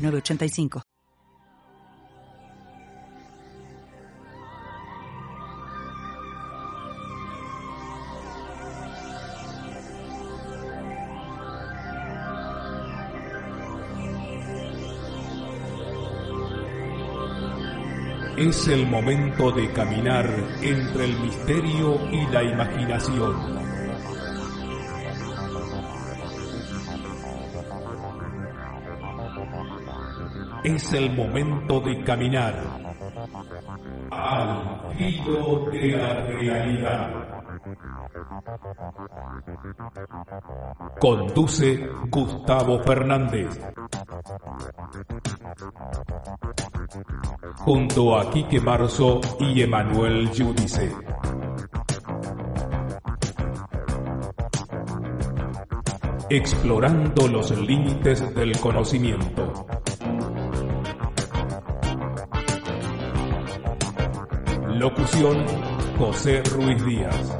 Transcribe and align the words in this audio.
985. 0.00 0.82
Es 18.36 18.68
el 18.68 18.86
momento 18.86 19.52
de 19.52 19.70
caminar 19.72 20.26
entre 20.62 21.04
el 21.04 21.20
misterio 21.20 22.00
y 22.10 22.26
la 22.32 22.42
imaginación 22.42 23.69
Es 30.62 30.92
el 30.92 31.10
momento 31.14 31.80
de 31.80 32.02
caminar 32.04 32.54
al 34.10 34.94
filo 34.96 35.70
de 35.70 35.88
la 35.96 36.14
realidad. 36.26 37.10
Conduce 41.00 41.88
Gustavo 42.10 42.78
Fernández. 42.80 43.58
Junto 47.58 48.18
a 48.18 48.30
Quique 48.30 48.60
Marzo 48.60 49.20
y 49.38 49.62
Emanuel 49.62 50.28
Judice. 50.28 50.94
Explorando 56.28 57.28
los 57.28 57.50
límites 57.58 58.34
del 58.34 58.58
conocimiento. 58.60 59.66
Locución, 64.80 65.44
José 65.98 66.42
Ruiz 66.42 66.82
Díaz. 66.86 67.38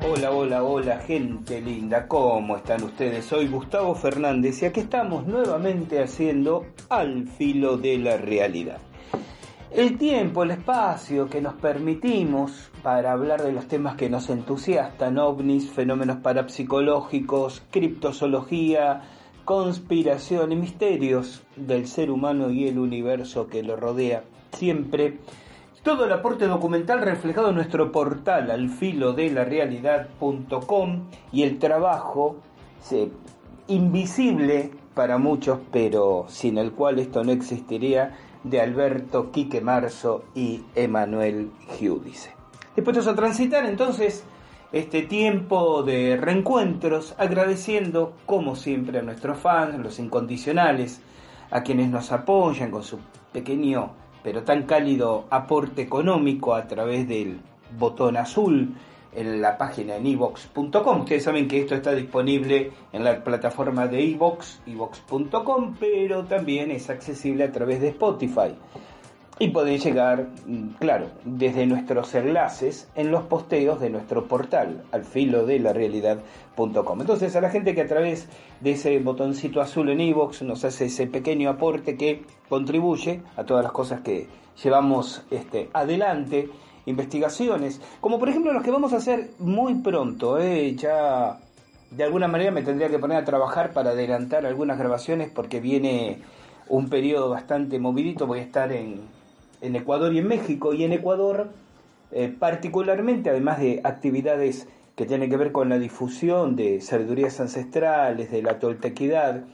Hola, 0.00 0.30
hola, 0.30 0.62
hola, 0.62 0.96
gente 1.00 1.60
linda, 1.60 2.08
¿cómo 2.08 2.56
están 2.56 2.82
ustedes? 2.84 3.26
Soy 3.26 3.48
Gustavo 3.48 3.94
Fernández 3.94 4.62
y 4.62 4.64
aquí 4.64 4.80
estamos 4.80 5.26
nuevamente 5.26 6.02
haciendo 6.02 6.64
Al 6.88 7.28
filo 7.28 7.76
de 7.76 7.98
la 7.98 8.16
realidad. 8.16 8.78
El 9.76 9.96
tiempo, 9.98 10.42
el 10.42 10.50
espacio 10.52 11.28
que 11.28 11.42
nos 11.42 11.52
permitimos 11.52 12.70
para 12.82 13.12
hablar 13.12 13.42
de 13.42 13.52
los 13.52 13.68
temas 13.68 13.94
que 13.94 14.08
nos 14.08 14.30
entusiastan, 14.30 15.18
ovnis, 15.18 15.70
fenómenos 15.70 16.16
parapsicológicos, 16.16 17.62
criptozoología, 17.70 19.02
conspiración 19.44 20.52
y 20.52 20.56
misterios 20.56 21.42
del 21.56 21.86
ser 21.88 22.10
humano 22.10 22.48
y 22.48 22.66
el 22.66 22.78
universo 22.78 23.48
que 23.48 23.62
lo 23.62 23.76
rodea. 23.76 24.24
Siempre 24.52 25.18
todo 25.82 26.06
el 26.06 26.12
aporte 26.12 26.46
documental 26.46 27.02
reflejado 27.02 27.50
en 27.50 27.56
nuestro 27.56 27.92
portal 27.92 28.50
alfilodelarealidad.com 28.50 31.02
y 31.32 31.42
el 31.42 31.58
trabajo 31.58 32.36
invisible 33.68 34.70
para 34.94 35.18
muchos, 35.18 35.58
pero 35.70 36.24
sin 36.28 36.56
el 36.56 36.72
cual 36.72 36.98
esto 36.98 37.22
no 37.22 37.32
existiría 37.32 38.16
de 38.50 38.60
Alberto 38.60 39.30
Quique 39.30 39.60
Marzo 39.60 40.24
y 40.34 40.62
Emanuel 40.74 41.50
Giudice. 41.78 42.34
Dispuestos 42.74 43.06
a 43.06 43.14
transitar 43.14 43.64
entonces 43.66 44.24
este 44.72 45.02
tiempo 45.02 45.82
de 45.82 46.16
reencuentros, 46.16 47.14
agradeciendo 47.18 48.14
como 48.26 48.56
siempre 48.56 48.98
a 48.98 49.02
nuestros 49.02 49.38
fans, 49.38 49.78
los 49.78 49.98
incondicionales, 49.98 51.00
a 51.50 51.62
quienes 51.62 51.88
nos 51.88 52.12
apoyan 52.12 52.70
con 52.70 52.82
su 52.82 52.98
pequeño 53.32 53.92
pero 54.26 54.42
tan 54.42 54.64
cálido 54.64 55.26
aporte 55.30 55.82
económico 55.82 56.56
a 56.56 56.66
través 56.66 57.06
del 57.06 57.38
botón 57.78 58.16
azul 58.16 58.74
en 59.16 59.40
la 59.40 59.58
página 59.58 59.96
en 59.96 60.06
evox.com. 60.06 61.00
Ustedes 61.00 61.24
saben 61.24 61.48
que 61.48 61.60
esto 61.60 61.74
está 61.74 61.92
disponible 61.92 62.70
en 62.92 63.02
la 63.02 63.24
plataforma 63.24 63.88
de 63.88 64.12
evox, 64.12 64.60
evox.com, 64.66 65.74
pero 65.80 66.24
también 66.24 66.70
es 66.70 66.90
accesible 66.90 67.44
a 67.44 67.50
través 67.50 67.80
de 67.80 67.88
Spotify. 67.88 68.54
Y 69.38 69.48
pueden 69.48 69.78
llegar, 69.78 70.28
mm, 70.46 70.68
claro, 70.78 71.08
desde 71.24 71.66
nuestros 71.66 72.14
enlaces 72.14 72.88
en 72.94 73.10
los 73.10 73.24
posteos 73.24 73.80
de 73.80 73.90
nuestro 73.90 74.26
portal, 74.28 74.84
al 74.92 75.04
filo 75.04 75.44
de 75.44 75.58
la 75.58 75.74
realidad.com. 75.74 77.00
Entonces, 77.00 77.36
a 77.36 77.42
la 77.42 77.50
gente 77.50 77.74
que 77.74 77.82
a 77.82 77.86
través 77.86 78.28
de 78.60 78.70
ese 78.70 78.98
botoncito 78.98 79.60
azul 79.60 79.90
en 79.90 80.00
iVoox 80.00 80.40
nos 80.40 80.64
hace 80.64 80.86
ese 80.86 81.06
pequeño 81.06 81.50
aporte 81.50 81.98
que 81.98 82.22
contribuye 82.48 83.20
a 83.36 83.44
todas 83.44 83.62
las 83.62 83.72
cosas 83.72 84.00
que 84.00 84.26
llevamos 84.62 85.22
este, 85.30 85.68
adelante 85.74 86.48
investigaciones, 86.86 87.80
como 88.00 88.18
por 88.18 88.28
ejemplo 88.28 88.52
los 88.52 88.62
que 88.62 88.70
vamos 88.70 88.92
a 88.92 88.96
hacer 88.96 89.30
muy 89.38 89.74
pronto, 89.76 90.38
¿eh? 90.38 90.74
ya 90.76 91.38
de 91.90 92.04
alguna 92.04 92.28
manera 92.28 92.50
me 92.50 92.62
tendría 92.62 92.88
que 92.88 92.98
poner 92.98 93.18
a 93.18 93.24
trabajar 93.24 93.72
para 93.72 93.90
adelantar 93.90 94.46
algunas 94.46 94.78
grabaciones 94.78 95.30
porque 95.30 95.60
viene 95.60 96.20
un 96.68 96.88
periodo 96.88 97.30
bastante 97.30 97.78
movidito, 97.78 98.26
voy 98.26 98.40
a 98.40 98.42
estar 98.42 98.72
en, 98.72 99.00
en 99.60 99.76
Ecuador 99.76 100.12
y 100.14 100.18
en 100.18 100.28
México, 100.28 100.74
y 100.74 100.84
en 100.84 100.92
Ecuador 100.92 101.48
eh, 102.12 102.34
particularmente, 102.36 103.30
además 103.30 103.58
de 103.58 103.80
actividades 103.84 104.68
que 104.94 105.06
tienen 105.06 105.28
que 105.28 105.36
ver 105.36 105.52
con 105.52 105.68
la 105.68 105.78
difusión 105.78 106.56
de 106.56 106.80
sabidurías 106.80 107.40
ancestrales, 107.40 108.30
de 108.30 108.42
la 108.42 108.58
toltequidad, 108.58 109.44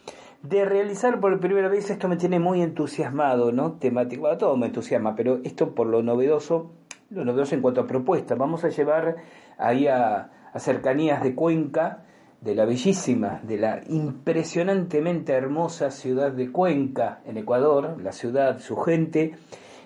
de 0.43 0.65
realizar 0.65 1.21
por 1.21 1.39
primera 1.41 1.69
vez, 1.69 1.91
esto 1.91 2.09
me 2.09 2.17
tiene 2.17 2.39
muy 2.39 2.63
entusiasmado, 2.63 3.53
¿no? 3.53 3.73
Temático, 3.73 4.37
todo 4.39 4.57
me 4.57 4.67
entusiasma, 4.67 5.15
pero 5.17 5.41
esto 5.45 5.75
por 5.75 5.87
lo 5.87 6.03
novedoso, 6.03 6.71
lo 7.13 7.25
novedoso 7.25 7.55
en 7.55 7.63
cuanto 7.63 7.83
a 7.83 7.87
propuestas. 7.87 8.39
Vamos 8.39 8.65
a 8.65 8.69
llevar 8.69 9.17
ahí 9.59 9.87
a, 9.87 10.31
cercanías 10.57 11.23
de 11.23 11.35
Cuenca, 11.35 12.05
de 12.41 12.55
la 12.55 12.65
bellísima, 12.65 13.41
de 13.43 13.57
la 13.57 13.81
impresionantemente 13.89 15.33
hermosa 15.33 15.91
ciudad 15.91 16.33
de 16.33 16.51
Cuenca, 16.51 17.21
en 17.25 17.39
Ecuador, 17.39 17.97
la 18.03 18.13
ciudad, 18.13 18.59
su 18.59 18.77
gente, 18.77 19.37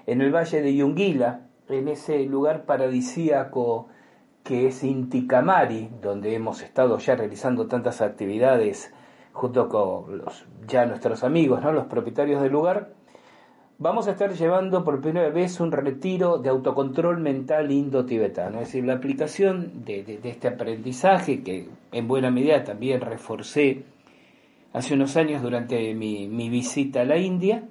en 0.06 0.20
el 0.20 0.34
valle 0.34 0.62
de 0.62 0.74
Yunguila, 0.74 1.42
en 1.68 1.88
ese 1.88 2.24
lugar 2.24 2.64
paradisíaco 2.64 3.88
que 4.42 4.68
es 4.68 4.82
Inticamari, 4.84 5.90
donde 6.00 6.34
hemos 6.34 6.62
estado 6.62 6.98
ya 6.98 7.16
realizando 7.16 7.66
tantas 7.66 8.00
actividades 8.00 8.92
junto 9.32 9.68
con 9.68 10.18
los, 10.18 10.46
ya 10.66 10.86
nuestros 10.86 11.22
amigos, 11.22 11.60
¿no? 11.62 11.72
los 11.72 11.86
propietarios 11.86 12.40
del 12.40 12.52
lugar, 12.52 12.90
vamos 13.78 14.08
a 14.08 14.12
estar 14.12 14.32
llevando 14.32 14.84
por 14.84 15.00
primera 15.00 15.28
vez 15.30 15.60
un 15.60 15.70
retiro 15.70 16.38
de 16.38 16.48
autocontrol 16.48 17.18
mental 17.18 17.70
indo-tibetano, 17.70 18.60
es 18.60 18.68
decir, 18.68 18.84
la 18.84 18.94
aplicación 18.94 19.84
de, 19.84 20.20
este 20.24 20.48
aprendizaje 20.48 21.42
que 21.42 21.68
en 21.92 22.08
buena 22.08 22.30
medida 22.30 22.64
también 22.64 23.00
reforcé 23.00 23.84
hace 24.72 24.94
unos 24.94 25.16
años 25.16 25.42
durante 25.42 25.94
mi, 25.94 26.48
visita 26.48 27.02
a 27.02 27.04
la 27.04 27.18
India, 27.18 27.64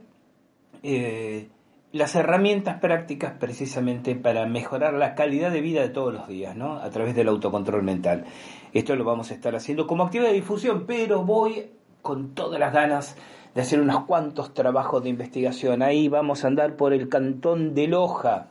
eh, 0.84 1.50
las 1.92 2.16
herramientas 2.16 2.80
prácticas 2.80 3.34
precisamente 3.40 4.16
para 4.16 4.46
mejorar 4.46 4.94
la 4.94 5.16
calidad 5.16 5.52
de 5.52 5.62
vida 5.62 5.82
de 5.82 5.90
todos 5.90 6.14
los 6.14 6.28
días, 6.28 6.56
¿no? 6.56 6.78
A 6.78 6.90
través 6.90 7.16
del 7.16 7.30
autocontrol 7.30 7.84
mental. 7.84 8.26
Esto 8.74 8.96
lo 8.98 9.06
vamos 9.06 9.32
a 9.32 9.34
estar 9.34 9.56
haciendo 9.56 9.88
como 9.88 10.04
actividad 10.04 10.30
de 10.30 10.36
difusión, 10.36 10.84
pero 10.86 11.24
voy 11.24 11.70
con 12.02 12.36
todas 12.36 12.60
las 12.60 12.74
ganas 12.74 13.16
de 13.56 13.62
hacer 13.62 13.80
unos 13.80 14.04
cuantos 14.04 14.54
trabajos 14.54 15.02
de 15.02 15.10
investigación. 15.10 15.82
Ahí 15.82 16.10
vamos 16.10 16.44
a 16.44 16.48
andar 16.48 16.76
por 16.76 16.94
el 16.94 17.10
cantón 17.10 17.74
de 17.74 17.88
Loja, 17.88 18.50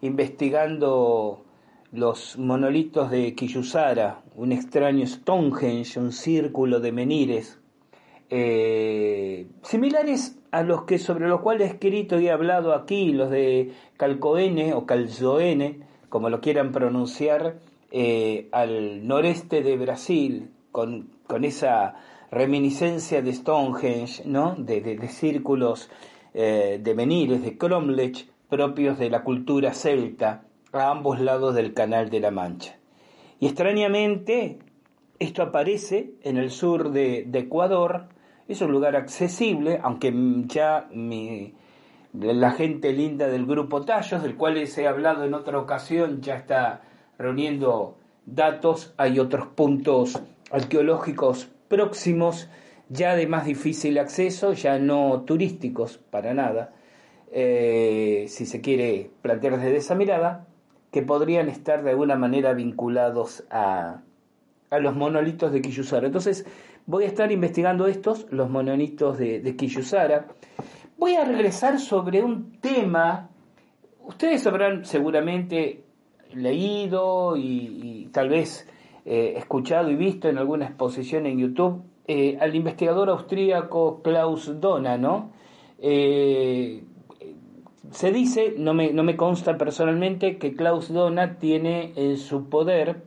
investigando 0.00 1.44
los 1.92 2.38
monolitos 2.38 3.10
de 3.10 3.34
Quillusara, 3.34 4.22
un 4.34 4.52
extraño 4.52 5.06
Stonehenge, 5.06 6.00
un 6.00 6.12
círculo 6.12 6.80
de 6.80 6.92
menires, 6.92 7.60
eh, 8.30 9.46
similares 9.62 10.38
a 10.50 10.62
los 10.62 10.84
que 10.84 10.98
sobre 10.98 11.28
los 11.28 11.40
cuales 11.40 11.68
he 11.68 11.72
escrito 11.74 12.18
y 12.18 12.28
he 12.28 12.30
hablado 12.30 12.74
aquí, 12.74 13.12
los 13.12 13.30
de 13.30 13.72
Calcoene 13.96 14.72
o 14.72 14.86
Calzoene, 14.86 15.80
como 16.08 16.30
lo 16.30 16.40
quieran 16.40 16.72
pronunciar, 16.72 17.58
eh, 17.90 18.48
al 18.52 19.06
noreste 19.06 19.62
de 19.62 19.76
Brasil, 19.76 20.50
con, 20.72 21.10
con, 21.26 21.44
esa 21.44 21.96
reminiscencia 22.30 23.22
de 23.22 23.32
Stonehenge, 23.32 24.22
¿no? 24.24 24.54
de, 24.56 25.08
círculos 25.08 25.90
eh, 26.34 26.78
de 26.82 26.94
menires, 26.94 27.42
de 27.42 27.56
Cromlech, 27.56 28.28
propios 28.48 28.98
de 28.98 29.10
la 29.10 29.22
cultura 29.22 29.72
celta, 29.74 30.44
a 30.72 30.90
ambos 30.90 31.20
lados 31.20 31.54
del 31.54 31.72
Canal 31.72 32.10
de 32.10 32.20
la 32.20 32.30
Mancha. 32.30 32.76
Y 33.40 33.46
extrañamente, 33.46 34.58
esto 35.18 35.42
aparece 35.42 36.12
en 36.22 36.36
el 36.36 36.50
sur 36.50 36.90
de, 36.90 37.28
Ecuador, 37.32 38.08
es 38.48 38.60
un 38.60 38.72
lugar 38.72 38.96
accesible, 38.96 39.80
aunque 39.82 40.12
ya 40.46 40.88
la 42.12 42.50
gente 42.50 42.92
linda 42.92 43.28
del 43.28 43.46
grupo 43.46 43.84
Tallos, 43.84 44.22
del 44.22 44.36
cual 44.36 44.54
les 44.54 44.76
he 44.78 44.86
hablado 44.86 45.24
en 45.24 45.34
otra 45.34 45.58
ocasión, 45.58 46.20
ya 46.20 46.36
está 46.36 46.82
reuniendo 47.18 47.96
datos, 48.26 48.94
hay 48.96 49.18
otros 49.18 49.46
puntos 49.48 50.20
arqueológicos 50.50 51.50
próximos, 51.68 52.48
ya 52.88 53.14
de 53.14 53.26
más 53.26 53.46
difícil 53.46 53.98
acceso, 53.98 54.52
ya 54.52 54.78
no 54.78 55.22
turísticos 55.22 55.98
para 55.98 56.34
nada, 56.34 56.72
eh, 57.30 58.26
si 58.28 58.46
se 58.46 58.60
quiere 58.60 59.10
plantear 59.22 59.58
desde 59.58 59.76
esa 59.76 59.94
mirada, 59.94 60.46
que 60.90 61.02
podrían 61.02 61.48
estar 61.48 61.82
de 61.82 61.90
alguna 61.90 62.16
manera 62.16 62.54
vinculados 62.54 63.44
a, 63.50 64.00
a 64.70 64.78
los 64.78 64.96
monolitos 64.96 65.52
de 65.52 65.60
Quillusara. 65.60 66.06
Entonces, 66.06 66.46
voy 66.86 67.04
a 67.04 67.08
estar 67.08 67.30
investigando 67.30 67.86
estos, 67.86 68.26
los 68.30 68.48
monolitos 68.48 69.18
de, 69.18 69.40
de. 69.40 70.22
Voy 70.96 71.14
a 71.14 71.24
regresar 71.24 71.78
sobre 71.78 72.22
un 72.22 72.58
tema, 72.60 73.28
ustedes 74.04 74.46
habrán 74.46 74.84
seguramente 74.84 75.84
leído 76.32 77.36
y, 77.36 78.08
tal 78.12 78.30
vez 78.30 78.66
eh, 79.10 79.38
escuchado 79.38 79.90
y 79.90 79.96
visto 79.96 80.28
en 80.28 80.36
alguna 80.36 80.66
exposición 80.66 81.24
en 81.24 81.38
YouTube 81.38 81.82
eh, 82.06 82.36
al 82.40 82.54
investigador 82.54 83.08
austríaco 83.08 84.02
Klaus 84.02 84.60
Dona, 84.60 84.98
¿no? 84.98 85.32
Eh, 85.78 86.84
se 87.90 88.12
dice, 88.12 88.54
no 88.58 88.74
me, 88.74 88.92
no 88.92 89.04
me 89.04 89.16
consta 89.16 89.56
personalmente, 89.56 90.36
que 90.36 90.54
Klaus 90.54 90.92
Dona 90.92 91.38
tiene 91.38 91.94
en 91.96 92.18
su 92.18 92.50
poder 92.50 93.02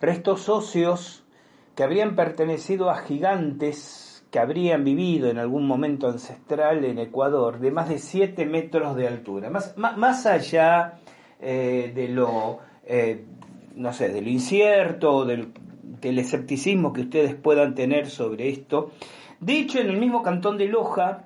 restos 0.00 0.48
óseos 0.48 1.24
que 1.74 1.82
habrían 1.82 2.16
pertenecido 2.16 2.88
a 2.88 2.96
gigantes 2.96 4.24
que 4.30 4.38
habrían 4.38 4.82
vivido 4.82 5.28
en 5.28 5.38
algún 5.38 5.66
momento 5.66 6.08
ancestral 6.08 6.84
en 6.84 6.98
Ecuador 6.98 7.60
de 7.60 7.70
más 7.70 7.90
de 7.90 7.98
7 7.98 8.46
metros 8.46 8.96
de 8.96 9.08
altura. 9.08 9.50
Más, 9.50 9.76
más, 9.76 10.24
allá 10.26 10.94
eh, 11.38 11.92
de 11.94 12.08
lo, 12.08 12.60
eh, 12.84 13.24
no 13.76 13.92
sé, 13.92 14.08
del 14.08 14.26
incierto, 14.26 15.24
del, 15.24 15.52
del 16.00 16.18
escepticismo 16.18 16.92
que 16.92 17.02
ustedes 17.02 17.34
puedan 17.34 17.74
tener 17.74 18.08
sobre 18.10 18.48
esto. 18.48 18.90
De 19.40 19.58
hecho, 19.58 19.78
en 19.78 19.90
el 19.90 19.98
mismo 19.98 20.22
cantón 20.22 20.58
de 20.58 20.66
Loja, 20.66 21.24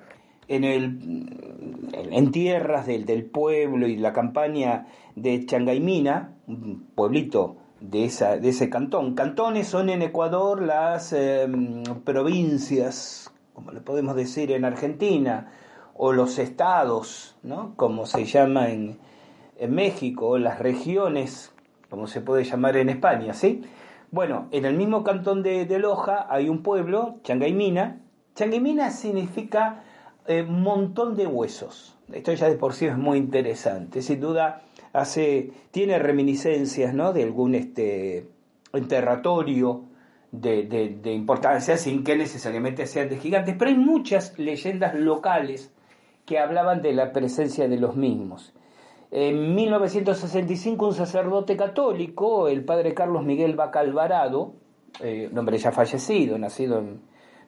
en, 0.48 0.64
el, 0.64 1.88
en 1.92 2.30
tierras 2.32 2.86
del, 2.86 3.06
del 3.06 3.24
pueblo 3.24 3.86
y 3.86 3.96
la 3.96 4.12
campaña 4.12 4.88
de 5.14 5.46
Changaimina, 5.46 6.34
un 6.48 6.86
pueblito 6.94 7.56
de, 7.80 8.04
esa, 8.04 8.36
de 8.36 8.48
ese 8.48 8.68
cantón. 8.68 9.14
Cantones 9.14 9.68
son 9.68 9.88
en 9.90 10.02
Ecuador 10.02 10.62
las 10.62 11.12
em, 11.12 11.82
provincias, 12.04 13.32
como 13.54 13.70
le 13.72 13.80
podemos 13.80 14.16
decir 14.16 14.50
en 14.50 14.64
Argentina, 14.64 15.52
o 15.94 16.12
los 16.12 16.38
estados, 16.38 17.36
¿no? 17.42 17.74
como 17.76 18.06
se 18.06 18.24
llama 18.24 18.70
en, 18.70 18.98
en 19.58 19.74
México, 19.74 20.30
o 20.30 20.38
las 20.38 20.58
regiones, 20.58 21.49
como 21.90 22.06
se 22.06 22.20
puede 22.20 22.44
llamar 22.44 22.76
en 22.76 22.88
España, 22.88 23.34
¿sí? 23.34 23.62
Bueno, 24.10 24.48
en 24.50 24.64
el 24.64 24.74
mismo 24.74 25.04
cantón 25.04 25.42
de, 25.42 25.66
de 25.66 25.78
Loja 25.78 26.26
hay 26.30 26.48
un 26.48 26.62
pueblo, 26.62 27.16
Changaimina. 27.22 28.00
Changaimina 28.34 28.90
significa 28.90 29.82
eh, 30.26 30.42
montón 30.42 31.16
de 31.16 31.26
huesos. 31.26 31.96
Esto 32.12 32.32
ya 32.32 32.48
de 32.48 32.56
por 32.56 32.72
sí 32.72 32.86
es 32.86 32.96
muy 32.96 33.18
interesante. 33.18 34.02
Sin 34.02 34.20
duda, 34.20 34.62
hace, 34.92 35.52
tiene 35.70 35.98
reminiscencias 35.98 36.94
¿no? 36.94 37.12
de 37.12 37.22
algún 37.22 37.54
este, 37.54 38.28
enterratorio 38.72 39.84
de, 40.32 40.64
de, 41.02 41.12
importancia, 41.12 41.76
sin 41.76 42.04
que 42.04 42.16
necesariamente 42.16 42.86
sean 42.86 43.08
de 43.08 43.16
gigantes, 43.16 43.56
pero 43.58 43.70
hay 43.70 43.76
muchas 43.76 44.38
leyendas 44.38 44.94
locales 44.94 45.72
que 46.26 46.38
hablaban 46.38 46.82
de 46.82 46.92
la 46.92 47.12
presencia 47.12 47.66
de 47.66 47.78
los 47.78 47.96
mismos. 47.96 48.52
En 49.12 49.54
1965 49.54 50.86
un 50.86 50.94
sacerdote 50.94 51.56
católico, 51.56 52.46
el 52.48 52.64
padre 52.64 52.94
Carlos 52.94 53.24
Miguel 53.24 53.56
Bacalvarado, 53.56 54.52
eh, 55.00 55.28
un 55.30 55.38
hombre 55.38 55.58
ya 55.58 55.72
fallecido, 55.72 56.38
nacido 56.38 56.78
en 56.78 57.00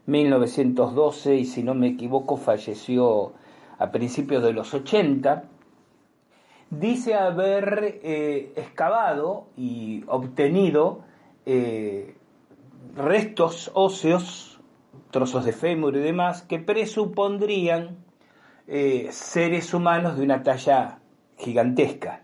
1912 0.06 1.36
y 1.36 1.44
si 1.44 1.62
no 1.62 1.74
me 1.74 1.88
equivoco 1.88 2.36
falleció 2.36 3.32
a 3.78 3.90
principios 3.92 4.42
de 4.42 4.52
los 4.52 4.74
80, 4.74 5.44
dice 6.70 7.14
haber 7.14 8.00
eh, 8.02 8.52
excavado 8.56 9.46
y 9.56 10.04
obtenido 10.08 11.04
eh, 11.46 12.16
restos 12.96 13.70
óseos, 13.74 14.60
trozos 15.10 15.44
de 15.44 15.52
fémur 15.52 15.96
y 15.96 16.00
demás, 16.00 16.42
que 16.42 16.58
presupondrían 16.58 17.98
eh, 18.66 19.08
seres 19.10 19.74
humanos 19.74 20.16
de 20.16 20.24
una 20.24 20.42
talla 20.42 21.01
gigantesca. 21.42 22.22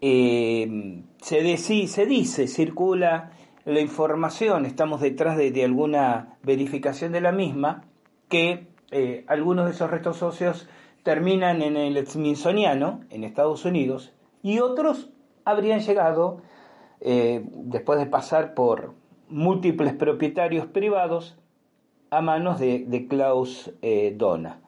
se, 0.00 1.56
se 1.56 2.06
dice, 2.06 2.48
circula 2.48 3.32
la 3.64 3.80
información, 3.80 4.66
estamos 4.66 5.00
detrás 5.00 5.36
de, 5.36 5.64
alguna 5.64 6.36
verificación 6.42 7.12
de 7.12 7.20
la 7.20 7.32
misma, 7.32 7.84
que 8.28 8.66
algunos 9.28 9.66
de 9.66 9.70
esos 9.72 9.90
restos 9.90 10.22
óseos 10.22 10.68
terminan 11.02 11.62
en 11.62 11.76
el 11.76 12.06
Smithsoniano, 12.06 13.00
en 13.10 13.24
Estados 13.24 13.64
Unidos, 13.64 14.12
y 14.42 14.60
otros 14.60 15.10
habrían 15.44 15.80
llegado, 15.80 16.42
eh, 17.00 17.44
después 17.52 17.98
de 17.98 18.06
pasar 18.06 18.54
por 18.54 18.94
múltiples 19.28 19.94
propietarios 19.94 20.66
privados, 20.66 21.38
a 22.10 22.20
manos 22.20 22.60
de, 22.60 23.06
Klaus 23.08 23.72
eh, 23.80 24.14
Dona. 24.16 24.60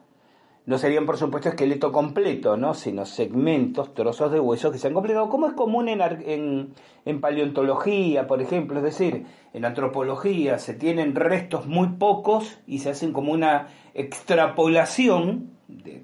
No 0.66 0.78
serían, 0.78 1.04
por 1.04 1.18
supuesto, 1.18 1.50
esqueleto 1.50 1.92
completo, 1.92 2.56
¿no? 2.56 2.72
sino 2.72 3.04
segmentos, 3.04 3.92
trozos 3.92 4.32
de 4.32 4.40
hueso 4.40 4.72
que 4.72 4.78
se 4.78 4.86
han 4.86 4.94
completado, 4.94 5.28
como 5.28 5.46
es 5.46 5.52
común 5.52 5.88
en, 5.88 6.00
en, 6.00 6.74
en, 7.04 7.20
paleontología, 7.20 8.26
por 8.26 8.40
ejemplo, 8.40 8.78
es 8.78 8.84
decir, 8.84 9.26
en 9.52 9.64
antropología 9.66 10.58
se 10.58 10.72
tienen 10.72 11.14
restos 11.14 11.66
muy 11.66 11.88
pocos 11.88 12.60
y 12.66 12.78
se 12.78 12.90
hacen 12.90 13.12
como 13.12 13.32
una 13.32 13.68
extrapolación 13.92 15.50
de, 15.68 16.02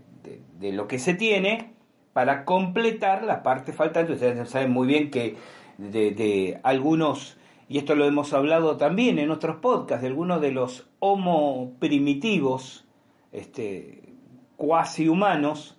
de 0.60 0.72
lo 0.72 0.86
que 0.86 0.98
se 0.98 1.14
tiene 1.14 1.72
para 2.12 2.44
completar 2.44 3.24
la 3.24 3.42
parte 3.42 3.72
faltante. 3.72 4.12
Ustedes 4.12 4.48
saben 4.48 4.70
muy 4.70 4.86
bien 4.86 5.10
que 5.10 5.36
de, 5.78 6.60
algunos, 6.62 7.38
y 7.68 7.78
esto 7.78 7.94
lo 7.94 8.04
hemos 8.04 8.32
hablado 8.34 8.76
también 8.76 9.18
en 9.18 9.30
otros 9.30 9.56
podcasts, 9.56 10.02
de 10.02 10.08
algunos 10.08 10.40
de 10.40 10.52
los 10.52 10.88
homo 10.98 11.72
primitivos, 11.78 12.84
este, 13.32 14.09
cuasi 14.60 15.08
humanos, 15.08 15.78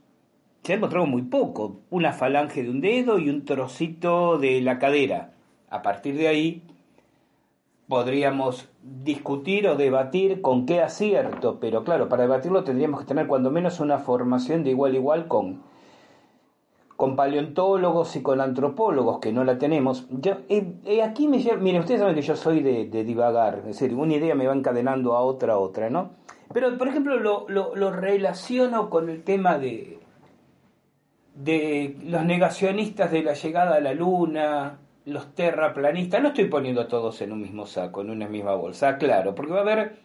se 0.63 0.73
ha 0.73 0.75
encontrado 0.77 1.05
muy 1.05 1.21
poco, 1.21 1.81
una 1.91 2.13
falange 2.13 2.63
de 2.63 2.71
un 2.71 2.81
dedo 2.81 3.19
y 3.19 3.29
un 3.29 3.45
trocito 3.45 4.39
de 4.39 4.59
la 4.59 4.79
cadera. 4.79 5.35
A 5.69 5.83
partir 5.83 6.17
de 6.17 6.27
ahí 6.27 6.63
podríamos 7.87 8.69
discutir 8.81 9.67
o 9.67 9.75
debatir 9.75 10.41
con 10.41 10.65
qué 10.65 10.81
acierto, 10.81 11.59
pero 11.59 11.83
claro, 11.83 12.09
para 12.09 12.23
debatirlo 12.23 12.63
tendríamos 12.63 13.01
que 13.01 13.05
tener 13.05 13.27
cuando 13.27 13.51
menos 13.51 13.79
una 13.79 13.99
formación 13.99 14.63
de 14.63 14.71
igual 14.71 14.93
a 14.93 14.95
igual 14.95 15.27
con, 15.27 15.61
con 16.95 17.15
paleontólogos 17.15 18.15
y 18.15 18.23
con 18.23 18.41
antropólogos, 18.41 19.19
que 19.19 19.31
no 19.31 19.43
la 19.43 19.59
tenemos. 19.59 20.07
Yo, 20.09 20.37
eh, 20.49 20.73
eh, 20.85 21.03
aquí 21.03 21.27
me 21.27 21.37
miren, 21.37 21.81
ustedes 21.81 21.99
saben 21.99 22.15
que 22.15 22.23
yo 22.23 22.35
soy 22.35 22.61
de, 22.61 23.03
divagar, 23.03 23.59
es 23.59 23.65
decir, 23.65 23.93
una 23.93 24.15
idea 24.15 24.33
me 24.33 24.47
va 24.47 24.55
encadenando 24.55 25.15
a 25.15 25.21
otra, 25.21 25.53
a 25.53 25.57
otra, 25.59 25.91
¿no? 25.91 26.20
Pero, 26.53 26.77
por 26.77 26.87
ejemplo, 26.87 27.17
lo, 27.17 27.47
lo, 27.47 27.91
relaciono 27.91 28.89
con 28.89 29.09
el 29.09 29.23
tema 29.23 29.57
de, 29.57 29.99
de 31.35 31.97
los 32.03 32.23
negacionistas 32.25 33.11
de 33.11 33.23
la 33.23 33.33
llegada 33.33 33.75
a 33.75 33.79
la 33.79 33.93
luna, 33.93 34.79
los 35.05 35.33
terraplanistas, 35.33 36.21
no 36.21 36.29
estoy 36.29 36.45
poniendo 36.45 36.81
a 36.81 36.87
todos 36.87 37.21
en 37.21 37.31
un 37.31 37.41
mismo 37.41 37.65
saco, 37.65 38.01
en 38.01 38.09
una 38.09 38.27
misma 38.27 38.55
bolsa, 38.55 38.97
claro, 38.97 39.33
porque 39.33 39.53
va 39.53 39.59
a 39.59 39.63
haber, 39.63 39.97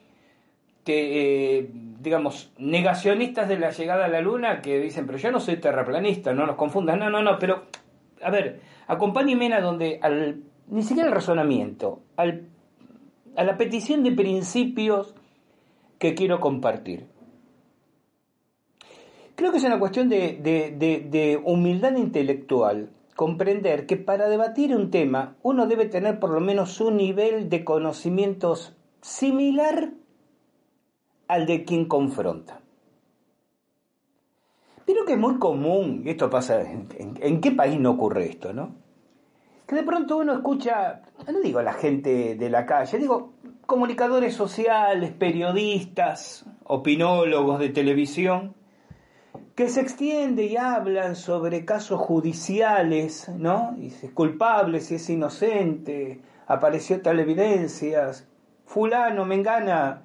que, 0.85 1.59
eh, 1.59 1.71
digamos, 2.01 2.53
negacionistas 2.59 3.49
de 3.49 3.59
la 3.59 3.71
llegada 3.71 4.07
a 4.07 4.09
la 4.09 4.21
Luna 4.21 4.63
que 4.63 4.79
dicen, 4.79 5.07
pero 5.07 5.19
yo 5.19 5.31
no 5.31 5.41
soy 5.41 5.57
terraplanista, 5.57 6.33
no 6.33 6.47
nos 6.47 6.57
confundan, 6.57 6.99
no, 7.01 7.11
no, 7.11 7.23
no, 7.23 7.39
pero, 7.39 7.65
a 8.23 8.31
ver, 8.31 8.61
acompáñenme 8.87 9.53
a 9.53 9.61
donde, 9.61 9.99
al, 10.01 10.43
ni 10.69 10.83
siquiera 10.83 11.09
el 11.09 11.15
razonamiento, 11.15 12.01
al, 12.17 12.47
a 13.37 13.45
la 13.45 13.57
petición 13.57 14.03
de 14.03 14.13
principios 14.13 15.15
que 15.99 16.15
quiero 16.15 16.41
compartir. 16.41 17.07
Creo 19.35 19.51
que 19.53 19.59
es 19.59 19.65
una 19.65 19.79
cuestión 19.79 20.09
de, 20.09 20.39
de 20.41 21.41
humildad 21.45 21.95
intelectual 21.97 22.91
comprender 23.17 23.87
que 23.87 23.97
para 23.97 24.29
debatir 24.29 24.77
un 24.77 24.91
tema 24.91 25.37
uno 25.43 25.67
debe 25.67 25.87
tener 25.87 26.21
por 26.21 26.31
lo 26.31 26.41
menos 26.41 26.81
un 26.81 26.99
nivel 26.99 27.49
de 27.49 27.65
conocimientos 27.65 28.77
similar 29.01 29.93
al 31.27 31.47
de 31.47 31.65
quien 31.65 31.87
confronta. 31.87 32.61
Pero 34.85 35.05
que 35.05 35.15
es 35.15 35.19
muy 35.19 35.39
común, 35.39 36.03
y 36.05 36.11
esto 36.11 36.31
pasa, 36.31 36.63
en, 36.63 37.41
qué 37.41 37.51
país 37.51 37.81
no 37.81 37.93
ocurre 37.93 38.27
esto, 38.27 38.53
no? 38.53 38.77
Que 39.67 39.75
de 39.75 39.83
pronto 39.83 40.19
uno 40.19 40.33
escucha, 40.35 41.03
no 41.27 41.41
digo 41.41 41.61
la 41.61 41.73
gente 41.73 42.37
de 42.37 42.51
la 42.51 42.65
calle, 42.67 42.99
digo 42.99 43.33
comunicadores 43.67 44.35
sociales, 44.35 45.13
periodistas, 45.13 46.47
opinólogos 46.65 47.59
de 47.59 47.69
televisión, 47.69 48.55
que 49.55 49.69
se 49.69 49.81
extiende 49.81 50.45
y 50.45 50.57
hablan 50.57 51.17
sobre 51.17 51.65
casos 51.65 52.01
judiciales, 52.01 53.29
¿no? 53.29 53.75
Y 53.79 53.91
si 53.91 54.07
es 54.07 54.13
culpable, 54.13 54.81
si 54.81 54.97
es 54.97 55.11
inocente, 55.11 56.21
apareció 56.47 57.03
tal 57.03 57.19
evidencia, 57.19 58.13
fulano, 58.65 59.25
mengana, 59.25 60.05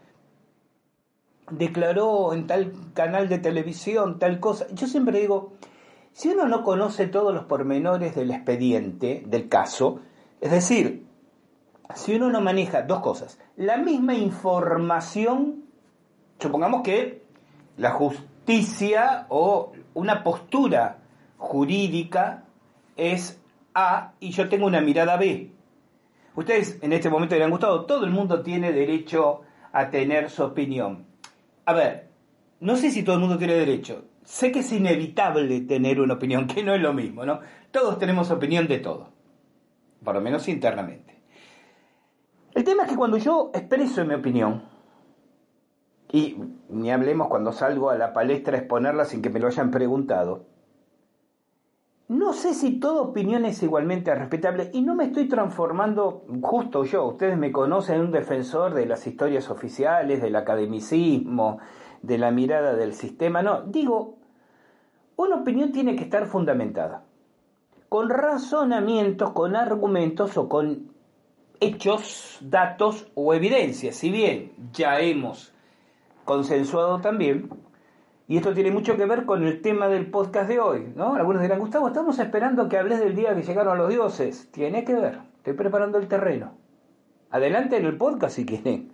declaró 1.52 2.34
en 2.34 2.48
tal 2.48 2.74
canal 2.94 3.30
de 3.30 3.40
televisión 3.40 4.20
tal 4.20 4.40
cosa. 4.40 4.66
Yo 4.74 4.88
siempre 4.88 5.20
digo, 5.20 5.54
si 6.14 6.30
uno 6.30 6.48
no 6.48 6.64
conoce 6.64 7.08
todos 7.08 7.34
los 7.34 7.46
pormenores 7.46 8.16
del 8.16 8.32
expediente, 8.32 9.24
del 9.28 9.50
caso, 9.50 10.00
es 10.40 10.52
decir, 10.52 11.06
si 11.96 12.16
uno 12.16 12.30
no 12.30 12.42
maneja 12.42 12.84
dos 12.84 13.00
cosas, 13.00 13.40
la 13.56 13.78
misma 13.78 14.14
información, 14.14 15.64
supongamos 16.40 16.82
que 16.82 17.24
la 17.78 17.92
justicia 17.92 19.26
o 19.30 19.72
una 19.94 20.24
postura 20.24 21.00
jurídica 21.38 22.44
es 22.98 23.42
A 23.74 24.14
y 24.20 24.32
yo 24.32 24.50
tengo 24.50 24.66
una 24.66 24.82
mirada 24.82 25.18
B. 25.18 25.52
Ustedes 26.36 26.80
en 26.82 26.94
este 26.94 27.10
momento 27.10 27.36
le 27.36 27.44
han 27.44 27.52
gustado, 27.52 27.86
todo 27.86 28.06
el 28.06 28.12
mundo 28.12 28.42
tiene 28.42 28.72
derecho 28.72 29.42
a 29.72 29.90
tener 29.90 30.30
su 30.30 30.44
opinión. 30.44 31.06
A 31.66 31.74
ver, 31.74 32.10
no 32.60 32.76
sé 32.76 32.92
si 32.92 33.04
todo 33.04 33.16
el 33.16 33.22
mundo 33.22 33.38
tiene 33.38 33.54
derecho. 33.56 34.06
Sé 34.24 34.52
que 34.52 34.60
es 34.60 34.72
inevitable 34.72 35.62
tener 35.62 36.00
una 36.00 36.14
opinión, 36.14 36.48
que 36.48 36.64
no 36.64 36.74
es 36.74 36.82
lo 36.82 36.94
mismo, 36.94 37.26
¿no? 37.26 37.40
Todos 37.72 37.98
tenemos 37.98 38.30
opinión 38.30 38.68
de 38.68 38.80
todo, 38.80 39.10
por 40.04 40.16
lo 40.16 40.22
menos 40.22 40.48
internamente. 40.48 41.11
El 42.62 42.66
tema 42.66 42.84
es 42.84 42.90
que 42.90 42.96
cuando 42.96 43.18
yo 43.18 43.50
expreso 43.56 44.06
mi 44.06 44.14
opinión, 44.14 44.62
y 46.12 46.38
ni 46.70 46.92
hablemos 46.92 47.28
cuando 47.28 47.54
salgo 47.54 47.90
a 47.90 47.98
la 47.98 48.14
palestra 48.14 48.56
a 48.56 48.60
exponerla 48.60 49.06
sin 49.06 49.24
que 49.24 49.32
me 49.32 49.40
lo 49.40 49.48
hayan 49.48 49.72
preguntado, 49.72 50.46
no 52.08 52.34
sé 52.34 52.54
si 52.54 52.80
toda 52.80 53.02
opinión 53.02 53.46
es 53.46 53.64
igualmente 53.64 54.14
respetable 54.14 54.70
y 54.74 54.84
no 54.84 54.94
me 54.94 55.06
estoy 55.06 55.28
transformando 55.28 56.24
justo 56.44 56.84
yo. 56.84 57.04
Ustedes 57.08 57.36
me 57.36 57.52
conocen 57.52 58.00
un 58.00 58.12
defensor 58.12 58.76
de 58.76 58.86
las 58.86 59.08
historias 59.08 59.50
oficiales, 59.50 60.22
del 60.22 60.36
academicismo, 60.36 61.58
de 62.04 62.20
la 62.20 62.30
mirada 62.30 62.76
del 62.76 62.94
sistema. 62.94 63.42
No, 63.42 63.64
digo, 63.64 64.20
una 65.16 65.38
opinión 65.38 65.72
tiene 65.72 65.96
que 65.96 66.04
estar 66.04 66.28
fundamentada 66.28 67.06
con 67.90 68.12
razonamientos, 68.12 69.32
con 69.32 69.56
argumentos 69.56 70.38
o 70.38 70.48
con 70.48 70.91
hechos, 71.62 72.40
datos 72.42 73.10
o 73.16 73.34
evidencias. 73.34 73.96
Si 73.96 74.12
bien 74.12 74.52
ya 74.74 75.00
hemos 75.00 75.54
consensuado 76.26 77.00
también 77.00 77.50
y 78.28 78.38
esto 78.38 78.54
tiene 78.54 78.72
mucho 78.72 78.96
que 78.96 79.06
ver 79.06 79.26
con 79.26 79.46
el 79.46 79.62
tema 79.62 79.88
del 79.88 80.10
podcast 80.10 80.48
de 80.48 80.60
hoy, 80.60 80.94
¿no? 80.96 81.16
Algunos 81.16 81.42
dirán, 81.42 81.60
Gustavo, 81.60 81.88
estamos 81.88 82.18
esperando 82.18 82.70
que 82.70 82.78
hables 82.78 83.00
del 83.00 83.16
día 83.16 83.36
que 83.36 83.44
llegaron 83.44 83.78
los 83.78 83.90
dioses. 83.90 84.50
Tiene 84.52 84.86
que 84.86 84.94
ver, 84.94 85.20
estoy 85.38 85.54
preparando 85.54 85.98
el 85.98 86.08
terreno. 86.08 86.58
Adelante 87.30 87.78
en 87.78 87.86
el 87.86 87.98
podcast 87.98 88.36
si 88.36 88.46
quieren. 88.46 88.94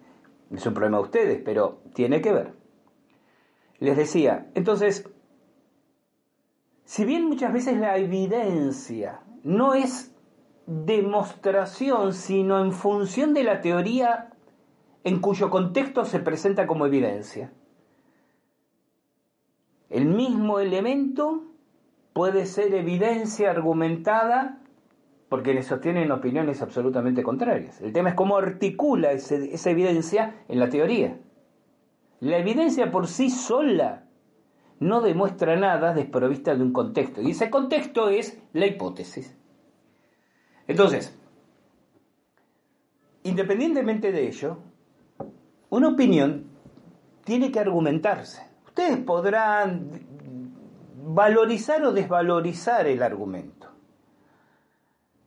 Es 0.51 0.65
un 0.65 0.73
problema 0.73 0.97
de 0.97 1.03
ustedes, 1.03 1.41
pero 1.43 1.81
tiene 1.93 2.19
que 2.21 2.33
ver. 2.33 2.53
Les 3.79 3.95
decía, 3.95 4.47
entonces, 4.55 5.07
si 6.85 7.05
bien 7.05 7.27
muchas 7.27 7.53
veces 7.53 7.77
la 7.77 7.97
evidencia 7.97 9.21
no 9.43 9.75
es 9.75 10.16
demostración, 10.67 12.13
sino 12.13 12.63
en 12.63 12.73
función 12.73 13.33
de 13.33 13.43
la 13.43 13.61
teoría 13.61 14.29
en 15.03 15.19
cuyo 15.19 15.49
contexto 15.49 16.03
se 16.03 16.19
presenta 16.19 16.67
como 16.67 16.85
evidencia. 16.85 17.51
El 19.89 20.05
mismo 20.05 20.59
elemento 20.59 21.43
puede 22.11 22.45
ser 22.45 22.73
evidencia 22.73 23.49
argumentada 23.49 24.59
por 25.29 25.43
quienes 25.43 25.67
sostienen 25.67 26.11
opiniones 26.11 26.61
absolutamente 26.61 27.23
contrarias. 27.23 27.79
El 27.81 27.93
tema 27.93 28.09
es 28.09 28.15
cómo 28.15 28.37
articula 28.37 29.11
esa 29.13 29.69
evidencia 29.69 30.35
en 30.49 30.59
la 30.59 30.69
teoría. 30.69 31.17
La 32.19 32.37
evidencia 32.37 32.91
por 32.91 33.07
sí 33.07 33.29
sola 33.29 34.03
no 34.79 34.99
demuestra 35.01 35.55
nada 35.55 35.93
desprovista 35.93 36.55
de 36.55 36.63
un 36.63 36.73
contexto, 36.73 37.21
y 37.21 37.31
ese 37.31 37.49
contexto 37.49 38.09
es 38.09 38.41
la 38.51 38.65
hipótesis. 38.65 39.36
Entonces, 40.67 41.17
independientemente 43.23 44.11
de 44.11 44.27
ello, 44.27 44.57
una 45.69 45.89
opinión 45.89 46.45
tiene 47.23 47.51
que 47.51 47.59
argumentarse. 47.59 48.41
Ustedes 48.65 48.97
podrán 48.97 49.89
valorizar 51.03 51.83
o 51.83 51.93
desvalorizar 51.93 52.87
el 52.87 53.01
argumento. 53.01 53.67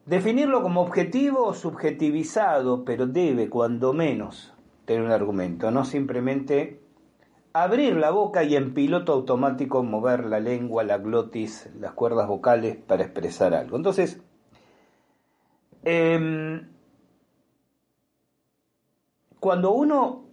Definirlo 0.06 0.62
como 0.62 0.82
objetivo 0.82 1.44
o 1.44 1.54
subjetivizado, 1.54 2.84
pero 2.84 3.06
debe, 3.06 3.48
cuando 3.48 3.92
menos, 3.92 4.54
tener 4.84 5.02
un 5.02 5.12
argumento, 5.12 5.70
no 5.70 5.84
simplemente 5.84 6.80
abrir 7.52 7.96
la 7.96 8.10
boca 8.10 8.44
y 8.44 8.56
en 8.56 8.74
piloto 8.74 9.12
automático 9.12 9.82
mover 9.82 10.24
la 10.24 10.40
lengua, 10.40 10.84
la 10.84 10.98
glotis, 10.98 11.68
las 11.78 11.92
cuerdas 11.92 12.28
vocales 12.28 12.76
para 12.76 13.04
expresar 13.04 13.54
algo. 13.54 13.76
Entonces, 13.76 14.22
em, 15.84 16.66
cuando 19.38 19.72
uno 19.72 20.24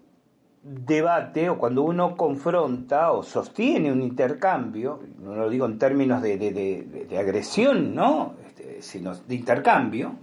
debate 0.64 1.50
o 1.50 1.58
cuando 1.58 1.84
uno 1.84 2.18
confronta 2.18 3.12
o 3.14 3.24
sostiene 3.24 3.92
un 3.92 4.02
intercambio, 4.02 5.00
no 5.20 5.36
lo 5.36 5.50
digo 5.50 5.66
en 5.66 5.80
términos 5.80 6.22
de, 6.22 7.18
agresión, 7.18 7.96
¿no? 7.96 8.34
Este, 8.46 8.82
sino 8.82 9.16
de 9.16 9.36
intercambio, 9.36 10.14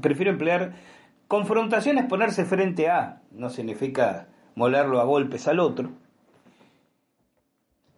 prefiero 0.00 0.32
emplear 0.32 0.74
confrontación 1.28 2.06
ponerse 2.08 2.44
frente 2.44 2.88
a, 2.88 3.22
no 3.32 3.48
significa 3.48 4.26
molerlo 4.56 5.00
a 5.00 5.04
golpes 5.04 5.46
al 5.48 5.60
otro, 5.60 5.90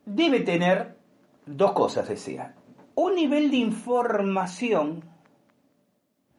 debe 0.04 0.40
tener 0.40 0.96
dos 1.46 1.72
cosas, 1.72 2.08
decía. 2.08 2.54
Un 2.94 3.14
nivel 3.14 3.50
de 3.50 3.58
información 3.58 5.04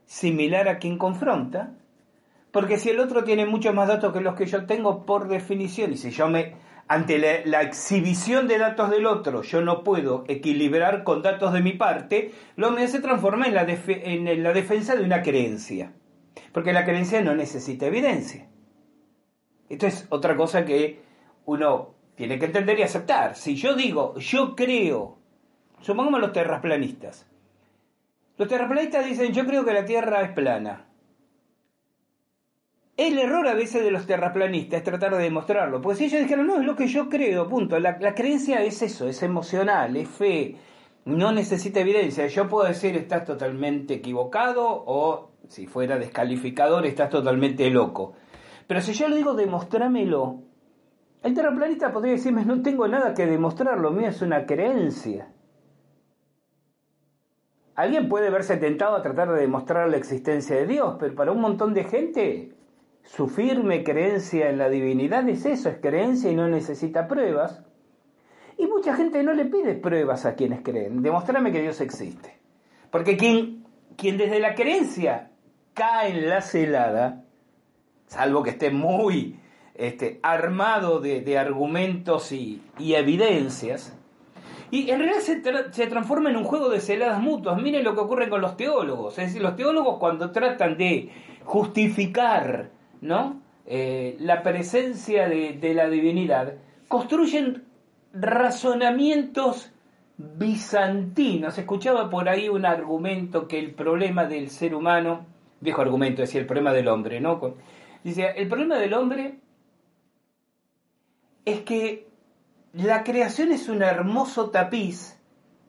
similar 0.08 0.68
a 0.68 0.80
quien 0.80 0.98
confronta, 0.98 1.74
porque 2.52 2.78
si 2.78 2.90
el 2.90 3.00
otro 3.00 3.24
tiene 3.24 3.46
muchos 3.46 3.76
más 3.76 3.88
datos 3.88 4.12
que 4.12 4.22
los 4.22 4.34
que 4.34 4.48
yo 4.48 4.66
tengo 4.66 5.06
por 5.06 5.28
definición, 5.28 5.94
y 5.94 5.98
si 5.98 6.10
yo 6.10 6.28
me, 6.28 6.56
ante 6.88 7.20
la, 7.46 7.62
exhibición 7.62 8.48
de 8.48 8.58
datos 8.58 8.90
del 8.90 9.06
otro, 9.06 9.44
yo 9.44 9.62
no 9.62 9.84
puedo 9.84 10.24
equilibrar 10.28 11.04
con 11.04 11.22
datos 11.22 11.54
de 11.54 11.62
mi 11.62 11.74
parte, 11.74 12.32
lo 12.56 12.72
me 12.72 12.88
se 12.88 13.02
transforma 13.02 13.46
en 13.46 13.54
la, 13.54 13.68
en 13.68 14.44
la 14.44 14.54
defensa 14.54 14.96
de 14.96 15.04
una 15.04 15.22
creencia. 15.22 15.94
Porque 16.54 16.74
la 16.74 16.86
creencia 16.86 17.22
no 17.22 17.36
necesita 17.36 17.86
evidencia. 17.86 18.48
Esto 19.70 19.86
es 19.86 20.08
otra 20.10 20.36
cosa 20.36 20.66
que 20.66 21.02
uno 21.46 21.94
tiene 22.16 22.40
que 22.40 22.46
entender 22.46 22.80
y 22.80 22.84
aceptar. 22.84 23.36
Si 23.36 23.56
yo 23.56 23.76
digo, 23.76 24.18
yo 24.18 24.56
creo, 24.56 25.18
supongamos 25.82 26.22
los 26.22 26.32
terraplanistas. 26.32 27.28
Los 28.38 28.48
terraplanistas 28.48 29.06
dicen, 29.06 29.34
yo 29.34 29.46
creo 29.46 29.66
que 29.66 29.74
la 29.74 29.86
Tierra 29.86 30.22
es 30.22 30.32
plana. 30.32 30.86
El 32.96 33.18
error 33.20 33.48
a 33.48 33.54
veces 33.54 33.84
de 33.84 33.92
los 33.92 34.06
terraplanistas 34.06 34.80
es 34.80 34.84
tratar 34.84 35.16
de 35.16 35.24
demostrarlo. 35.24 35.82
Porque 35.82 35.98
si 35.98 36.06
ellos 36.06 36.22
dijeron, 36.22 36.48
no, 36.48 36.60
es 36.60 36.66
lo 36.66 36.76
que 36.76 36.88
yo 36.88 37.10
creo, 37.10 37.48
punto. 37.48 37.80
La, 37.80 37.98
creencia 38.16 38.64
es 38.64 38.82
eso, 38.82 39.08
es 39.08 39.22
emocional, 39.24 39.96
es 39.96 40.08
fe, 40.08 40.56
no 41.06 41.32
necesita 41.32 41.80
evidencia. 41.80 42.28
Yo 42.28 42.48
puedo 42.48 42.68
decir, 42.68 42.96
estás 42.96 43.26
totalmente 43.26 43.96
equivocado 43.96 44.66
o, 44.68 45.32
si 45.48 45.66
fuera 45.68 45.98
descalificador, 45.98 46.86
estás 46.86 47.10
totalmente 47.10 47.70
loco. 47.70 48.14
Pero 48.68 48.82
si 48.82 48.94
yo 48.94 49.08
le 49.08 49.18
digo, 49.18 49.34
demostrámelo, 49.34 50.42
el 51.24 51.34
terraplanista 51.34 51.92
podría 51.92 52.14
decirme, 52.14 52.46
no 52.46 52.62
tengo 52.62 52.88
nada 52.88 53.14
que 53.14 53.26
demostrar, 53.26 53.80
lo 53.80 53.92
mío 53.92 54.10
es 54.10 54.22
una 54.22 54.46
creencia. 54.46 55.28
Alguien 57.78 58.10
puede 58.10 58.32
verse 58.32 58.58
tentado 58.58 58.96
a 58.96 59.04
tratar 59.04 59.32
de 59.32 59.40
demostrar 59.40 59.88
la 59.88 59.98
existencia 59.98 60.56
de 60.56 60.66
Dios, 60.66 60.98
pero 61.00 61.14
para 61.14 61.32
un 61.32 61.40
montón 61.40 61.74
de 61.76 61.84
gente 61.84 62.52
su 63.04 63.28
firme 63.28 63.84
creencia 63.84 64.50
en 64.50 64.58
la 64.58 64.68
divinidad 64.68 65.30
es 65.30 65.46
eso, 65.46 65.70
es 65.70 65.78
creencia 65.78 66.32
y 66.32 66.36
no 66.36 66.50
necesita 66.50 67.08
pruebas. 67.08 67.64
Y 68.58 68.66
mucha 68.66 68.96
gente 68.96 69.22
no 69.24 69.34
le 69.34 69.46
pide 69.46 69.76
pruebas 69.76 70.26
a 70.26 70.34
quienes 70.34 70.62
creen. 70.62 71.04
Demostrame 71.04 71.52
que 71.52 71.62
Dios 71.62 71.80
existe. 71.80 72.40
Porque 72.90 73.16
quien, 73.16 73.64
quien 73.96 74.18
desde 74.18 74.40
la 74.40 74.56
creencia 74.56 75.30
cae 75.76 76.18
en 76.18 76.28
la 76.28 76.42
celada, 76.42 77.26
salvo 78.08 78.42
que 78.42 78.50
esté 78.50 78.72
muy 78.72 79.40
este, 79.76 80.20
armado 80.24 81.00
de, 81.00 81.38
argumentos 81.38 82.32
y, 82.32 82.62
evidencias, 82.80 83.97
y 84.72 84.90
en 84.90 85.00
realidad 85.00 85.20
se, 85.22 85.88
transforma 85.88 86.30
en 86.30 86.38
un 86.38 86.44
juego 86.44 86.70
de 86.70 86.80
celadas 86.80 87.22
mutuas. 87.22 87.62
Miren 87.62 87.84
lo 87.84 87.94
que 87.96 88.02
ocurre 88.02 88.30
con 88.30 88.42
los 88.42 88.58
teólogos. 88.58 89.18
Es 89.18 89.28
decir, 89.28 89.42
los 89.42 89.56
teólogos 89.56 89.98
cuando 89.98 90.32
tratan 90.32 90.78
de 90.78 91.10
justificar 91.44 92.72
¿no? 93.02 93.42
Eh, 93.66 94.16
la 94.20 94.44
presencia 94.44 95.28
de, 95.28 95.54
de 95.54 95.74
la 95.74 95.90
divinidad, 95.90 96.54
construyen 96.88 97.64
razonamientos 98.14 99.72
bizantinos. 100.18 101.58
Escuchaba 101.58 102.10
por 102.10 102.30
ahí 102.30 102.50
un 102.50 102.66
argumento 102.66 103.48
que 103.48 103.60
el 103.60 103.74
problema 103.74 104.26
del 104.26 104.50
ser 104.50 104.74
humano, 104.74 105.26
viejo 105.60 105.82
argumento, 105.82 106.22
decía 106.22 106.42
el 106.42 106.48
problema 106.48 106.74
del 106.74 106.88
hombre, 106.88 107.20
¿no? 107.20 107.56
Dice, 108.04 108.34
el 108.36 108.48
problema 108.48 108.78
del 108.78 108.94
hombre 108.94 109.36
es 111.46 111.62
que 111.62 112.07
la 112.74 113.04
creación 113.04 113.52
es 113.52 113.70
un 113.70 113.82
hermoso 113.82 114.50
tapiz, 114.50 115.20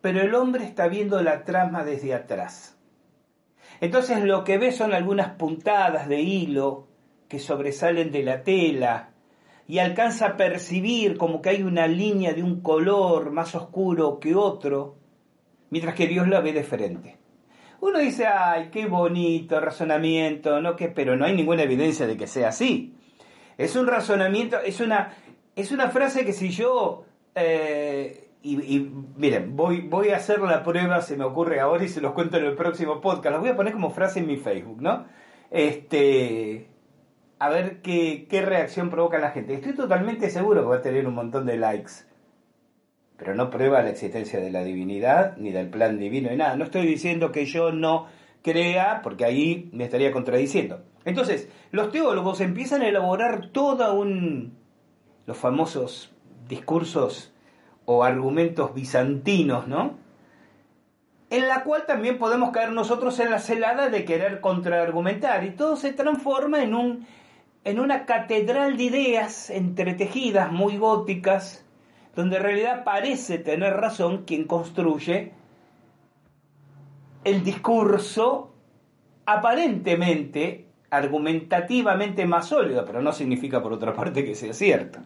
pero 0.01 0.21
el 0.21 0.35
hombre 0.35 0.65
está 0.65 0.89
viendo 0.89 1.23
la 1.23 1.45
trama 1.45 1.85
desde 1.85 2.15
atrás. 2.15 2.79
Entonces 3.81 4.23
lo 4.25 4.45
que 4.45 4.59
ve 4.59 4.73
son 4.73 4.93
algunas 4.93 5.31
puntadas 5.31 6.09
de 6.09 6.21
hilo 6.21 6.89
que 7.29 7.39
sobresalen 7.39 8.11
de 8.11 8.23
la 8.23 8.43
tela 8.43 9.11
y 9.67 9.79
alcanza 9.79 10.27
a 10.27 10.37
percibir 10.37 11.19
como 11.19 11.43
que 11.43 11.51
hay 11.51 11.63
una 11.63 11.87
línea 11.87 12.33
de 12.33 12.43
un 12.43 12.63
color 12.63 13.31
más 13.31 13.55
oscuro 13.55 14.19
que 14.19 14.35
otro, 14.35 14.97
mientras 15.71 15.95
que 15.95 16.07
Dios 16.07 16.27
la 16.27 16.41
ve 16.41 16.53
de 16.53 16.65
frente. 16.65 17.19
Uno 17.81 17.99
dice, 18.01 18.27
ay, 18.27 18.71
qué 18.73 18.87
bonito 18.87 19.61
razonamiento, 19.61 20.61
¿no? 20.61 20.75
que 20.75 20.89
Pero 20.89 21.17
no 21.17 21.27
hay 21.27 21.37
ninguna 21.37 21.63
evidencia 21.63 22.07
de 22.07 22.17
que 22.17 22.27
sea 22.27 22.49
así. 22.49 22.95
Es 23.57 23.77
un 23.77 23.87
razonamiento, 23.87 24.59
es 24.61 24.81
una, 24.81 25.15
es 25.61 25.73
una 25.73 25.89
frase 25.89 26.25
que 26.25 26.33
si 26.33 26.51
yo... 26.51 27.05
Eh, 27.35 28.25
y, 28.41 28.91
miren, 29.17 29.57
voy, 29.57 29.81
voy 29.81 30.11
a 30.11 30.17
hacer 30.17 30.41
la 30.41 30.63
prueba, 30.63 31.03
se 31.03 31.17
me 31.17 31.25
ocurre 31.25 31.61
ahora 31.61 31.85
y 31.85 31.89
se 31.89 32.01
los 32.01 32.13
cuento 32.13 32.37
en 32.37 32.47
el 32.47 32.55
próximo 32.55 33.01
podcast. 33.01 33.33
Los 33.33 33.41
voy 33.41 33.51
a 33.51 33.57
poner 33.57 33.73
como 33.73 33.91
frase 33.91 34.21
en 34.21 34.27
mi 34.27 34.37
Facebook, 34.37 34.81
¿no? 34.81 35.07
Este, 35.51 36.69
a 37.39 37.49
ver 37.49 37.83
qué, 37.83 38.27
qué 38.31 38.43
reacción 38.43 38.91
provoca 38.91 39.19
la 39.19 39.33
gente. 39.33 39.55
Estoy 39.55 39.75
totalmente 39.75 40.31
seguro 40.31 40.63
que 40.63 40.69
va 40.69 40.77
a 40.77 40.83
tener 40.83 41.07
un 41.07 41.15
montón 41.15 41.47
de 41.47 41.57
likes. 41.57 41.93
Pero 43.17 43.35
no 43.35 43.51
prueba 43.51 43.83
la 43.83 43.91
existencia 43.91 44.39
de 44.39 44.51
la 44.51 44.63
divinidad, 44.63 45.37
ni 45.37 45.51
del 45.51 45.69
plan 45.69 45.99
divino, 45.99 46.31
ni 46.31 46.37
nada. 46.37 46.57
No 46.57 46.65
estoy 46.65 46.87
diciendo 46.87 47.33
que 47.33 47.45
yo 47.45 47.73
no 47.73 48.07
crea, 48.43 49.01
porque 49.03 49.25
ahí 49.25 49.69
me 49.73 49.85
estaría 49.85 50.13
contradiciendo. 50.13 50.85
Entonces, 51.05 51.49
los 51.71 51.91
teólogos 51.91 52.41
empiezan 52.41 52.83
a 52.83 52.89
elaborar 52.89 53.49
toda 53.51 53.93
un... 53.93 54.58
los 55.29 55.37
famosos 55.37 56.11
discursos 56.49 57.35
o 57.85 58.03
argumentos 58.03 58.73
bizantinos, 58.73 59.69
¿no? 59.69 59.99
En 61.29 61.47
la 61.47 61.65
cual 61.65 61.85
también 61.87 62.19
podemos 62.19 62.51
caer 62.51 62.73
nosotros 62.73 63.21
en 63.21 63.31
la 63.31 63.39
celada 63.39 63.91
de 63.91 64.07
querer 64.07 64.41
contraargumentar 64.41 65.45
y 65.45 65.51
todo 65.51 65.77
se 65.77 65.93
transforma 65.93 66.63
en 66.63 66.75
un 66.75 67.07
en 67.65 67.79
una 67.79 68.07
catedral 68.07 68.79
de 68.79 68.85
ideas 68.85 69.51
entretejidas 69.51 70.51
muy 70.51 70.79
góticas, 70.79 71.67
donde 72.17 72.39
en 72.39 72.43
realidad 72.45 72.85
parece 72.85 73.37
tener 73.39 73.75
razón 73.75 74.25
quien 74.25 74.45
construye 74.45 75.35
el 77.25 77.45
discurso 77.45 78.55
aparentemente, 79.27 80.68
argumentativamente 80.91 82.27
más 82.27 82.47
sólido, 82.47 82.85
pero 82.85 83.03
no 83.03 83.13
significa 83.13 83.63
por 83.63 83.73
otra 83.73 83.93
parte 83.95 84.25
que 84.25 84.35
sea 84.35 84.53
cierto. 84.53 85.01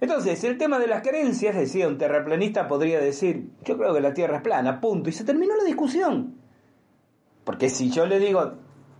Entonces, 0.00 0.44
el 0.44 0.58
tema 0.58 0.78
de 0.78 0.86
las 0.86 1.02
creencias, 1.02 1.56
decía 1.56 1.88
un 1.88 1.98
terraplanista, 1.98 2.68
podría 2.68 3.00
decir, 3.00 3.50
yo 3.64 3.78
creo 3.78 3.94
que 3.94 4.00
la 4.00 4.12
Tierra 4.12 4.36
es 4.36 4.42
plana, 4.42 4.80
punto, 4.80 5.08
y 5.08 5.12
se 5.12 5.24
terminó 5.24 5.56
la 5.56 5.64
discusión. 5.64 6.34
Porque 7.44 7.70
si 7.70 7.90
yo 7.90 8.06
le 8.06 8.18
digo, 8.18 8.54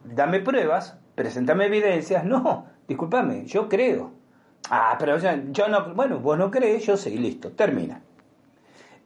dame 0.04 0.40
pruebas, 0.40 0.98
preséntame 1.14 1.66
evidencias, 1.66 2.24
no, 2.24 2.66
discúlpame, 2.88 3.44
yo 3.44 3.68
creo. 3.68 4.12
Ah, 4.70 4.96
pero 4.98 5.18
yo 5.18 5.68
no, 5.68 5.94
bueno, 5.94 6.18
vos 6.20 6.38
no 6.38 6.50
crees, 6.50 6.86
yo 6.86 6.96
sí, 6.96 7.16
listo, 7.18 7.52
termina. 7.52 8.02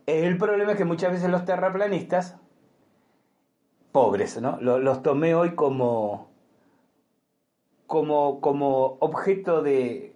El 0.06 0.38
problema 0.38 0.72
es 0.72 0.78
que 0.78 0.84
muchas 0.84 1.12
veces 1.12 1.30
los 1.30 1.44
terraplanistas, 1.44 2.36
pobres, 3.92 4.40
¿no? 4.40 4.58
Los, 4.60 5.02
tomé 5.02 5.34
hoy 5.34 5.54
como, 5.54 6.29
como, 7.90 8.40
como 8.40 8.98
objeto 9.00 9.62
de, 9.62 10.14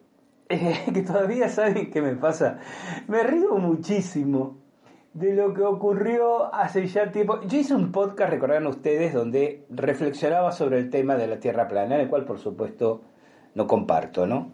que 0.49 1.03
todavía 1.03 1.49
saben 1.49 1.91
qué 1.91 2.01
me 2.01 2.15
pasa. 2.15 2.61
Me 3.09 3.25
río 3.25 3.57
muchísimo 3.57 4.59
de 5.13 5.35
lo 5.35 5.53
que 5.55 5.63
ocurrió 5.63 6.55
hace 6.55 6.87
ya 6.87 7.11
tiempo. 7.11 7.41
Yo 7.49 7.59
hice 7.59 7.75
un 7.75 7.91
podcast, 7.91 8.31
recordarán 8.31 8.69
ustedes, 8.69 9.13
donde 9.13 9.67
reflexionaba 9.71 10.53
sobre 10.53 10.79
el 10.79 10.89
tema 10.89 11.17
de 11.17 11.27
la 11.27 11.41
Tierra 11.41 11.67
plana, 11.67 11.97
el 11.97 12.09
cual 12.09 12.25
por 12.25 12.39
supuesto 12.39 13.03
no 13.57 13.67
comparto, 13.67 14.29
¿no? 14.29 14.53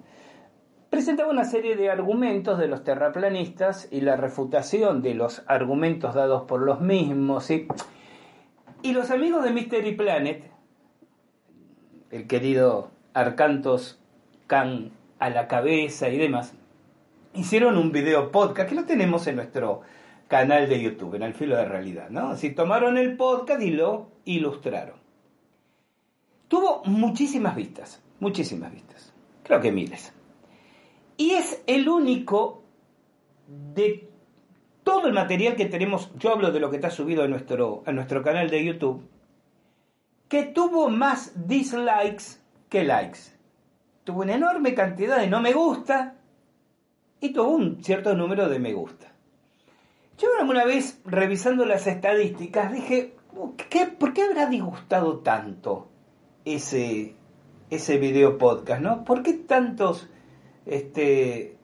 Presentaba 0.88 1.30
una 1.30 1.44
serie 1.44 1.76
de 1.76 1.90
argumentos 1.90 2.58
de 2.58 2.68
los 2.68 2.84
terraplanistas 2.84 3.86
y 3.90 4.00
la 4.00 4.16
refutación 4.16 5.02
de 5.02 5.12
los 5.12 5.44
argumentos 5.46 6.14
dados 6.14 6.44
por 6.44 6.62
los 6.62 6.80
mismos. 6.80 7.50
Y 7.50 8.92
los 8.92 9.10
amigos 9.10 9.44
de 9.44 9.50
Mystery 9.50 9.94
Planet, 9.94 10.50
el 12.10 12.26
querido 12.26 12.98
Arcantos 13.14 13.98
Khan 14.46 14.92
a 15.18 15.30
la 15.30 15.46
cabeza 15.48 16.08
y 16.08 16.18
demás, 16.18 16.54
hicieron 17.34 17.76
un 17.76 17.92
video 17.92 18.30
podcast 18.30 18.68
que 18.68 18.74
lo 18.74 18.84
tenemos 18.84 19.26
en 19.26 19.36
nuestro 19.36 19.82
canal 20.28 20.68
de 20.68 20.80
YouTube, 20.80 21.14
en 21.16 21.22
el 21.22 21.34
filo 21.34 21.56
de 21.56 21.64
realidad, 21.64 22.10
¿no? 22.10 22.30
Así 22.30 22.50
tomaron 22.50 22.96
el 22.96 23.16
podcast 23.16 23.62
y 23.62 23.70
lo 23.70 24.08
ilustraron. 24.24 24.96
Tuvo 26.48 26.82
muchísimas 26.84 27.54
vistas, 27.54 28.02
muchísimas 28.18 28.72
vistas, 28.72 29.12
creo 29.42 29.60
que 29.60 29.72
miles. 29.72 30.12
Y 31.16 31.32
es 31.32 31.62
el 31.66 31.88
único 31.88 32.62
de 33.46 34.08
todo 34.82 35.06
el 35.06 35.12
material 35.12 35.54
que 35.54 35.66
tenemos, 35.66 36.10
yo 36.18 36.32
hablo 36.32 36.50
de 36.50 36.60
lo 36.60 36.70
que 36.70 36.76
está 36.76 36.90
subido 36.90 37.26
nuestro, 37.28 37.82
a 37.86 37.92
nuestro 37.92 38.22
canal 38.22 38.48
de 38.50 38.64
YouTube, 38.64 39.02
que 40.28 40.44
tuvo 40.44 40.88
más 40.88 41.46
dislikes 41.46 42.40
que 42.70 42.84
likes 42.84 43.40
tuvo 44.04 44.22
una 44.22 44.34
enorme 44.34 44.74
cantidad 44.74 45.18
de 45.18 45.26
no 45.26 45.40
me 45.40 45.52
gusta 45.52 46.14
y 47.20 47.32
tuvo 47.32 47.50
un 47.50 47.84
cierto 47.84 48.14
número 48.14 48.48
de 48.48 48.58
me 48.58 48.72
gusta. 48.72 49.12
Yo 50.18 50.28
una 50.42 50.64
vez 50.64 51.00
revisando 51.04 51.64
las 51.64 51.86
estadísticas 51.86 52.72
dije, 52.72 53.14
¿qué, 53.68 53.86
¿por 53.86 54.12
qué 54.12 54.22
habrá 54.22 54.46
disgustado 54.46 55.18
tanto 55.18 55.88
ese, 56.44 57.14
ese 57.70 57.98
video 57.98 58.38
podcast? 58.38 58.82
¿no? 58.82 59.04
¿Por 59.04 59.22
qué 59.22 59.34
tantos... 59.34 60.08
Este... 60.66 61.56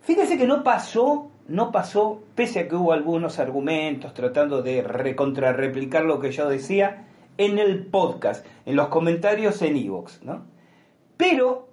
Fíjese 0.00 0.38
que 0.38 0.46
no 0.46 0.64
pasó, 0.64 1.30
no 1.46 1.70
pasó, 1.70 2.22
pese 2.34 2.60
a 2.60 2.68
que 2.68 2.74
hubo 2.74 2.92
algunos 2.92 3.38
argumentos 3.38 4.14
tratando 4.14 4.62
de 4.62 4.82
recontrarreplicar 4.82 6.04
lo 6.04 6.18
que 6.20 6.32
yo 6.32 6.48
decía, 6.48 7.06
en 7.38 7.58
el 7.58 7.86
podcast, 7.86 8.46
en 8.66 8.76
los 8.76 8.88
comentarios 8.88 9.62
en 9.62 9.76
Evox, 9.76 10.22
¿no? 10.22 10.44
Pero 11.16 11.68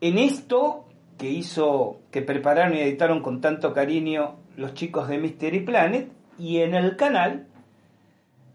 en 0.00 0.18
esto 0.18 0.86
que 1.18 1.30
hizo, 1.30 2.00
que 2.10 2.22
prepararon 2.22 2.76
y 2.76 2.80
editaron 2.80 3.22
con 3.22 3.40
tanto 3.40 3.72
cariño 3.72 4.36
los 4.56 4.74
chicos 4.74 5.08
de 5.08 5.18
Mystery 5.18 5.60
Planet 5.60 6.10
y 6.38 6.58
en 6.58 6.74
el 6.74 6.96
canal 6.96 7.46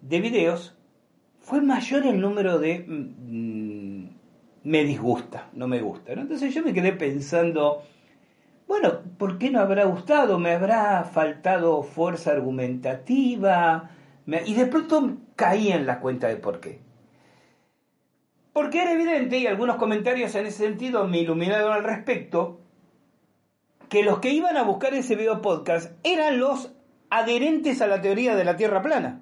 de 0.01 0.19
videos 0.19 0.75
fue 1.39 1.61
mayor 1.61 2.05
el 2.05 2.21
número 2.21 2.59
de 2.59 2.85
mm, 2.87 3.69
me 4.63 4.83
disgusta, 4.83 5.49
no 5.53 5.67
me 5.67 5.81
gusta. 5.81 6.13
Entonces 6.13 6.53
yo 6.53 6.63
me 6.63 6.73
quedé 6.73 6.91
pensando, 6.93 7.81
bueno, 8.67 8.99
¿por 9.17 9.37
qué 9.37 9.49
no 9.49 9.59
habrá 9.59 9.85
gustado? 9.85 10.37
¿Me 10.37 10.51
habrá 10.51 11.03
faltado 11.05 11.81
fuerza 11.81 12.31
argumentativa? 12.31 13.89
Y 14.27 14.53
de 14.53 14.65
pronto 14.67 15.17
caí 15.35 15.71
en 15.71 15.85
la 15.85 15.99
cuenta 15.99 16.27
de 16.27 16.35
por 16.35 16.59
qué. 16.59 16.79
Porque 18.53 18.81
era 18.81 18.93
evidente, 18.93 19.37
y 19.37 19.47
algunos 19.47 19.77
comentarios 19.77 20.35
en 20.35 20.45
ese 20.45 20.65
sentido 20.65 21.07
me 21.07 21.19
iluminaron 21.19 21.71
al 21.71 21.83
respecto, 21.83 22.59
que 23.89 24.03
los 24.03 24.19
que 24.19 24.31
iban 24.31 24.57
a 24.57 24.63
buscar 24.63 24.93
ese 24.93 25.15
video 25.15 25.41
podcast 25.41 25.93
eran 26.03 26.39
los 26.39 26.71
adherentes 27.09 27.81
a 27.81 27.87
la 27.87 28.01
teoría 28.01 28.35
de 28.35 28.45
la 28.45 28.55
Tierra 28.55 28.81
plana. 28.81 29.21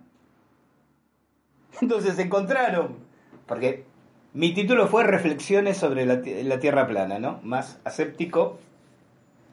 Entonces 1.82 2.16
se 2.16 2.24
encontraron, 2.24 2.98
porque 3.46 3.86
mi 4.34 4.54
título 4.54 4.88
fue 4.88 5.04
Reflexiones 5.04 5.78
sobre 5.78 6.06
la, 6.06 6.60
Tierra 6.60 6.88
plana, 6.88 7.20
¿no? 7.20 7.40
Más 7.44 7.80
aséptico 7.84 8.60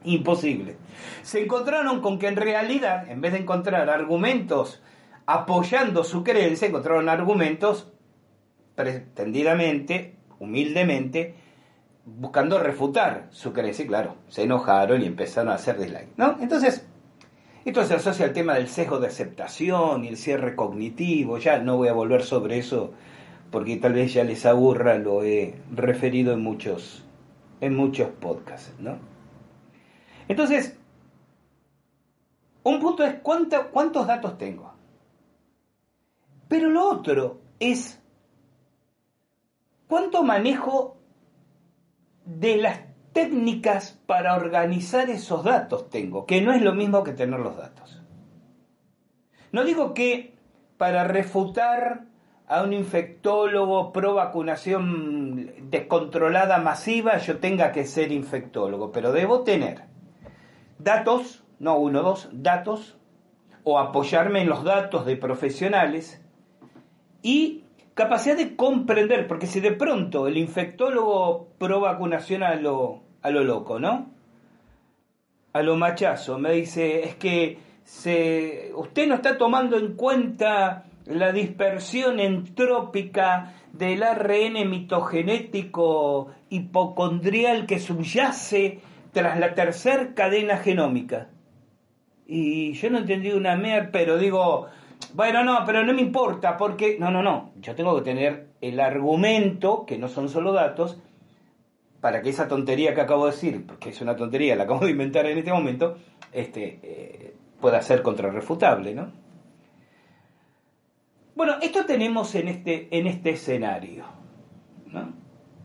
Imposible. 0.04 0.76
Se 1.22 1.42
encontraron 1.42 2.02
con 2.02 2.18
que 2.18 2.28
en 2.28 2.36
realidad, 2.36 3.10
en 3.10 3.22
vez 3.22 3.32
de 3.32 3.38
encontrar 3.38 3.88
argumentos 3.88 4.82
apoyando 5.26 6.04
su 6.04 6.22
creencia, 6.22 6.68
encontraron 6.68 7.08
argumentos 7.08 7.92
pretendidamente, 8.74 10.16
humildemente, 10.38 11.34
buscando 12.04 12.58
refutar 12.58 13.28
su 13.30 13.52
creencia. 13.52 13.84
Y 13.84 13.88
claro, 13.88 14.16
se 14.28 14.42
enojaron 14.42 15.02
y 15.02 15.06
empezaron 15.06 15.50
a 15.50 15.54
hacer 15.54 15.78
dislike. 15.78 16.16
¿no? 16.16 16.36
Entonces, 16.40 16.86
esto 17.64 17.84
se 17.84 17.94
asocia 17.94 18.26
al 18.26 18.32
tema 18.32 18.54
del 18.54 18.68
sesgo 18.68 19.00
de 19.00 19.06
aceptación 19.06 20.04
y 20.04 20.08
el 20.08 20.16
cierre 20.16 20.54
cognitivo. 20.54 21.38
Ya 21.38 21.58
no 21.58 21.76
voy 21.76 21.88
a 21.88 21.94
volver 21.94 22.22
sobre 22.22 22.58
eso 22.58 22.92
porque 23.50 23.76
tal 23.76 23.94
vez 23.94 24.12
ya 24.12 24.24
les 24.24 24.44
aburra, 24.46 24.98
lo 24.98 25.22
he 25.22 25.54
referido 25.72 26.32
en 26.32 26.42
muchos, 26.42 27.04
en 27.60 27.74
muchos 27.74 28.10
podcasts. 28.10 28.74
¿no? 28.78 28.98
Entonces, 30.28 30.76
un 32.64 32.80
punto 32.80 33.04
es 33.04 33.14
cuántos 33.22 34.06
datos 34.06 34.36
tengo. 34.36 34.73
Pero 36.48 36.68
lo 36.70 36.88
otro 36.88 37.40
es 37.58 38.02
cuánto 39.86 40.22
manejo 40.22 40.98
de 42.24 42.56
las 42.56 42.80
técnicas 43.12 44.00
para 44.06 44.34
organizar 44.34 45.08
esos 45.08 45.44
datos 45.44 45.88
tengo, 45.88 46.26
que 46.26 46.42
no 46.42 46.52
es 46.52 46.62
lo 46.62 46.74
mismo 46.74 47.04
que 47.04 47.12
tener 47.12 47.40
los 47.40 47.56
datos. 47.56 48.02
No 49.52 49.64
digo 49.64 49.94
que 49.94 50.34
para 50.76 51.04
refutar 51.04 52.06
a 52.46 52.62
un 52.62 52.72
infectólogo 52.72 53.92
pro 53.92 54.14
vacunación 54.14 55.70
descontrolada 55.70 56.58
masiva 56.58 57.16
yo 57.18 57.38
tenga 57.38 57.72
que 57.72 57.86
ser 57.86 58.12
infectólogo, 58.12 58.92
pero 58.92 59.12
debo 59.12 59.44
tener 59.44 59.82
datos, 60.78 61.44
no 61.58 61.76
uno, 61.78 62.02
dos, 62.02 62.28
datos, 62.32 62.98
o 63.62 63.78
apoyarme 63.78 64.42
en 64.42 64.48
los 64.48 64.64
datos 64.64 65.06
de 65.06 65.16
profesionales 65.16 66.23
y 67.24 67.64
capacidad 67.94 68.36
de 68.36 68.54
comprender, 68.54 69.26
porque 69.26 69.46
si 69.46 69.58
de 69.58 69.72
pronto 69.72 70.28
el 70.28 70.36
infectólogo 70.36 71.48
pro 71.58 71.80
vacunación 71.80 72.42
a 72.42 72.54
lo, 72.54 73.02
a 73.22 73.30
lo 73.30 73.42
loco, 73.42 73.80
¿no? 73.80 74.10
A 75.54 75.62
lo 75.62 75.76
machazo, 75.76 76.38
me 76.38 76.52
dice, 76.52 77.02
es 77.04 77.14
que 77.14 77.58
usted 78.74 79.08
no 79.08 79.14
está 79.14 79.38
tomando 79.38 79.78
en 79.78 79.94
cuenta 79.94 80.84
la 81.06 81.32
dispersión 81.32 82.20
entrópica 82.20 83.54
del 83.72 84.02
ARN 84.02 84.68
mitogenético 84.68 86.30
hipocondrial 86.50 87.64
que 87.64 87.78
subyace 87.78 88.80
tras 89.12 89.38
la 89.38 89.54
tercera 89.54 90.12
cadena 90.14 90.58
genómica. 90.58 91.30
Y 92.26 92.74
yo 92.74 92.90
no 92.90 92.98
entendí 92.98 93.30
una 93.32 93.56
mer, 93.56 93.90
pero 93.92 94.18
digo, 94.18 94.68
bueno, 95.14 95.44
no, 95.44 95.62
pero 95.64 95.84
no 95.84 95.94
me 95.94 96.02
importa, 96.02 96.56
porque. 96.56 96.98
No, 96.98 97.10
no, 97.10 97.22
no. 97.22 97.52
Yo 97.60 97.76
tengo 97.76 97.94
que 97.96 98.02
tener 98.02 98.48
el 98.60 98.80
argumento, 98.80 99.86
que 99.86 99.96
no 99.96 100.08
son 100.08 100.28
solo 100.28 100.52
datos, 100.52 101.00
para 102.00 102.20
que 102.20 102.30
esa 102.30 102.48
tontería 102.48 102.94
que 102.94 103.00
acabo 103.00 103.26
de 103.26 103.30
decir, 103.30 103.64
porque 103.64 103.90
es 103.90 104.00
una 104.00 104.16
tontería, 104.16 104.56
la 104.56 104.64
acabo 104.64 104.84
de 104.84 104.90
inventar 104.90 105.24
en 105.26 105.38
este 105.38 105.52
momento, 105.52 105.96
este, 106.32 106.80
eh, 106.82 107.36
pueda 107.60 107.80
ser 107.80 108.02
contrarrefutable, 108.02 108.92
¿no? 108.92 109.12
Bueno, 111.36 111.54
esto 111.62 111.86
tenemos 111.86 112.34
en 112.34 112.48
este, 112.48 112.88
en 112.90 113.06
este 113.06 113.30
escenario. 113.30 114.04
¿no? 114.86 115.12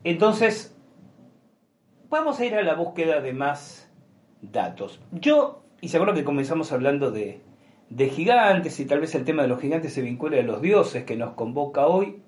Entonces, 0.04 0.76
vamos 2.08 2.38
a 2.38 2.44
ir 2.44 2.54
a 2.54 2.62
la 2.62 2.74
búsqueda 2.74 3.20
de 3.20 3.32
más 3.32 3.90
datos. 4.42 5.00
Yo, 5.10 5.64
y 5.80 5.88
seguro 5.88 6.14
que 6.14 6.24
comenzamos 6.24 6.72
hablando 6.72 7.10
de, 7.10 7.42
de 7.90 8.08
gigantes, 8.08 8.78
y 8.80 8.86
tal 8.86 9.00
vez 9.00 9.14
el 9.14 9.24
tema 9.24 9.42
de 9.42 9.48
los 9.48 9.60
gigantes 9.60 9.92
se 9.92 10.00
vincula 10.00 10.38
a 10.38 10.42
los 10.42 10.62
dioses 10.62 11.04
que 11.04 11.16
nos 11.16 11.34
convoca 11.34 11.86
hoy. 11.86 12.22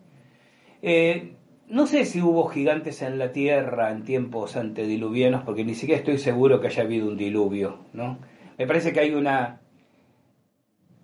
Eh, 0.83 1.37
no 1.69 1.87
sé 1.87 2.05
si 2.05 2.21
hubo 2.21 2.49
gigantes 2.49 3.01
en 3.01 3.19
la 3.19 3.33
tierra 3.33 3.93
en 3.93 4.03
tiempos 4.03 4.57
antediluvianos, 4.57 5.45
porque 5.45 5.65
ni 5.65 5.75
siquiera 5.75 6.01
estoy 6.01 6.19
seguro 6.19 6.61
que 6.61 6.67
haya 6.67 6.83
habido 6.83 7.09
un 7.09 7.17
diluvio, 7.17 7.79
¿no? 7.93 8.19
Me 8.59 8.67
parece 8.67 8.93
que 8.93 9.01
hay 9.01 9.15
una 9.15 9.61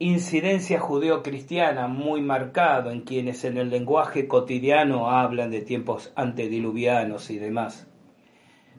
incidencia 0.01 0.79
judeocristiana 0.79 1.89
muy 1.89 2.21
marcada 2.21 2.93
en 2.93 3.01
quienes 3.03 3.45
en 3.45 3.59
el 3.59 3.71
lenguaje 3.71 4.29
cotidiano 4.29 5.11
hablan 5.11 5.51
de 5.51 5.63
tiempos 5.63 6.13
antediluvianos 6.17 7.31
y 7.31 7.39
demás. 7.39 7.89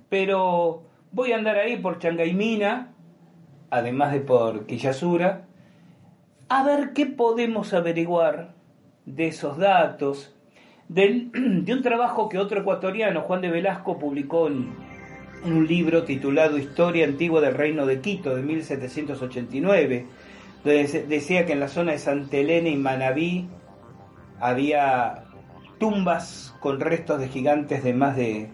Pero 0.09 0.83
voy 1.11 1.31
a 1.31 1.37
andar 1.37 1.57
ahí 1.57 1.77
por 1.77 1.99
Changaimina, 1.99 2.93
además 3.69 4.13
de 4.13 4.21
por 4.21 4.65
Quillasura, 4.65 5.48
a 6.49 6.63
ver 6.63 6.93
qué 6.93 7.05
podemos 7.05 7.73
averiguar 7.73 8.55
de 9.05 9.27
esos 9.27 9.57
datos, 9.57 10.35
de 10.87 11.29
un 11.33 11.81
trabajo 11.83 12.27
que 12.27 12.39
otro 12.39 12.61
ecuatoriano, 12.61 13.21
Juan 13.21 13.41
de 13.41 13.49
Velasco, 13.49 13.99
publicó 13.99 14.47
en, 14.47 14.73
un 15.45 15.67
libro 15.67 16.03
titulado 16.03 16.57
Historia 16.57 17.05
Antigua 17.05 17.39
del 17.39 17.53
Reino 17.53 17.85
de 17.85 18.01
Quito 18.01 18.35
de 18.35 18.41
1789, 18.41 20.05
donde 20.63 21.05
decía 21.07 21.45
que 21.45 21.53
en 21.53 21.59
la 21.59 21.69
zona 21.69 21.93
de 21.93 21.99
Santa 21.99 22.37
Elena 22.37 22.69
y 22.69 22.75
Manabí 22.75 23.47
había 24.41 25.23
tumbas 25.77 26.55
con 26.59 26.79
restos 26.79 27.19
de 27.19 27.29
gigantes 27.29 27.83
de 27.83 27.93
más 27.93 28.17
de, 28.17 28.49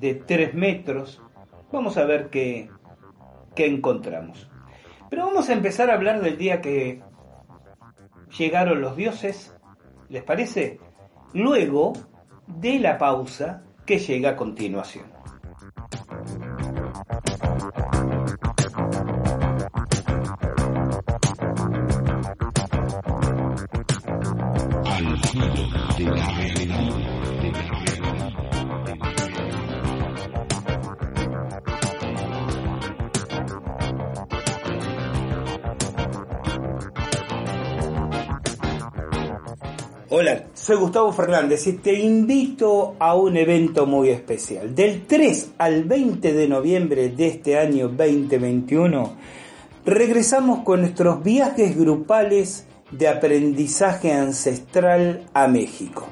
de 0.00 0.14
3 0.14 0.54
metros. 0.54 1.22
Vamos 1.70 1.96
a 1.96 2.04
ver 2.04 2.28
qué, 2.28 2.68
qué 3.54 3.66
encontramos. 3.66 4.50
Pero 5.08 5.26
vamos 5.26 5.48
a 5.48 5.54
empezar 5.54 5.90
a 5.90 5.94
hablar 5.94 6.20
del 6.20 6.36
día 6.36 6.60
que 6.60 7.00
llegaron 8.38 8.80
los 8.80 8.96
dioses, 8.96 9.54
¿les 10.08 10.22
parece? 10.22 10.80
Luego 11.32 11.92
de 12.46 12.78
la 12.78 12.98
pausa 12.98 13.62
que 13.86 13.98
llega 13.98 14.30
a 14.30 14.36
continuación. 14.36 15.11
Gustavo 40.78 41.12
Fernández 41.12 41.66
y 41.66 41.72
te 41.74 41.94
invito 41.94 42.94
a 42.98 43.14
un 43.14 43.36
evento 43.36 43.86
muy 43.86 44.10
especial. 44.10 44.74
Del 44.74 45.06
3 45.06 45.52
al 45.58 45.84
20 45.84 46.32
de 46.32 46.48
noviembre 46.48 47.08
de 47.08 47.26
este 47.26 47.58
año 47.58 47.88
2021, 47.88 49.12
regresamos 49.84 50.60
con 50.60 50.80
nuestros 50.80 51.22
viajes 51.22 51.76
grupales 51.76 52.66
de 52.90 53.08
aprendizaje 53.08 54.12
ancestral 54.12 55.26
a 55.34 55.48
México. 55.48 56.06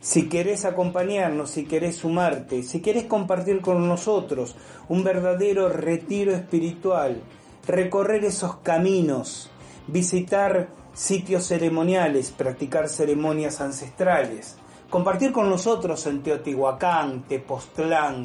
Si 0.00 0.28
querés 0.28 0.64
acompañarnos, 0.64 1.50
si 1.50 1.66
querés 1.66 1.96
sumarte, 1.96 2.62
si 2.64 2.80
querés 2.80 3.04
compartir 3.04 3.60
con 3.60 3.86
nosotros 3.86 4.56
un 4.88 5.04
verdadero 5.04 5.68
retiro 5.68 6.32
espiritual, 6.32 7.22
recorrer 7.70 8.24
esos 8.24 8.56
caminos, 8.56 9.50
visitar 9.86 10.68
sitios 10.92 11.46
ceremoniales, 11.46 12.30
practicar 12.30 12.88
ceremonias 12.88 13.60
ancestrales, 13.60 14.56
compartir 14.88 15.32
con 15.32 15.48
nosotros 15.48 16.06
en 16.06 16.22
Teotihuacán, 16.22 17.22
Tepoztlán, 17.22 18.24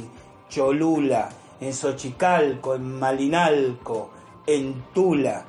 Cholula, 0.49 1.29
en 1.59 1.73
Xochicalco, 1.73 2.75
en 2.75 2.99
Malinalco, 2.99 4.11
en 4.45 4.83
Tula. 4.93 5.45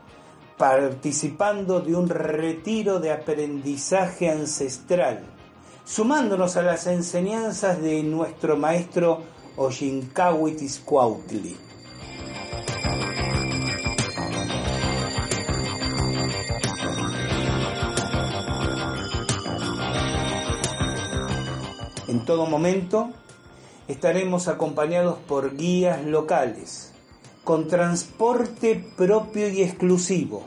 participando 0.58 1.82
de 1.82 1.94
un 1.94 2.08
retiro 2.08 3.02
de 3.02 3.12
aprendizaje 3.12 4.30
ancestral, 4.30 5.26
sumándonos 5.90 6.56
a 6.56 6.62
las 6.62 6.86
enseñanzas 6.86 7.82
de 7.82 8.04
nuestro 8.04 8.56
maestro 8.56 9.24
Cuautli. 10.86 11.58
En 22.08 22.26
todo 22.26 22.46
momento 22.46 23.10
estaremos 23.88 24.48
acompañados 24.48 25.18
por 25.28 25.58
guías 25.58 26.06
locales, 26.06 26.94
con 27.44 27.68
transporte 27.68 28.76
propio 28.96 29.50
y 29.50 29.64
exclusivo, 29.64 30.44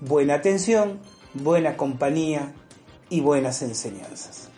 buena 0.00 0.34
atención, 0.34 0.98
buena 1.34 1.76
compañía 1.76 2.54
y 3.10 3.20
buenas 3.20 3.60
enseñanzas. 3.60 4.51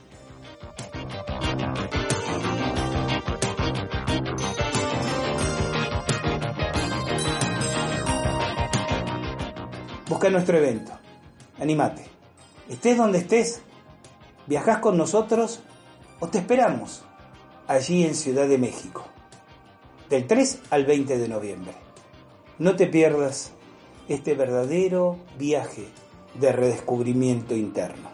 Busca 10.14 10.30
nuestro 10.30 10.56
evento, 10.56 10.92
animate, 11.58 12.04
estés 12.68 12.96
donde 12.96 13.18
estés, 13.18 13.62
viajás 14.46 14.78
con 14.78 14.96
nosotros 14.96 15.58
o 16.20 16.28
te 16.28 16.38
esperamos 16.38 17.02
allí 17.66 18.04
en 18.04 18.14
Ciudad 18.14 18.46
de 18.46 18.56
México, 18.56 19.04
del 20.08 20.28
3 20.28 20.60
al 20.70 20.86
20 20.86 21.18
de 21.18 21.28
noviembre. 21.28 21.74
No 22.60 22.76
te 22.76 22.86
pierdas 22.86 23.54
este 24.06 24.36
verdadero 24.36 25.18
viaje 25.36 25.88
de 26.38 26.52
redescubrimiento 26.52 27.56
interno. 27.56 28.13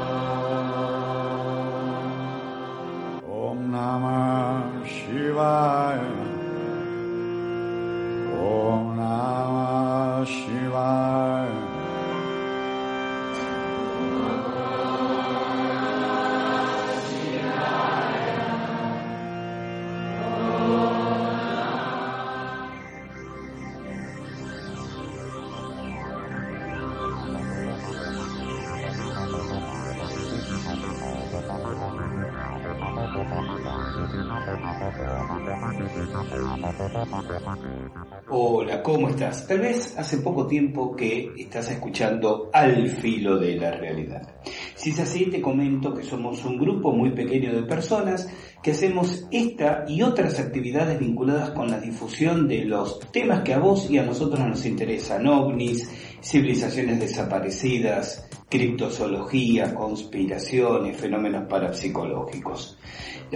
Tiempo 40.51 40.93
que 40.93 41.31
estás 41.37 41.71
escuchando 41.71 42.49
Al 42.51 42.89
filo 42.89 43.37
de 43.37 43.55
la 43.55 43.71
realidad. 43.71 44.35
Si 44.75 44.89
es 44.89 44.99
así, 44.99 45.27
te 45.27 45.41
comento 45.41 45.93
que 45.93 46.03
somos 46.03 46.43
un 46.43 46.57
grupo 46.57 46.91
muy 46.91 47.11
pequeño 47.11 47.53
de 47.53 47.63
personas 47.63 48.27
que 48.61 48.71
hacemos 48.71 49.25
esta 49.31 49.85
y 49.87 50.01
otras 50.01 50.41
actividades 50.41 50.99
vinculadas 50.99 51.51
con 51.51 51.71
la 51.71 51.79
difusión 51.79 52.49
de 52.49 52.65
los 52.65 52.99
temas 53.13 53.43
que 53.43 53.53
a 53.53 53.59
vos 53.59 53.89
y 53.89 53.97
a 53.97 54.03
nosotros 54.03 54.45
nos 54.45 54.65
interesan, 54.65 55.25
ovnis, 55.25 55.89
civilizaciones 56.21 56.99
desaparecidas, 56.99 58.27
criptozoología, 58.49 59.73
conspiraciones, 59.73 60.97
fenómenos 60.97 61.47
parapsicológicos. 61.47 62.77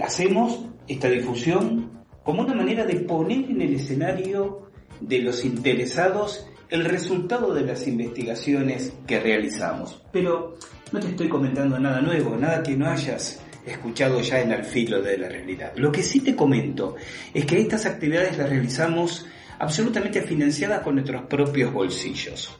Hacemos 0.02 0.66
esta 0.86 1.08
difusión 1.08 2.04
como 2.22 2.42
una 2.42 2.54
manera 2.54 2.84
de 2.84 2.96
poner 2.96 3.50
en 3.50 3.62
el 3.62 3.74
escenario 3.76 4.68
de 5.00 5.20
los 5.20 5.46
interesados 5.46 6.46
el 6.68 6.84
resultado 6.84 7.54
de 7.54 7.62
las 7.62 7.86
investigaciones 7.86 8.92
que 9.06 9.20
realizamos. 9.20 10.00
Pero 10.12 10.58
no 10.92 11.00
te 11.00 11.08
estoy 11.08 11.28
comentando 11.28 11.78
nada 11.78 12.00
nuevo, 12.00 12.36
nada 12.36 12.62
que 12.62 12.76
no 12.76 12.86
hayas 12.86 13.40
escuchado 13.64 14.20
ya 14.20 14.40
en 14.40 14.52
el 14.52 14.64
filo 14.64 15.02
de 15.02 15.18
la 15.18 15.28
realidad. 15.28 15.72
Lo 15.76 15.90
que 15.90 16.02
sí 16.02 16.20
te 16.20 16.36
comento 16.36 16.96
es 17.34 17.44
que 17.44 17.60
estas 17.60 17.86
actividades 17.86 18.38
las 18.38 18.48
realizamos 18.48 19.26
absolutamente 19.58 20.22
financiadas 20.22 20.80
con 20.80 20.94
nuestros 20.94 21.22
propios 21.22 21.72
bolsillos. 21.72 22.56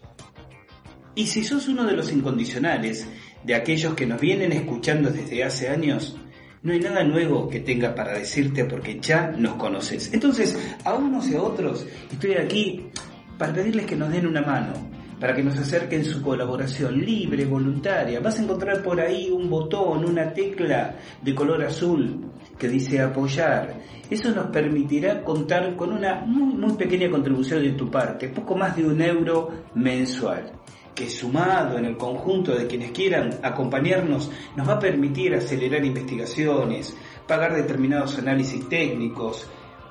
Y 1.14 1.26
si 1.26 1.44
sos 1.44 1.68
uno 1.68 1.84
de 1.84 1.94
los 1.94 2.12
incondicionales, 2.12 3.06
de 3.44 3.54
aquellos 3.54 3.94
que 3.94 4.06
nos 4.06 4.20
vienen 4.20 4.52
escuchando 4.52 5.10
desde 5.10 5.44
hace 5.44 5.68
años, 5.68 6.16
no 6.62 6.72
hay 6.72 6.80
nada 6.80 7.04
nuevo 7.04 7.48
que 7.48 7.60
tenga 7.60 7.94
para 7.94 8.18
decirte 8.18 8.64
porque 8.64 8.98
ya 9.00 9.28
nos 9.28 9.54
conoces. 9.54 10.12
Entonces, 10.12 10.58
a 10.84 10.94
unos 10.94 11.28
y 11.28 11.36
a 11.36 11.42
otros, 11.42 11.86
estoy 12.10 12.34
aquí 12.34 12.90
para 13.38 13.52
pedirles 13.52 13.86
que 13.86 13.96
nos 13.96 14.10
den 14.10 14.26
una 14.26 14.42
mano, 14.42 14.72
para 15.20 15.34
que 15.34 15.42
nos 15.42 15.58
acerquen 15.58 16.04
su 16.04 16.22
colaboración 16.22 16.98
libre, 16.98 17.44
voluntaria. 17.44 18.20
Vas 18.20 18.38
a 18.38 18.42
encontrar 18.42 18.82
por 18.82 19.00
ahí 19.00 19.30
un 19.30 19.48
botón, 19.48 20.04
una 20.04 20.32
tecla 20.32 20.96
de 21.22 21.34
color 21.34 21.64
azul 21.64 22.30
que 22.58 22.68
dice 22.68 23.00
apoyar. 23.00 23.74
Eso 24.10 24.30
nos 24.30 24.46
permitirá 24.46 25.22
contar 25.22 25.74
con 25.74 25.92
una 25.92 26.22
muy, 26.24 26.54
muy 26.54 26.72
pequeña 26.74 27.10
contribución 27.10 27.62
de 27.62 27.72
tu 27.72 27.90
parte, 27.90 28.28
poco 28.28 28.56
más 28.56 28.76
de 28.76 28.84
un 28.84 29.00
euro 29.00 29.50
mensual 29.74 30.52
que 30.96 31.10
sumado 31.10 31.76
en 31.76 31.84
el 31.84 31.96
conjunto 31.98 32.54
de 32.54 32.66
quienes 32.66 32.90
quieran 32.90 33.38
acompañarnos 33.42 34.30
nos 34.56 34.66
va 34.66 34.74
a 34.74 34.78
permitir 34.78 35.34
acelerar 35.34 35.84
investigaciones, 35.84 36.96
pagar 37.28 37.54
determinados 37.54 38.18
análisis 38.18 38.66
técnicos, 38.66 39.46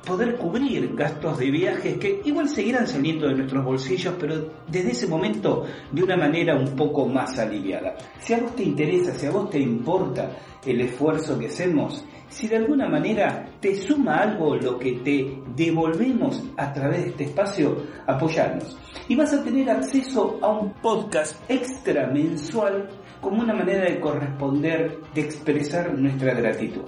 poder 0.05 0.37
cubrir 0.37 0.95
gastos 0.95 1.39
de 1.39 1.49
viajes 1.51 1.97
que 1.97 2.21
igual 2.23 2.47
seguirán 2.47 2.87
saliendo 2.87 3.27
de 3.27 3.35
nuestros 3.35 3.65
bolsillos, 3.65 4.15
pero 4.19 4.51
desde 4.67 4.91
ese 4.91 5.07
momento 5.07 5.65
de 5.91 6.03
una 6.03 6.15
manera 6.15 6.55
un 6.55 6.75
poco 6.75 7.07
más 7.07 7.37
aliviada. 7.39 7.95
Si 8.19 8.33
a 8.33 8.39
vos 8.39 8.55
te 8.55 8.63
interesa, 8.63 9.13
si 9.13 9.25
a 9.25 9.31
vos 9.31 9.49
te 9.49 9.59
importa 9.59 10.29
el 10.65 10.81
esfuerzo 10.81 11.37
que 11.37 11.47
hacemos, 11.47 12.05
si 12.29 12.47
de 12.47 12.57
alguna 12.57 12.87
manera 12.87 13.49
te 13.59 13.75
suma 13.75 14.17
algo 14.17 14.55
lo 14.55 14.77
que 14.77 14.93
te 14.93 15.39
devolvemos 15.55 16.43
a 16.57 16.71
través 16.73 17.03
de 17.03 17.09
este 17.09 17.23
espacio, 17.25 17.77
apoyarnos. 18.07 18.77
Y 19.07 19.15
vas 19.15 19.33
a 19.33 19.43
tener 19.43 19.69
acceso 19.69 20.39
a 20.41 20.51
un 20.51 20.73
podcast 20.73 21.39
extra 21.49 22.07
mensual 22.07 22.89
como 23.21 23.41
una 23.41 23.53
manera 23.53 23.85
de 23.85 23.99
corresponder, 23.99 24.99
de 25.13 25.21
expresar 25.21 25.97
nuestra 25.97 26.33
gratitud. 26.33 26.83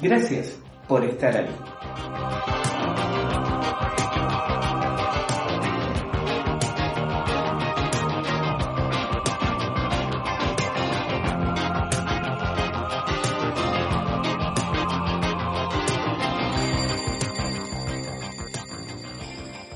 Gracias 0.00 0.60
por 0.88 1.04
estar 1.04 1.36
ahí. 1.36 1.54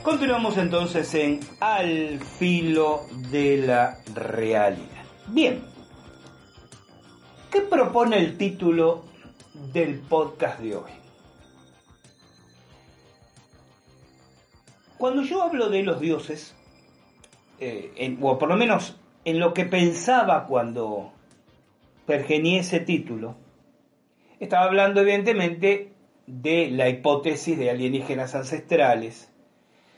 Continuamos 0.02 0.56
entonces 0.56 1.14
en 1.14 1.40
Al 1.60 2.20
filo 2.20 3.02
de 3.30 3.58
la 3.58 3.98
realidad. 4.14 4.88
Bien, 5.28 5.62
¿qué 7.50 7.60
propone 7.60 8.18
el 8.18 8.36
título 8.38 9.12
del 9.72 10.00
podcast 10.00 10.60
de 10.60 10.76
hoy. 10.76 11.01
Cuando 15.02 15.24
yo 15.24 15.42
hablo 15.42 15.68
de 15.68 15.82
los 15.82 16.00
dioses, 16.00 16.54
eh, 17.58 18.16
o 18.20 18.38
por 18.38 18.48
lo 18.48 18.54
menos 18.54 19.00
en 19.24 19.40
lo 19.40 19.52
que 19.52 19.64
pensaba 19.64 20.46
cuando 20.46 21.10
pergenié 22.06 22.60
ese 22.60 22.78
título, 22.78 23.34
estaba 24.38 24.66
hablando 24.66 25.00
evidentemente 25.00 25.90
de 26.28 26.70
la 26.70 26.88
hipótesis 26.88 27.58
de 27.58 27.70
alienígenas 27.70 28.36
ancestrales, 28.36 29.32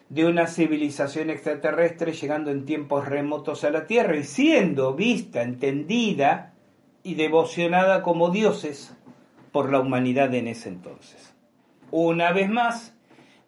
de 0.08 0.24
una 0.24 0.46
civilización 0.46 1.28
extraterrestre 1.28 2.14
llegando 2.14 2.50
en 2.50 2.64
tiempos 2.64 3.06
remotos 3.06 3.62
a 3.64 3.70
la 3.70 3.86
Tierra 3.86 4.16
y 4.16 4.24
siendo 4.24 4.94
vista, 4.94 5.42
entendida 5.42 6.54
y 7.02 7.16
devocionada 7.16 8.00
como 8.00 8.30
dioses 8.30 8.96
por 9.52 9.70
la 9.70 9.80
humanidad 9.80 10.32
en 10.32 10.48
ese 10.48 10.70
entonces. 10.70 11.34
Una 11.90 12.32
vez 12.32 12.48
más, 12.48 12.94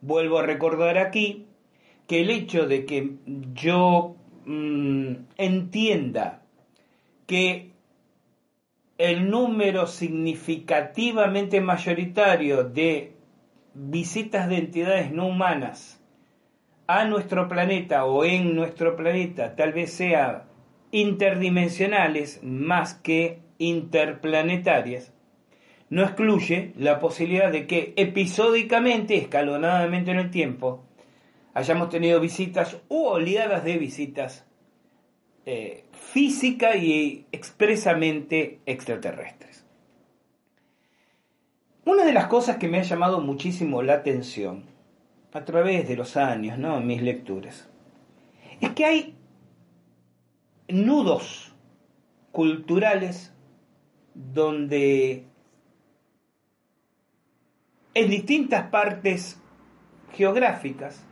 vuelvo 0.03 0.39
a 0.39 0.43
recordar 0.43 0.99
aquí 0.99 1.46
que 2.07 2.21
el 2.21 2.31
hecho 2.31 2.67
de 2.67 2.85
que 2.85 3.17
yo 3.55 4.17
mm, 4.45 5.13
entienda 5.37 6.43
que 7.27 7.73
el 8.99 9.31
número 9.31 9.87
significativamente 9.87 11.61
mayoritario 11.61 12.65
de 12.65 13.13
visitas 13.75 14.49
de 14.49 14.59
entidades 14.59 15.13
no 15.13 15.27
humanas 15.27 16.01
a 16.87 17.05
nuestro 17.05 17.49
planeta 17.49 18.05
o 18.05 18.25
en 18.25 18.55
nuestro 18.55 18.97
planeta 18.97 19.55
tal 19.57 19.73
vez 19.73 19.93
sea 19.93 20.47
interdimensionales 20.93 22.41
más 22.43 22.95
que 22.95 23.41
interplanetarias, 23.59 25.13
no 25.91 26.03
excluye 26.03 26.73
la 26.77 26.99
posibilidad 26.99 27.51
de 27.51 27.67
que 27.67 27.93
episódicamente, 27.97 29.17
escalonadamente 29.17 30.11
en 30.11 30.19
el 30.19 30.31
tiempo, 30.31 30.85
hayamos 31.57 31.89
tenido 31.89 32.21
visitas 32.21 32.77
u 32.91 33.07
oleadas 33.07 33.65
de 33.65 33.79
visitas 33.79 34.45
eh, 35.47 35.87
física 35.93 36.77
y 36.77 37.25
expresamente 37.33 38.61
extraterrestres. 38.67 39.65
Una 41.87 42.05
de 42.05 42.13
las 42.13 42.27
cosas 42.27 42.59
que 42.59 42.69
me 42.69 42.79
ha 42.79 42.83
llamado 42.83 43.23
muchísimo 43.23 43.81
la 43.81 43.95
atención 43.95 44.65
a 45.33 45.47
través 45.47 45.89
de 45.89 45.97
los 45.97 46.19
años, 46.19 46.59
¿no? 46.59 46.77
en 46.77 46.87
mis 46.87 47.01
lecturas, 47.01 47.71
es 48.61 48.73
que 48.73 48.85
hay 48.85 49.17
nudos 50.69 51.55
culturales 52.33 53.33
donde 54.13 55.25
en 57.95 58.11
distintas 58.11 58.69
partes 58.69 59.41
geográficas 60.13 61.07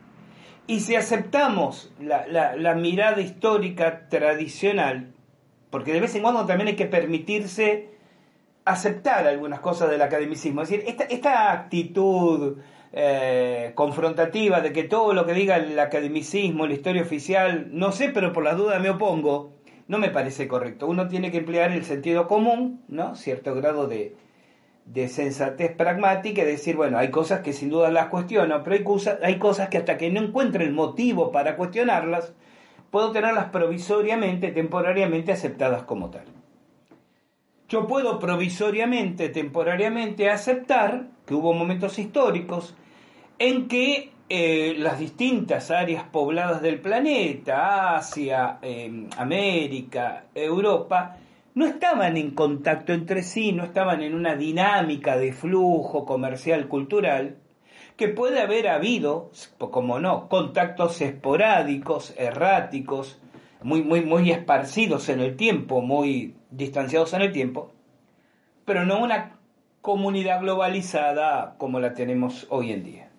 y 0.67 0.81
si 0.81 0.97
aceptamos 0.97 1.93
la, 2.01 2.75
mirada 2.75 3.21
histórica 3.21 4.09
tradicional, 4.09 5.13
porque 5.71 5.93
de 5.93 6.01
vez 6.01 6.15
en 6.15 6.23
cuando 6.23 6.47
también 6.47 6.69
hay 6.69 6.77
que 6.77 6.87
permitirse 6.87 7.91
aceptar 8.65 9.27
algunas 9.27 9.61
cosas 9.61 9.91
del 9.91 10.01
academicismo, 10.01 10.63
es 10.63 10.71
decir, 10.71 10.85
esta, 11.11 11.53
actitud 11.53 12.59
eh, 12.93 13.73
confrontativa 13.75 14.61
de 14.63 14.73
que 14.73 14.85
todo 14.85 15.13
lo 15.13 15.27
que 15.27 15.35
diga 15.35 15.57
el 15.57 15.79
academicismo, 15.79 16.67
la 16.67 16.75
historia 16.75 17.03
oficial, 17.03 17.69
no 17.73 17.93
sé, 17.93 18.09
pero 18.09 18.33
por 18.33 18.45
la 18.45 18.55
duda 18.55 18.79
me 18.79 18.89
opongo, 18.89 19.53
no 19.87 19.99
me 19.99 20.09
parece 20.09 20.49
correcto. 20.49 20.87
Uno 20.87 21.09
tiene 21.09 21.31
que 21.31 21.39
emplear 21.39 21.73
el 21.73 21.85
sentido 21.85 22.27
común, 22.27 22.83
¿no? 22.89 23.17
Cierto 23.17 23.55
grado 23.55 23.87
de, 23.87 24.17
de 24.87 25.09
sensatez 25.09 25.75
pragmática 25.75 26.43
y 26.43 26.47
decir, 26.47 26.77
bueno, 26.77 26.99
hay 26.99 27.11
cosas 27.11 27.41
que 27.41 27.53
sin 27.53 27.71
duda 27.71 27.91
las 27.91 28.09
cuestiono, 28.09 28.63
pero 28.63 28.77
hay 28.77 28.85
cosas, 28.85 29.19
hay 29.23 29.39
cosas 29.39 29.69
que 29.69 29.79
hasta 29.79 29.97
que 29.97 30.11
no 30.11 30.21
encuentre 30.21 30.65
el 30.65 30.73
motivo 30.73 31.33
para 31.33 31.57
cuestionarlas, 31.57 32.35
puedo 32.91 33.11
tenerlas 33.11 33.47
provisoriamente, 33.47 34.53
temporariamente 34.53 35.33
aceptadas 35.33 35.83
como 35.85 36.11
tal. 36.11 36.25
Yo 37.69 37.87
puedo 37.87 38.19
provisoriamente, 38.19 39.31
temporariamente 39.31 40.29
aceptar 40.31 41.07
que 41.27 41.35
hubo 41.35 41.55
momentos 41.55 41.99
históricos 41.99 42.77
en 43.39 43.69
que 43.69 44.13
eh, 44.29 44.75
las 44.79 44.99
distintas 44.99 45.71
áreas 45.71 46.05
pobladas 46.05 46.63
del 46.63 46.81
planeta, 46.81 47.97
Asia, 47.97 48.59
eh, 48.63 49.09
América, 49.17 50.27
Europa, 50.35 51.17
no 51.55 51.67
estaban 51.67 52.17
en 52.17 52.33
contacto 52.33 52.93
entre 52.93 53.23
sí, 53.23 53.53
no 53.53 53.65
estaban 53.65 54.03
en 54.03 54.15
una 54.15 54.35
dinámica 54.35 55.17
de 55.17 55.33
flujo 55.33 56.05
comercial 56.05 56.69
cultural, 56.69 57.39
que 57.97 58.09
puede 58.09 58.41
haber 58.41 58.69
habido, 58.69 59.31
como 59.59 60.01
no, 60.01 60.29
contactos 60.29 61.01
esporádicos, 61.01 62.13
erráticos, 62.19 63.21
muy, 63.63 63.83
muy, 63.83 64.03
muy 64.03 64.31
esparcidos 64.33 65.09
en 65.09 65.21
el 65.21 65.37
tiempo, 65.37 65.81
muy 65.81 66.35
distanciados 66.51 67.15
en 67.15 67.23
el 67.23 67.33
tiempo, 67.33 67.73
pero 68.65 68.85
no 68.85 69.01
una 69.01 69.39
comunidad 69.81 70.41
globalizada 70.41 71.55
como 71.57 71.79
la 71.79 71.95
tenemos 71.95 72.47
hoy 72.51 72.73
en 72.73 72.83
día. 72.83 73.11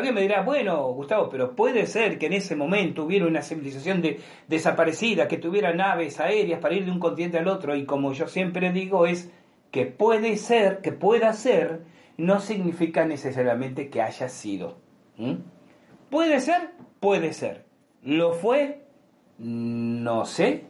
Alguien 0.00 0.14
me 0.14 0.22
dirá, 0.22 0.40
bueno, 0.40 0.94
Gustavo, 0.94 1.28
pero 1.28 1.54
puede 1.54 1.86
ser 1.86 2.18
que 2.18 2.24
en 2.24 2.32
ese 2.32 2.56
momento 2.56 3.04
hubiera 3.04 3.26
una 3.26 3.42
civilización 3.42 4.00
de, 4.00 4.18
desaparecida, 4.48 5.28
que 5.28 5.36
tuviera 5.36 5.74
naves 5.74 6.20
aéreas 6.20 6.58
para 6.58 6.74
ir 6.74 6.86
de 6.86 6.90
un 6.90 6.98
continente 6.98 7.36
al 7.36 7.48
otro, 7.48 7.76
y 7.76 7.84
como 7.84 8.14
yo 8.14 8.26
siempre 8.26 8.72
digo, 8.72 9.04
es 9.06 9.30
que 9.70 9.84
puede 9.84 10.38
ser, 10.38 10.80
que 10.80 10.92
pueda 10.92 11.34
ser, 11.34 11.82
no 12.16 12.40
significa 12.40 13.04
necesariamente 13.04 13.90
que 13.90 14.00
haya 14.00 14.30
sido. 14.30 14.78
¿Puede 16.08 16.40
ser? 16.40 16.70
Puede 16.98 17.34
ser. 17.34 17.66
¿Lo 18.02 18.32
fue? 18.32 18.80
No 19.36 20.24
sé. 20.24 20.64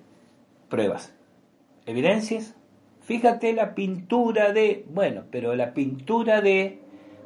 Pruebas. 0.68 1.14
¿Evidencias? 1.86 2.56
Fíjate 3.02 3.52
la 3.52 3.76
pintura 3.76 4.52
de... 4.52 4.84
Bueno, 4.88 5.22
pero 5.30 5.54
la 5.54 5.72
pintura 5.72 6.40
de 6.40 6.80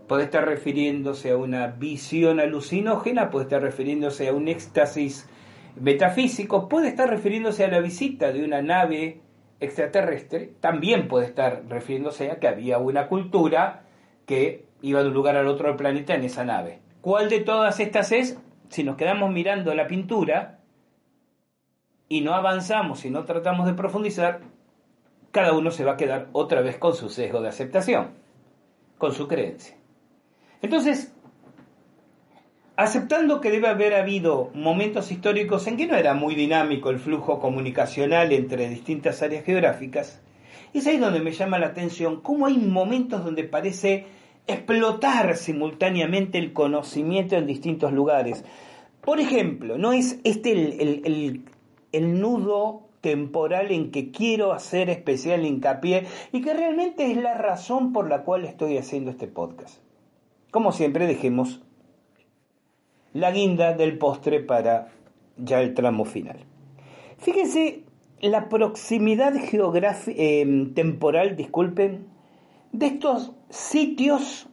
puede 0.06 0.24
estar 0.24 0.44
refiriéndose 0.44 1.30
a 1.30 1.36
una 1.36 1.68
visión 1.68 2.40
alucinógena, 2.40 3.30
puede 3.30 3.44
estar 3.44 3.62
refiriéndose 3.62 4.28
a 4.28 4.32
un 4.32 4.48
éxtasis 4.48 5.28
metafísico, 5.76 6.68
puede 6.68 6.88
estar 6.88 7.08
refiriéndose 7.08 7.64
a 7.64 7.68
la 7.68 7.80
visita 7.80 8.32
de 8.32 8.44
una 8.44 8.62
nave 8.62 9.20
extraterrestre, 9.60 10.52
también 10.60 11.08
puede 11.08 11.26
estar 11.26 11.64
refiriéndose 11.68 12.30
a 12.30 12.38
que 12.38 12.48
había 12.48 12.78
una 12.78 13.08
cultura 13.08 13.84
que 14.26 14.66
iba 14.82 15.02
de 15.02 15.08
un 15.08 15.14
lugar 15.14 15.36
al 15.36 15.48
otro 15.48 15.68
del 15.68 15.76
planeta 15.76 16.14
en 16.14 16.24
esa 16.24 16.44
nave. 16.44 16.80
¿Cuál 17.00 17.28
de 17.28 17.40
todas 17.40 17.80
estas 17.80 18.12
es? 18.12 18.38
Si 18.68 18.84
nos 18.84 18.96
quedamos 18.96 19.30
mirando 19.30 19.74
la 19.74 19.86
pintura 19.86 20.58
y 22.08 22.20
no 22.20 22.34
avanzamos 22.34 23.04
y 23.04 23.10
no 23.10 23.24
tratamos 23.24 23.66
de 23.66 23.74
profundizar, 23.74 24.40
cada 25.30 25.52
uno 25.52 25.70
se 25.70 25.84
va 25.84 25.92
a 25.92 25.96
quedar 25.96 26.28
otra 26.32 26.60
vez 26.60 26.76
con 26.76 26.94
su 26.94 27.08
sesgo 27.08 27.40
de 27.40 27.48
aceptación, 27.48 28.10
con 28.98 29.12
su 29.12 29.26
creencia. 29.26 29.76
Entonces, 30.64 31.12
aceptando 32.74 33.42
que 33.42 33.50
debe 33.50 33.68
haber 33.68 33.92
habido 33.92 34.50
momentos 34.54 35.12
históricos 35.12 35.66
en 35.66 35.76
que 35.76 35.86
no 35.86 35.94
era 35.94 36.14
muy 36.14 36.34
dinámico 36.34 36.88
el 36.88 36.98
flujo 36.98 37.38
comunicacional 37.38 38.32
entre 38.32 38.70
distintas 38.70 39.22
áreas 39.22 39.44
geográficas, 39.44 40.22
es 40.72 40.86
ahí 40.86 40.96
donde 40.96 41.20
me 41.20 41.32
llama 41.32 41.58
la 41.58 41.66
atención 41.66 42.22
cómo 42.22 42.46
hay 42.46 42.56
momentos 42.56 43.22
donde 43.22 43.44
parece 43.44 44.06
explotar 44.46 45.36
simultáneamente 45.36 46.38
el 46.38 46.54
conocimiento 46.54 47.36
en 47.36 47.46
distintos 47.46 47.92
lugares. 47.92 48.42
Por 49.02 49.20
ejemplo, 49.20 49.76
¿no 49.76 49.92
es 49.92 50.18
este 50.24 50.52
el, 50.52 51.44
el 51.92 52.20
nudo 52.22 52.88
temporal 53.02 53.70
en 53.70 53.90
que 53.90 54.10
quiero 54.12 54.54
hacer 54.54 54.88
especial 54.88 55.44
hincapié 55.44 56.06
y 56.32 56.40
que 56.40 56.54
realmente 56.54 57.10
es 57.10 57.18
la 57.18 57.34
razón 57.34 57.92
por 57.92 58.08
la 58.08 58.22
cual 58.22 58.46
estoy 58.46 58.78
haciendo 58.78 59.10
este 59.10 59.26
podcast? 59.26 59.83
Como 60.54 60.70
siempre, 60.70 61.08
dejemos 61.08 61.60
la 63.12 63.32
guinda 63.32 63.72
del 63.72 63.98
postre 63.98 64.38
para 64.38 64.86
ya 65.36 65.60
el 65.60 65.74
tramo 65.74 66.04
final. 66.04 66.44
Fíjense 67.18 67.82
la 68.20 68.48
proximidad 68.48 69.34
em, 70.06 70.72
temporal, 70.72 71.34
disculpen, 71.34 72.06
de 72.70 72.86
estos 72.86 73.32
sitios 73.50 74.46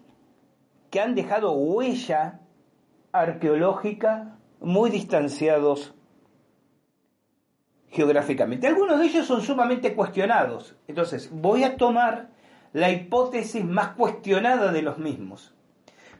que 0.89 0.99
han 0.99 1.13
dejado 1.13 1.51
huella 1.51 2.39
arqueológica 3.11 4.39
muy 4.59 4.89
distanciados 4.89 5.93
geográficamente. 7.89 8.65
Algunos 8.65 8.99
de 8.99 9.05
ellos 9.05 9.27
son 9.27 9.43
sumamente 9.43 9.93
cuestionados. 9.93 10.75
Entonces, 10.87 11.29
voy 11.31 11.63
a 11.63 11.77
tomar 11.77 12.31
la 12.73 12.89
hipótesis 12.89 13.63
más 13.63 13.89
cuestionada 13.89 14.71
de 14.71 14.81
los 14.81 14.97
mismos 14.97 15.53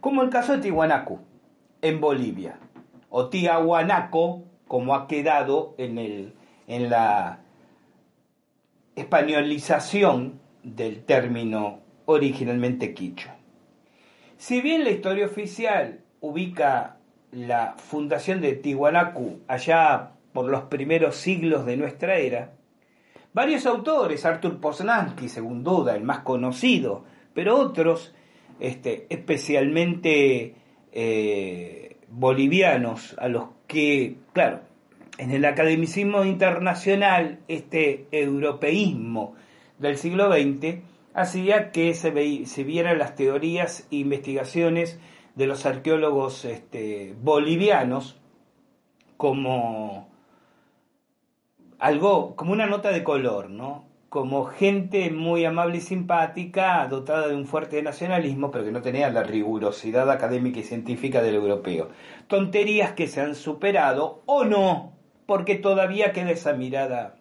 como 0.02 0.24
el 0.24 0.30
caso 0.30 0.54
de 0.54 0.64
Tihuanacu, 0.64 1.20
en 1.82 2.02
Bolivia, 2.02 2.60
o 3.10 3.30
Tiahuanaco, 3.30 4.44
como 4.68 4.96
ha 4.96 5.08
quedado 5.08 5.76
en, 5.78 5.98
el, 5.98 6.34
en 6.68 6.90
la 6.90 7.40
españolización 8.96 10.40
del 10.64 11.04
término 11.04 11.80
originalmente 12.06 12.94
quichua. 12.94 13.36
Si 14.38 14.62
bien 14.62 14.84
la 14.84 14.90
historia 14.90 15.26
oficial 15.26 16.02
ubica 16.20 16.98
la 17.32 17.76
fundación 17.78 18.42
de 18.42 18.54
Tiwanaku 18.54 19.42
allá 19.48 20.12
por 20.34 20.50
los 20.50 20.64
primeros 20.64 21.16
siglos 21.16 21.66
de 21.66 21.78
nuestra 21.78 22.16
era, 22.16 22.54
varios 23.34 23.66
autores, 23.66 24.26
Arthur 24.26 24.60
Poznansky, 24.60 25.30
según 25.30 25.64
duda, 25.64 25.96
el 25.96 26.04
más 26.04 26.20
conocido, 26.20 27.04
pero 27.34 27.58
otros, 27.58 28.14
este, 28.62 29.08
especialmente 29.10 30.56
eh, 30.92 31.98
bolivianos, 32.10 33.16
a 33.18 33.28
los 33.28 33.46
que, 33.68 34.18
claro, 34.34 34.62
en 35.18 35.32
el 35.32 35.44
academicismo 35.46 36.24
internacional, 36.24 37.40
este 37.48 38.08
europeísmo 38.12 39.36
del 39.80 39.98
siglo 39.98 40.32
XX 40.32 40.80
hacía 41.14 41.72
que 41.72 41.94
se, 41.94 42.46
se 42.46 42.64
vieran 42.64 43.00
las 43.00 43.16
teorías 43.16 43.88
e 43.92 43.98
investigaciones 43.98 45.00
de 45.36 45.48
los 45.48 45.66
arqueólogos 45.66 46.46
este, 46.46 47.16
bolivianos 47.22 48.20
como 49.18 50.10
algo, 51.80 52.36
como 52.36 52.54
una 52.54 52.68
nota 52.68 52.92
de 52.92 53.04
color, 53.04 53.50
¿no? 53.50 53.91
Como 54.12 54.44
gente 54.44 55.10
muy 55.10 55.46
amable 55.46 55.78
y 55.78 55.80
simpática, 55.80 56.86
dotada 56.90 57.30
de 57.30 57.36
un 57.38 57.46
fuerte 57.46 57.82
nacionalismo, 57.82 58.52
pero 58.52 58.66
que 58.66 58.74
no 58.74 58.82
tenía 58.82 59.10
la 59.10 59.24
rigurosidad 59.24 60.12
académica 60.12 60.60
y 60.60 60.64
científica 60.64 61.22
del 61.22 61.36
europeo. 61.36 61.88
Tonterías 62.28 62.92
que 62.92 63.08
se 63.08 63.22
han 63.22 63.36
superado 63.36 64.22
o 64.26 64.44
no, 64.44 64.92
porque 65.26 65.56
todavía 65.56 66.12
queda 66.12 66.32
esa 66.32 66.52
mirada. 66.52 67.16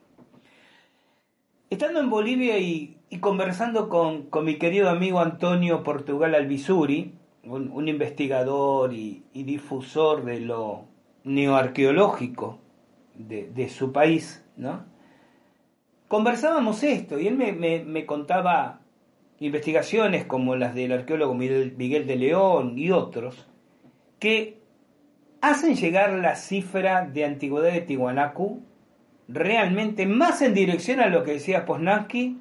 Estando 1.71 2.01
en 2.01 2.11
Bolivia 2.11 2.59
y, 2.59 2.99
conversando 3.21 3.89
con, 3.89 4.29
mi 4.45 4.57
querido 4.57 4.91
amigo 4.91 5.21
Antonio 5.21 5.85
Portugal 5.85 6.35
Albizuri, 6.35 7.15
un, 7.45 7.87
investigador 7.87 8.93
y, 8.93 9.23
difusor 9.33 10.25
de 10.25 10.41
lo 10.41 10.87
neoarqueológico 11.23 12.59
de, 13.15 13.69
su 13.69 13.93
país, 13.93 14.45
¿no? 14.57 14.90
Conversábamos 16.11 16.83
esto 16.83 17.21
y 17.21 17.29
él 17.29 17.37
me, 17.37 18.05
contaba 18.05 18.81
investigaciones 19.39 20.25
como 20.25 20.57
las 20.57 20.75
del 20.75 20.91
arqueólogo 20.91 21.35
Miguel, 21.35 21.77
de 21.79 22.17
León 22.17 22.77
y 22.77 22.91
otros, 22.91 23.47
que 24.19 24.59
hacen 25.41 25.77
llegar 25.77 26.13
la 26.15 26.35
cifra 26.35 27.07
de 27.07 27.25
antigüedad 27.25 27.73
de 27.73 27.83
Tiwanaku 27.83 28.61
realmente 29.29 30.05
más 30.07 30.43
en 30.43 30.53
dirección 30.53 30.99
a 30.99 31.07
lo 31.07 31.23
que 31.23 31.35
decía 31.35 31.65
Poznansky 31.65 32.39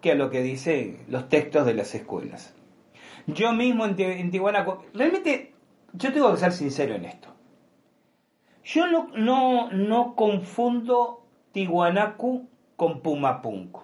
que 0.00 0.12
a 0.12 0.14
lo 0.14 0.30
que 0.30 0.42
dicen 0.42 0.98
los 1.08 1.28
textos 1.28 1.66
de 1.66 1.74
las 1.74 1.92
escuelas. 1.96 2.54
Yo 3.26 3.52
mismo 3.52 3.86
en, 3.86 4.30
Tiwanaku, 4.30 4.84
realmente, 4.94 5.52
yo 5.94 6.12
tengo 6.12 6.30
que 6.30 6.38
ser 6.38 6.52
sincero 6.52 6.94
en 6.94 7.06
esto. 7.06 7.34
Yo 8.62 8.86
no, 8.86 9.08
no, 9.16 9.68
no 9.72 10.14
confundo 10.14 11.26
Tiwanaku 11.50 12.49
con 12.80 13.02
Pumapunku. 13.02 13.82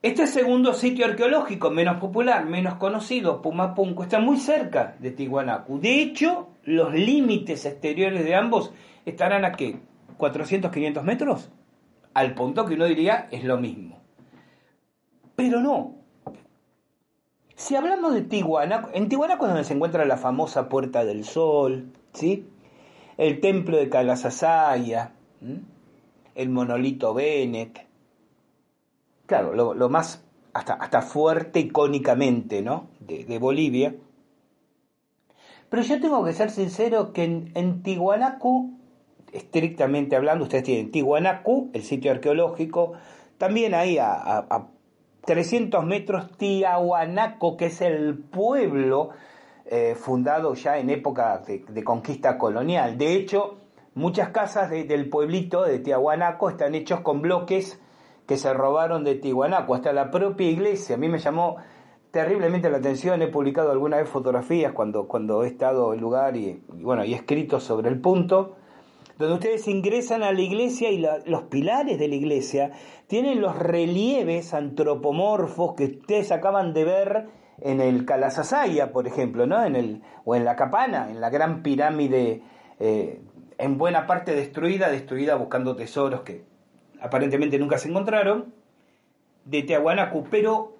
Este 0.00 0.28
segundo 0.28 0.74
sitio 0.74 1.06
arqueológico 1.06 1.70
menos 1.70 1.96
popular, 1.96 2.44
menos 2.44 2.74
conocido, 2.74 3.42
Pumapunku, 3.42 4.04
está 4.04 4.20
muy 4.20 4.36
cerca 4.36 4.94
de 5.00 5.10
Tiwanaku. 5.10 5.80
De 5.80 6.00
hecho, 6.00 6.50
los 6.62 6.94
límites 6.94 7.66
exteriores 7.66 8.24
de 8.24 8.36
ambos 8.36 8.72
estarán 9.04 9.44
a 9.44 9.50
qué? 9.50 9.80
¿400, 10.18 10.70
500 10.70 11.02
metros? 11.02 11.50
Al 12.14 12.36
punto 12.36 12.64
que 12.64 12.74
uno 12.74 12.84
diría 12.84 13.26
es 13.32 13.42
lo 13.42 13.58
mismo. 13.58 13.98
Pero 15.34 15.58
no, 15.58 15.96
si 17.56 17.74
hablamos 17.74 18.14
de 18.14 18.22
Tijuana, 18.22 18.86
en 18.92 19.08
Tijuana 19.08 19.34
es 19.34 19.40
donde 19.40 19.64
se 19.64 19.74
encuentra 19.74 20.04
la 20.04 20.16
famosa 20.16 20.68
Puerta 20.68 21.04
del 21.04 21.24
Sol, 21.24 21.90
¿sí? 22.12 22.46
el 23.16 23.40
templo 23.40 23.76
de 23.78 23.88
Calasasaya, 23.88 25.10
el 26.38 26.48
monolito 26.48 27.12
Bennett. 27.12 27.86
Claro, 29.26 29.52
lo, 29.52 29.88
más 29.90 30.24
hasta, 30.54 30.72
hasta, 30.74 31.02
fuerte 31.02 31.60
icónicamente 31.60 32.62
¿no? 32.62 32.88
de, 33.00 33.38
Bolivia. 33.38 33.94
Pero 35.68 35.82
yo 35.82 36.00
tengo 36.00 36.24
que 36.24 36.32
ser 36.32 36.50
sincero 36.50 37.12
que 37.12 37.24
en, 37.24 37.52
en 37.54 37.82
estrictamente 39.32 40.16
hablando, 40.16 40.44
ustedes 40.44 40.64
tienen 40.64 40.90
Tihuanacu, 40.90 41.70
el 41.74 41.82
sitio 41.82 42.10
arqueológico, 42.10 42.94
también 43.36 43.74
ahí 43.74 43.98
a 43.98 44.68
300 45.28 45.84
metros 45.84 46.30
Tiahuanaco, 46.38 47.58
que 47.58 47.66
es 47.66 47.82
el 47.82 48.16
pueblo 48.16 49.10
eh, 49.66 49.94
fundado 49.94 50.54
ya 50.54 50.78
en 50.78 50.88
época 50.88 51.42
de, 51.46 51.84
conquista 51.84 52.38
colonial. 52.38 52.96
De 52.96 53.12
hecho, 53.14 53.58
muchas 53.94 54.30
casas 54.30 54.70
del 54.70 55.08
pueblito 55.08 55.64
de 55.64 55.78
Tiahuanaco 55.78 56.50
están 56.50 56.74
hechos 56.74 57.00
con 57.00 57.22
bloques 57.22 57.80
que 58.26 58.36
se 58.36 58.52
robaron 58.52 59.04
de 59.04 59.14
Tiahuanaco, 59.14 59.74
hasta 59.74 59.92
la 59.92 60.10
propia 60.10 60.50
iglesia. 60.50 60.96
A 60.96 60.98
mí 60.98 61.08
me 61.08 61.18
llamó 61.18 61.56
terriblemente 62.10 62.70
la 62.70 62.78
atención, 62.78 63.22
he 63.22 63.28
publicado 63.28 63.72
alguna 63.72 63.96
vez 63.96 64.08
fotografías 64.08 64.72
cuando, 64.72 65.08
cuando 65.08 65.44
he 65.44 65.48
estado 65.48 65.94
en 65.94 66.00
lugar 66.00 66.36
y, 66.36 66.62
bueno, 66.68 67.04
y 67.04 67.12
he 67.12 67.16
escrito 67.16 67.60
sobre 67.60 67.88
el 67.88 68.00
punto 68.00 68.56
donde 69.18 69.34
ustedes 69.34 69.66
ingresan 69.66 70.22
a 70.22 70.32
la 70.32 70.40
iglesia 70.40 70.90
y 70.90 70.98
los 70.98 71.42
pilares 71.44 71.98
de 71.98 72.06
la 72.06 72.14
iglesia 72.14 72.70
tienen 73.08 73.40
los 73.40 73.58
relieves 73.58 74.54
antropomorfos 74.54 75.74
que 75.74 75.84
ustedes 75.86 76.30
acaban 76.30 76.72
de 76.72 76.84
ver 76.84 77.28
en 77.60 77.80
el 77.80 78.04
Calasasaya, 78.04 78.92
por 78.92 79.08
ejemplo, 79.08 79.44
¿no? 79.46 79.64
En 79.64 79.74
el, 79.74 80.02
o 80.24 80.36
en 80.36 80.44
la 80.44 80.54
Capana, 80.54 81.10
en 81.10 81.20
la 81.20 81.30
gran 81.30 81.64
pirámide, 81.64 82.42
eh, 82.78 83.20
en 83.58 83.76
buena 83.76 84.06
parte 84.06 84.34
destruida, 84.34 84.88
destruida 84.88 85.34
buscando 85.34 85.76
tesoros 85.76 86.22
que 86.22 86.44
aparentemente 87.00 87.58
nunca 87.58 87.78
se 87.78 87.88
encontraron, 87.88 88.54
de 89.44 89.62
Tiahuanacu. 89.62 90.28
Pero 90.30 90.76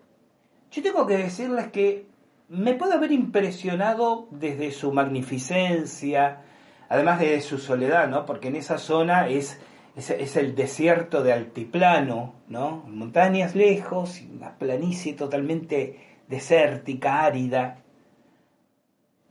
yo 0.71 0.83
tengo 0.83 1.07
que 1.07 1.17
decirles 1.17 1.69
que 1.69 2.07
me 2.49 2.75
puede 2.75 2.95
haber 2.95 3.13
impresionado 3.13 4.29
desde 4.31 4.71
su 4.71 4.93
magnificencia, 4.93 6.43
además 6.89 7.21
de 7.21 7.41
su 7.41 7.59
soledad, 7.59 8.09
¿no? 8.09 8.25
Porque 8.25 8.49
en 8.49 8.57
esa 8.57 8.79
zona 8.79 9.29
es, 9.29 9.61
es, 9.97 10.37
el 10.37 10.55
desierto 10.55 11.23
de 11.23 11.33
altiplano, 11.33 12.35
¿no? 12.49 12.85
Montañas 12.87 13.55
lejos 13.55 14.23
una 14.35 14.57
planicie 14.57 15.15
totalmente 15.15 16.19
desértica, 16.29 17.25
árida, 17.25 17.79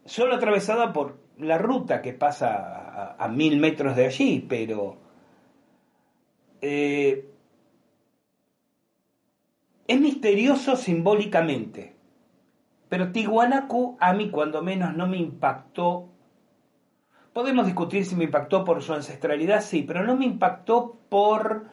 solo 0.05 0.35
atravesada 0.35 0.93
por 0.93 1.17
la 1.37 1.57
ruta 1.57 2.01
que 2.01 2.13
pasa 2.13 2.86
a, 2.97 3.27
mil 3.27 3.59
metros 3.59 3.95
de 3.95 4.05
allí, 4.05 4.45
pero 4.47 4.97
eh, 6.61 7.29
es 9.87 9.99
misterioso 9.99 10.75
simbólicamente. 10.75 11.95
Pero 12.89 13.11
Tihuanacu 13.11 13.97
a 13.99 14.13
mí 14.13 14.29
cuando 14.29 14.61
menos 14.63 14.95
no 14.95 15.07
me 15.07 15.17
impactó 15.17 16.09
Podemos 17.37 17.67
discutir 17.67 18.03
si 18.03 18.15
me 18.15 18.23
impactó 18.23 18.65
por 18.65 18.81
su 18.81 18.95
ancestralidad, 18.95 19.61
sí, 19.61 19.83
pero 19.83 20.03
no 20.03 20.15
me 20.15 20.25
impactó 20.25 20.97
por 21.07 21.65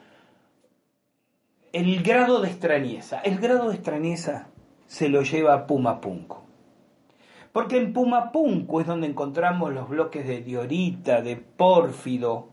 el 1.73 2.03
grado 2.03 2.43
de 2.43 2.49
extrañeza. 2.51 3.21
El 3.21 3.39
grado 3.39 3.71
de 3.71 3.77
extrañeza 3.77 4.49
se 4.87 5.09
lo 5.09 5.23
lleva 5.23 5.55
a 5.55 5.67
Pumapunco. 5.67 6.44
Porque 7.55 7.77
en 7.77 7.93
Pumapunco 7.93 8.81
es 8.81 8.89
donde 8.89 9.07
encontramos 9.07 9.73
los 9.73 9.89
bloques 9.89 10.27
de 10.27 10.41
diorita, 10.41 11.23
de 11.23 11.37
pórfido, 11.37 12.49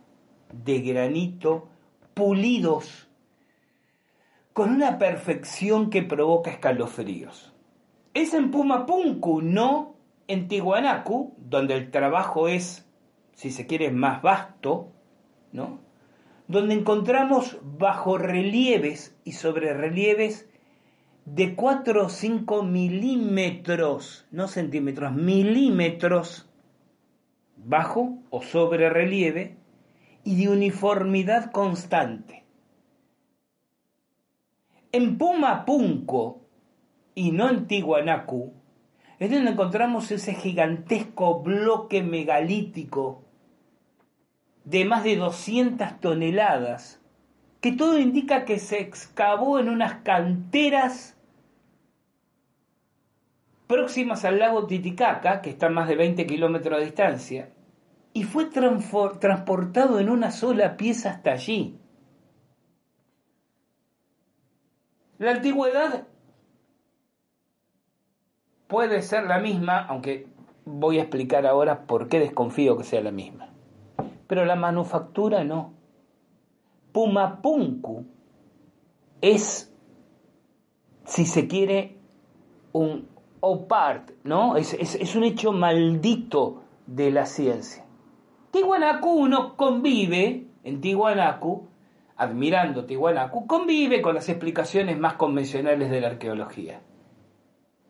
de 0.53 0.79
granito, 0.81 1.69
pulidos, 2.13 3.09
con 4.53 4.69
una 4.69 4.99
perfección 4.99 5.89
que 5.89 6.03
provoca 6.03 6.51
escalofríos. 6.51 7.51
Es 8.13 8.35
en 8.35 8.51
Pumapunku, 8.51 9.41
no 9.41 9.95
en 10.27 10.47
Tihuanacu, 10.47 11.33
donde 11.39 11.73
el 11.73 11.89
trabajo 11.89 12.47
es 12.47 12.87
si 13.33 13.49
se 13.49 13.65
quiere, 13.65 13.89
más 13.89 14.21
vasto, 14.21 14.91
¿no? 15.51 15.79
donde 16.47 16.75
encontramos 16.75 17.57
bajo 17.63 18.19
relieves 18.19 19.17
y 19.23 19.31
sobre 19.31 19.73
relieves 19.73 20.47
de 21.25 21.55
4 21.55 22.05
o 22.05 22.09
5 22.09 22.63
milímetros, 22.63 24.25
no 24.31 24.47
centímetros, 24.47 25.13
milímetros 25.13 26.49
bajo 27.57 28.17
o 28.29 28.41
sobre 28.41 28.89
relieve 28.89 29.57
y 30.23 30.35
de 30.35 30.49
uniformidad 30.49 31.51
constante. 31.51 32.43
En 34.91 35.17
Pumapunco 35.17 36.41
y 37.15 37.31
no 37.31 37.49
en 37.49 37.67
Tihuanacu 37.67 38.53
es 39.19 39.29
donde 39.29 39.51
encontramos 39.51 40.11
ese 40.11 40.33
gigantesco 40.33 41.41
bloque 41.41 42.01
megalítico 42.01 43.23
de 44.63 44.85
más 44.85 45.03
de 45.03 45.15
200 45.15 45.99
toneladas, 45.99 47.00
que 47.61 47.71
todo 47.71 47.99
indica 47.99 48.43
que 48.43 48.57
se 48.57 48.81
excavó 48.81 49.59
en 49.59 49.69
unas 49.69 50.01
canteras 50.01 51.15
próximas 53.67 54.25
al 54.25 54.39
lago 54.39 54.67
Titicaca, 54.67 55.41
que 55.41 55.51
está 55.51 55.67
a 55.67 55.69
más 55.69 55.87
de 55.87 55.95
20 55.95 56.25
kilómetros 56.25 56.79
de 56.79 56.85
distancia, 56.85 57.49
y 58.13 58.23
fue 58.23 58.45
transportado 58.45 59.99
en 59.99 60.09
una 60.09 60.31
sola 60.31 60.75
pieza 60.75 61.11
hasta 61.11 61.31
allí. 61.31 61.79
La 65.19 65.31
antigüedad 65.31 66.07
puede 68.67 69.03
ser 69.03 69.25
la 69.25 69.39
misma, 69.39 69.85
aunque 69.85 70.27
voy 70.65 70.97
a 70.97 71.03
explicar 71.03 71.45
ahora 71.45 71.85
por 71.85 72.09
qué 72.09 72.19
desconfío 72.19 72.75
que 72.77 72.83
sea 72.83 73.01
la 73.01 73.11
misma. 73.11 73.53
Pero 74.27 74.45
la 74.45 74.55
manufactura 74.55 75.43
no. 75.43 75.80
Pumapunku 76.91 78.05
es, 79.21 79.73
si 81.05 81.25
se 81.25 81.47
quiere, 81.47 81.97
un 82.73 83.07
opart, 83.39 84.11
¿no? 84.23 84.55
Es, 84.55 85.15
un 85.15 85.23
hecho 85.23 85.51
maldito 85.51 86.63
de 86.87 87.11
la 87.11 87.25
ciencia. 87.25 87.85
Tiwanaku 88.51 89.09
uno 89.09 89.55
convive 89.55 90.47
en 90.63 90.81
Tiwanaku, 90.81 91.67
admirando 92.17 92.85
Tiwanaku, 92.85 93.47
convive 93.47 94.01
con 94.01 94.15
las 94.15 94.29
explicaciones 94.29 94.99
más 94.99 95.13
convencionales 95.13 95.89
de 95.89 96.01
la 96.01 96.07
arqueología. 96.07 96.81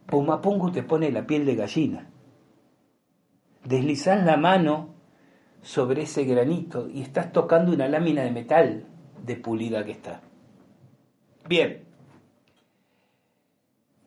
Pumapungu 0.07 0.71
te 0.71 0.83
pone 0.83 1.11
la 1.11 1.25
piel 1.25 1.45
de 1.45 1.55
gallina. 1.55 2.09
Deslizás 3.63 4.23
la 4.25 4.37
mano 4.37 4.95
sobre 5.61 6.03
ese 6.03 6.23
granito 6.25 6.89
y 6.89 7.01
estás 7.01 7.31
tocando 7.31 7.71
una 7.71 7.87
lámina 7.87 8.23
de 8.23 8.31
metal 8.31 8.90
de 9.24 9.36
pulida 9.36 9.84
que 9.86 9.91
está. 9.91 10.22
Bien, 11.47 11.84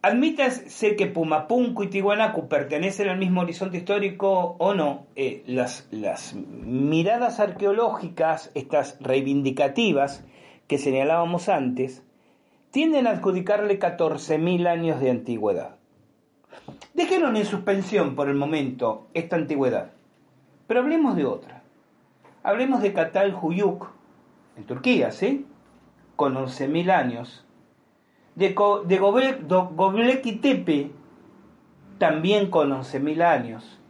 Admítase 0.05 0.97
que 0.97 1.07
Pumapunku 1.07 1.85
y 1.85 1.87
Tiwanaku 1.87 2.47
pertenecen 2.47 3.09
al 3.09 3.17
mismo 3.17 3.41
horizonte 3.41 3.79
histórico 3.79 4.55
o 4.59 4.75
no, 4.75 5.07
eh, 5.17 5.43
las, 5.47 5.89
las 5.91 6.35
miradas 6.35 7.41
arqueológicas, 7.41 8.51
estas 8.55 8.99
reivindicativas 9.01 10.23
que 10.67 10.77
señalábamos 10.77 11.49
antes, 11.49 12.03
tienden 12.71 13.07
a 13.07 13.13
adjudicarle 13.13 13.79
14.000 13.79 14.67
años 14.69 15.01
de 15.01 15.11
antigüedad. 15.11 15.77
Déjenlo 16.93 17.35
en 17.35 17.47
suspensión 17.47 18.15
por 18.15 18.29
el 18.29 18.35
momento 18.35 19.07
esta 19.15 19.37
antigüedad, 19.37 19.93
pero 20.67 20.81
hablemos 20.81 21.17
de 21.17 21.25
otra. 21.25 21.63
Hablemos 22.43 22.83
de 22.83 22.93
Katal 22.93 23.35
Huyuk, 23.41 23.89
en 24.57 24.65
Turquía, 24.65 25.11
¿sí? 25.11 25.47
Con 26.17 26.35
11.000 26.35 26.91
años 26.91 27.45
de, 28.35 28.49
de 28.49 28.99
Göbekli 28.99 30.37
Tepe, 30.37 30.91
también 31.99 32.51
con 32.51 32.71
11.000 32.71 33.23
años, 33.23 33.81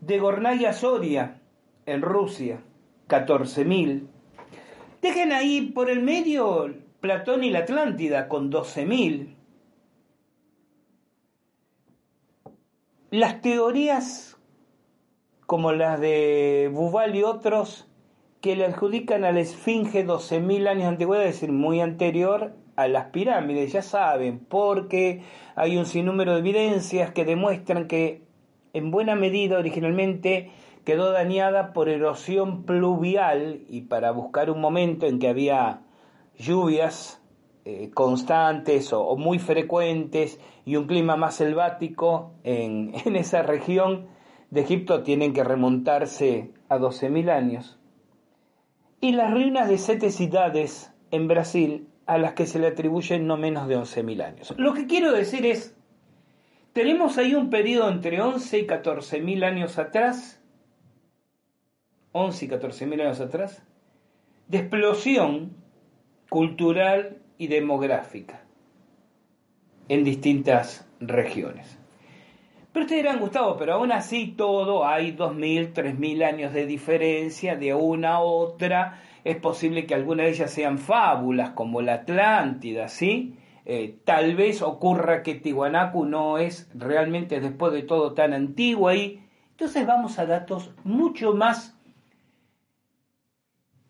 de 0.00 0.18
Gornaya 0.18 0.72
Soria, 0.72 1.40
en 1.86 2.02
Rusia, 2.02 2.62
14.000. 3.08 4.06
Dejen 5.02 5.32
ahí 5.32 5.72
por 5.72 5.90
el 5.90 6.02
medio 6.02 6.74
Platón 7.00 7.44
y 7.44 7.50
la 7.50 7.60
Atlántida, 7.60 8.28
con 8.28 8.50
12.000. 8.50 9.34
Las 13.10 13.40
teorías 13.42 14.36
como 15.46 15.72
las 15.72 16.00
de 16.00 16.70
Buval 16.72 17.14
y 17.14 17.22
otros 17.22 17.86
que 18.44 18.56
le 18.56 18.66
adjudican 18.66 19.24
a 19.24 19.32
la 19.32 19.40
Esfinge 19.40 20.06
12.000 20.06 20.68
años 20.68 20.98
de 20.98 21.04
es 21.04 21.24
decir, 21.32 21.50
muy 21.50 21.80
anterior 21.80 22.52
a 22.76 22.88
las 22.88 23.06
pirámides, 23.06 23.72
ya 23.72 23.80
saben, 23.80 24.38
porque 24.38 25.22
hay 25.56 25.78
un 25.78 25.86
sinnúmero 25.86 26.34
de 26.34 26.40
evidencias 26.40 27.10
que 27.12 27.24
demuestran 27.24 27.88
que 27.88 28.20
en 28.74 28.90
buena 28.90 29.14
medida 29.14 29.58
originalmente 29.58 30.50
quedó 30.84 31.10
dañada 31.10 31.72
por 31.72 31.88
erosión 31.88 32.64
pluvial 32.64 33.62
y 33.66 33.80
para 33.80 34.10
buscar 34.10 34.50
un 34.50 34.60
momento 34.60 35.06
en 35.06 35.20
que 35.20 35.30
había 35.30 35.80
lluvias 36.36 37.22
eh, 37.64 37.92
constantes 37.94 38.92
o, 38.92 39.16
muy 39.16 39.38
frecuentes 39.38 40.38
y 40.66 40.76
un 40.76 40.86
clima 40.86 41.16
más 41.16 41.36
selvático 41.36 42.34
en, 42.44 42.92
en 43.06 43.16
esa 43.16 43.42
región 43.42 44.08
de 44.50 44.60
Egipto 44.60 45.02
tienen 45.02 45.32
que 45.32 45.44
remontarse 45.44 46.50
a 46.68 46.76
12.000 46.76 47.30
años 47.30 47.78
y 49.04 49.12
las 49.12 49.30
ruinas 49.30 49.68
de 49.68 49.76
siete 49.76 50.10
ciudades 50.10 50.90
en 51.10 51.28
Brasil 51.28 51.88
a 52.06 52.16
las 52.16 52.32
que 52.32 52.46
se 52.46 52.58
le 52.58 52.68
atribuyen 52.68 53.26
no 53.26 53.36
menos 53.36 53.68
de 53.68 53.76
11.000 53.76 54.24
años. 54.24 54.54
Lo 54.56 54.72
que 54.72 54.86
quiero 54.86 55.12
decir 55.12 55.44
es, 55.44 55.76
tenemos 56.72 57.18
ahí 57.18 57.34
un 57.34 57.50
periodo 57.50 57.90
entre 57.90 58.22
11 58.22 58.60
y 58.60 58.66
14.000 58.66 59.44
años 59.44 59.78
atrás, 59.78 60.40
11 62.12 62.46
y 62.46 62.48
14.000 62.48 63.02
años 63.02 63.20
atrás, 63.20 63.62
de 64.48 64.56
explosión 64.56 65.54
cultural 66.30 67.18
y 67.36 67.48
demográfica 67.48 68.40
en 69.90 70.02
distintas 70.04 70.88
regiones. 71.00 71.78
Pero 72.74 72.86
ustedes 72.86 73.04
dirán, 73.04 73.20
Gustavo, 73.20 73.56
pero 73.56 73.74
aún 73.74 73.92
así 73.92 74.34
todo 74.36 74.84
hay 74.84 75.12
dos 75.12 75.32
mil, 75.32 75.72
tres 75.72 75.96
mil 75.96 76.24
años 76.24 76.52
de 76.52 76.66
diferencia 76.66 77.54
de 77.54 77.72
una 77.72 78.14
a 78.14 78.18
otra. 78.18 79.00
Es 79.22 79.36
posible 79.36 79.86
que 79.86 79.94
algunas 79.94 80.26
de 80.26 80.32
ellas 80.32 80.50
sean 80.50 80.78
fábulas, 80.78 81.50
como 81.50 81.82
la 81.82 81.94
Atlántida, 81.94 82.88
¿sí? 82.88 83.36
Eh, 83.64 84.00
tal 84.04 84.34
vez 84.34 84.60
ocurra 84.60 85.22
que 85.22 85.36
Tiwanaku 85.36 86.04
no 86.04 86.38
es 86.38 86.68
realmente 86.74 87.38
después 87.38 87.72
de 87.72 87.84
todo 87.84 88.12
tan 88.12 88.32
antiguo 88.32 88.88
ahí. 88.88 89.24
Entonces 89.52 89.86
vamos 89.86 90.18
a 90.18 90.26
datos 90.26 90.74
mucho 90.82 91.32
más 91.32 91.78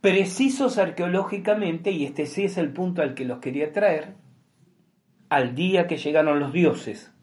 precisos 0.03 0.77
arqueológicamente, 0.77 1.91
y 1.91 2.05
este 2.05 2.27
sí 2.27 2.45
es 2.45 2.59
el 2.59 2.71
punto 2.71 3.01
al 3.01 3.15
que 3.15 3.25
los 3.25 3.39
quería 3.39 3.73
traer, 3.73 4.17
al 5.31 5.55
día 5.55 5.87
que 5.87 5.97
llegaron 5.97 6.39
los 6.39 6.53
dioses 6.53 7.14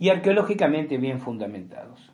y 0.00 0.08
arqueológicamente 0.08 0.96
bien 0.96 1.20
fundamentados. 1.20 2.10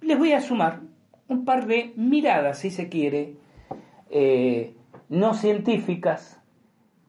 Les 0.00 0.16
voy 0.16 0.32
a 0.32 0.40
sumar 0.40 0.80
un 1.28 1.44
par 1.44 1.66
de 1.66 1.92
miradas, 1.96 2.60
si 2.60 2.70
se 2.70 2.88
quiere, 2.88 3.34
eh, 4.10 4.74
no 5.08 5.34
científicas, 5.34 6.40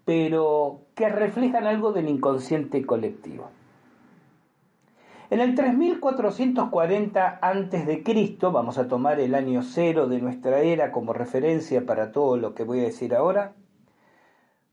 pero 0.03 0.81
que 0.95 1.07
reflejan 1.07 1.67
algo 1.67 1.93
del 1.93 2.09
inconsciente 2.09 2.83
colectivo. 2.83 3.51
En 5.29 5.39
el 5.39 5.53
3440 5.53 7.39
a.C., 7.39 8.03
vamos 8.51 8.79
a 8.79 8.87
tomar 8.87 9.19
el 9.19 9.35
año 9.35 9.61
cero 9.61 10.07
de 10.07 10.19
nuestra 10.19 10.61
era 10.61 10.91
como 10.91 11.13
referencia 11.13 11.85
para 11.85 12.11
todo 12.11 12.37
lo 12.37 12.55
que 12.55 12.63
voy 12.63 12.79
a 12.79 12.83
decir 12.83 13.13
ahora, 13.13 13.53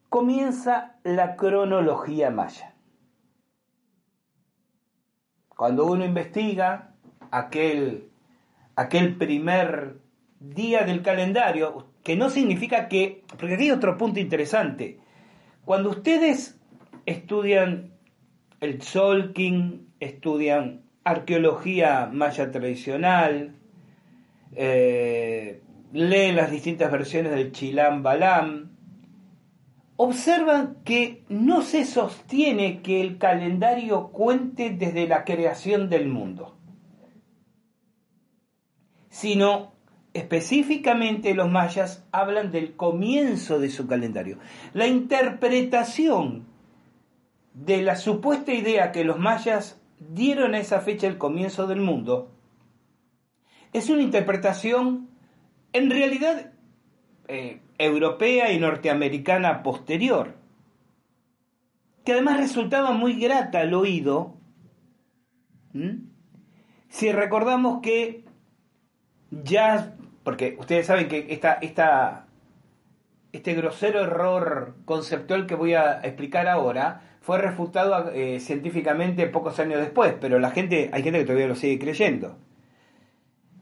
comienza 0.08 0.96
la 1.04 1.36
cronología 1.36 2.30
maya. 2.30 2.74
Cuando 5.58 5.86
uno 5.86 6.04
investiga 6.04 6.90
aquel, 7.32 8.04
aquel 8.76 9.16
primer 9.16 9.96
día 10.38 10.84
del 10.84 11.02
calendario, 11.02 11.88
que 12.04 12.14
no 12.14 12.30
significa 12.30 12.86
que, 12.86 13.24
porque 13.36 13.54
aquí 13.54 13.64
hay 13.64 13.72
otro 13.72 13.98
punto 13.98 14.20
interesante, 14.20 15.00
cuando 15.64 15.90
ustedes 15.90 16.60
estudian 17.06 17.90
el 18.60 18.78
Tzolk'in, 18.78 19.88
estudian 19.98 20.82
arqueología 21.02 22.08
maya 22.12 22.52
tradicional, 22.52 23.56
eh, 24.54 25.60
leen 25.92 26.36
las 26.36 26.52
distintas 26.52 26.92
versiones 26.92 27.32
del 27.32 27.50
Chilam 27.50 28.04
Balam, 28.04 28.67
observan 30.00 30.76
que 30.84 31.24
no 31.28 31.60
se 31.62 31.84
sostiene 31.84 32.82
que 32.82 33.00
el 33.00 33.18
calendario 33.18 34.10
cuente 34.10 34.70
desde 34.70 35.08
la 35.08 35.24
creación 35.24 35.90
del 35.90 36.06
mundo, 36.06 36.56
sino 39.10 39.72
específicamente 40.14 41.34
los 41.34 41.50
mayas 41.50 42.06
hablan 42.12 42.52
del 42.52 42.76
comienzo 42.76 43.58
de 43.58 43.70
su 43.70 43.88
calendario. 43.88 44.38
La 44.72 44.86
interpretación 44.86 46.46
de 47.52 47.82
la 47.82 47.96
supuesta 47.96 48.52
idea 48.52 48.92
que 48.92 49.02
los 49.02 49.18
mayas 49.18 49.82
dieron 49.98 50.54
a 50.54 50.60
esa 50.60 50.80
fecha 50.80 51.08
el 51.08 51.18
comienzo 51.18 51.66
del 51.66 51.80
mundo 51.80 52.30
es 53.72 53.90
una 53.90 54.02
interpretación 54.02 55.08
en 55.72 55.90
realidad 55.90 56.52
eh, 57.26 57.62
europea 57.78 58.52
y 58.52 58.58
norteamericana 58.58 59.62
posterior, 59.62 60.34
que 62.04 62.12
además 62.12 62.38
resultaba 62.38 62.90
muy 62.92 63.18
grata 63.18 63.60
al 63.60 63.74
oído, 63.74 64.36
si 66.88 67.12
recordamos 67.12 67.80
que 67.80 68.24
ya, 69.30 69.94
porque 70.24 70.56
ustedes 70.58 70.86
saben 70.86 71.08
que 71.08 71.26
esta, 71.30 71.54
esta, 71.54 72.26
este 73.32 73.54
grosero 73.54 74.02
error 74.02 74.74
conceptual 74.84 75.46
que 75.46 75.54
voy 75.54 75.74
a 75.74 76.00
explicar 76.00 76.48
ahora 76.48 77.02
fue 77.20 77.38
refutado 77.38 78.10
eh, 78.12 78.40
científicamente 78.40 79.26
pocos 79.26 79.58
años 79.60 79.80
después, 79.80 80.14
pero 80.20 80.38
la 80.38 80.50
gente, 80.50 80.90
hay 80.92 81.02
gente 81.02 81.18
que 81.20 81.24
todavía 81.26 81.46
lo 81.46 81.54
sigue 81.54 81.78
creyendo. 81.78 82.38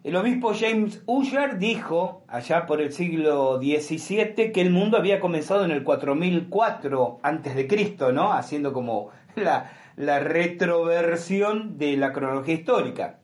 El 0.06 0.14
obispo 0.14 0.52
James 0.54 1.02
Ussher 1.06 1.58
dijo, 1.58 2.22
allá 2.28 2.64
por 2.66 2.80
el 2.80 2.92
siglo 2.92 3.58
XVII, 3.58 4.52
que 4.52 4.60
el 4.60 4.70
mundo 4.70 4.96
había 4.96 5.18
comenzado 5.18 5.64
en 5.64 5.72
el 5.72 5.82
4004 5.82 7.18
antes 7.24 7.56
de 7.56 7.66
Cristo, 7.66 8.12
¿no? 8.12 8.32
Haciendo 8.32 8.72
como 8.72 9.10
la, 9.34 9.72
la 9.96 10.20
retroversión 10.20 11.76
de 11.76 11.96
la 11.96 12.12
cronología 12.12 12.54
histórica. 12.54 13.18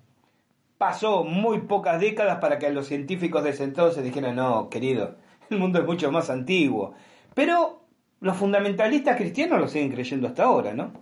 Pasó 0.76 1.22
muy 1.22 1.61
pocas 1.61 2.01
décadas 2.01 2.41
para 2.41 2.59
que 2.59 2.68
los 2.70 2.89
científicos 2.89 3.45
de 3.45 3.51
ese 3.51 3.62
entonces 3.62 4.03
dijeran, 4.03 4.35
no, 4.35 4.68
querido, 4.68 5.18
el 5.51 5.59
mundo 5.61 5.78
es 5.78 5.87
mucho 5.87 6.11
más 6.11 6.30
antiguo. 6.30 6.95
Pero 7.33 7.85
los 8.18 8.37
fundamentalistas 8.37 9.16
cristianos 9.16 9.61
lo 9.61 9.68
siguen 9.68 9.93
creyendo 9.93 10.26
hasta 10.26 10.43
ahora, 10.43 10.74
¿no? 10.74 10.93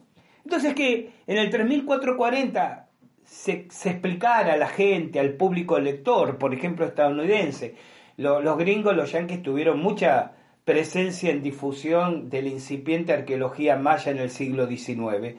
Entonces 0.44 0.74
que 0.74 1.14
en 1.26 1.38
el 1.38 1.48
3440 1.48 2.89
se, 3.30 3.68
se 3.70 3.90
explicara 3.90 4.54
a 4.54 4.56
la 4.56 4.66
gente, 4.66 5.20
al 5.20 5.34
público 5.34 5.78
lector, 5.78 6.36
por 6.36 6.52
ejemplo 6.52 6.84
estadounidense, 6.84 7.76
los 8.16 8.58
gringos, 8.58 8.96
los 8.96 9.12
yanquis 9.12 9.40
tuvieron 9.40 9.78
mucha 9.78 10.32
presencia 10.64 11.30
en 11.30 11.40
difusión 11.40 12.28
de 12.28 12.42
la 12.42 12.48
incipiente 12.48 13.12
arqueología 13.12 13.76
maya 13.76 14.10
en 14.10 14.18
el 14.18 14.30
siglo 14.30 14.66
XIX, 14.66 15.36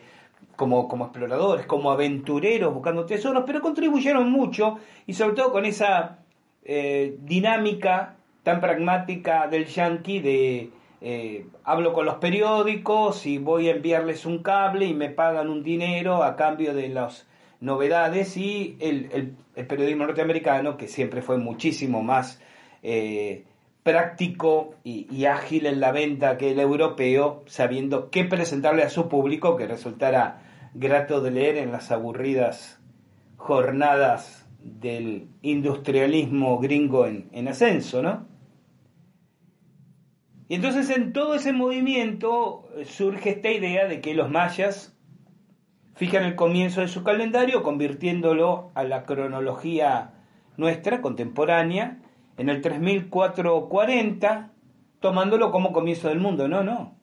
como, 0.55 0.87
como 0.87 1.05
exploradores, 1.05 1.65
como 1.65 1.91
aventureros 1.91 2.73
buscando 2.73 3.05
tesoros, 3.05 3.43
pero 3.45 3.59
contribuyeron 3.59 4.31
mucho 4.31 4.79
y 5.05 5.13
sobre 5.13 5.35
todo 5.35 5.51
con 5.51 5.65
esa 5.65 6.19
eh, 6.63 7.17
dinámica 7.19 8.15
tan 8.43 8.61
pragmática 8.61 9.47
del 9.47 9.65
yanqui 9.65 10.19
de 10.19 10.69
eh, 11.01 11.45
hablo 11.65 11.91
con 11.91 12.05
los 12.05 12.15
periódicos 12.15 13.25
y 13.25 13.37
voy 13.37 13.67
a 13.67 13.71
enviarles 13.71 14.25
un 14.25 14.41
cable 14.41 14.85
y 14.85 14.93
me 14.93 15.09
pagan 15.09 15.49
un 15.49 15.61
dinero 15.61 16.23
a 16.23 16.37
cambio 16.37 16.73
de 16.73 16.87
las 16.87 17.27
novedades 17.61 18.35
y 18.35 18.75
el, 18.79 19.35
periodismo 19.67 20.05
norteamericano, 20.05 20.75
que 20.75 20.87
siempre 20.87 21.21
fue 21.21 21.37
muchísimo 21.37 22.03
más 22.03 22.41
eh, 22.83 23.45
práctico 23.83 24.75
y, 24.83 25.25
ágil 25.25 25.67
en 25.67 25.79
la 25.79 25.91
venta 25.91 26.37
que 26.37 26.51
el 26.51 26.59
europeo, 26.59 27.43
sabiendo 27.45 28.09
qué 28.09 28.25
presentarle 28.25 28.83
a 28.83 28.89
su 28.89 29.07
público 29.07 29.55
que 29.55 29.67
resultara 29.67 30.41
grato 30.73 31.21
de 31.21 31.31
leer 31.31 31.57
en 31.57 31.71
las 31.71 31.91
aburridas 31.91 32.79
jornadas 33.37 34.47
del 34.59 35.27
industrialismo 35.41 36.59
gringo 36.59 37.05
en, 37.07 37.29
en 37.31 37.47
ascenso, 37.47 38.01
¿no? 38.01 38.27
Y 40.47 40.55
entonces 40.55 40.89
en 40.89 41.13
todo 41.13 41.35
ese 41.35 41.53
movimiento 41.53 42.67
surge 42.83 43.29
esta 43.29 43.49
idea 43.51 43.87
de 43.87 44.01
que 44.01 44.13
los 44.13 44.29
mayas 44.29 44.93
fijan 46.01 46.23
el 46.23 46.33
comienzo 46.33 46.81
de 46.81 46.87
su 46.87 47.03
calendario 47.03 47.61
convirtiéndolo 47.61 48.71
a 48.73 48.83
la 48.83 49.03
cronología 49.03 50.13
nuestra, 50.57 50.99
contemporánea, 50.99 51.99
en 52.37 52.49
el 52.49 52.61
3440, 52.61 54.51
tomándolo 54.99 55.51
como 55.51 55.71
comienzo 55.71 56.09
del 56.09 56.19
mundo. 56.19 56.47
No, 56.47 56.63
no. 56.63 56.97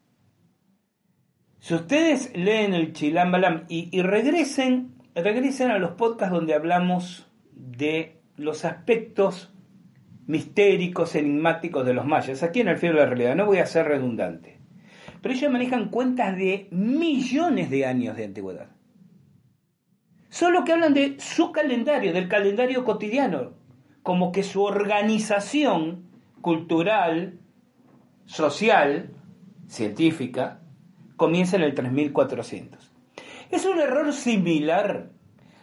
Si 1.60 1.74
ustedes 1.74 2.36
leen 2.36 2.74
el 2.74 2.92
Chilambalam 2.92 3.66
y, 3.68 3.88
y 3.96 4.02
regresen, 4.02 4.96
regresen 5.14 5.70
a 5.70 5.78
los 5.78 5.92
podcasts 5.92 6.34
donde 6.34 6.54
hablamos 6.54 7.30
de 7.52 8.20
los 8.34 8.64
aspectos 8.64 9.54
mistéricos, 10.26 11.14
enigmáticos 11.14 11.86
de 11.86 11.94
los 11.94 12.04
mayas. 12.04 12.42
Aquí 12.42 12.62
en 12.62 12.68
el 12.68 12.78
Fiebre 12.78 12.98
de 12.98 13.04
la 13.04 13.10
Realidad, 13.10 13.36
no 13.36 13.46
voy 13.46 13.58
a 13.58 13.66
ser 13.66 13.86
redundante. 13.86 14.58
Pero 15.22 15.34
ellos 15.34 15.52
manejan 15.52 15.90
cuentas 15.90 16.36
de 16.36 16.66
millones 16.72 17.70
de 17.70 17.86
años 17.86 18.16
de 18.16 18.24
antigüedad. 18.24 18.77
Solo 20.28 20.64
que 20.64 20.72
hablan 20.72 20.94
de 20.94 21.18
su 21.18 21.52
calendario, 21.52 22.12
del 22.12 22.28
calendario 22.28 22.84
cotidiano, 22.84 23.52
como 24.02 24.32
que 24.32 24.42
su 24.42 24.62
organización 24.62 26.08
cultural, 26.40 27.38
social, 28.26 29.10
científica, 29.66 30.60
comienza 31.16 31.56
en 31.56 31.62
el 31.62 31.74
3400. 31.74 32.92
Es 33.50 33.64
un 33.64 33.78
error 33.78 34.12
similar 34.12 35.10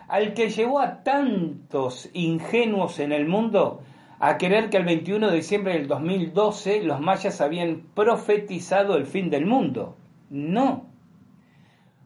al 0.07 0.33
que 0.33 0.49
llevó 0.49 0.79
a 0.79 1.03
tantos 1.03 2.09
ingenuos 2.13 2.99
en 2.99 3.11
el 3.11 3.27
mundo 3.27 3.81
a 4.19 4.37
creer 4.37 4.69
que 4.69 4.77
el 4.77 4.85
21 4.85 5.29
de 5.29 5.35
diciembre 5.35 5.73
del 5.73 5.87
2012 5.87 6.83
los 6.83 6.99
mayas 6.99 7.41
habían 7.41 7.87
profetizado 7.93 8.95
el 8.95 9.05
fin 9.05 9.29
del 9.29 9.45
mundo. 9.45 9.97
No. 10.29 10.87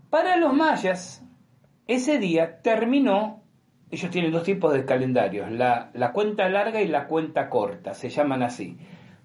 Para 0.09 0.37
los 0.37 0.53
mayas, 0.53 1.23
ese 1.89 2.19
día 2.19 2.61
terminó, 2.61 3.41
ellos 3.89 4.11
tienen 4.11 4.31
dos 4.31 4.43
tipos 4.43 4.71
de 4.71 4.85
calendarios, 4.85 5.51
la, 5.51 6.11
cuenta 6.13 6.47
larga 6.47 6.83
y 6.83 6.87
la 6.87 7.07
cuenta 7.07 7.49
corta, 7.49 7.95
se 7.95 8.09
llaman 8.09 8.43
así. 8.43 8.77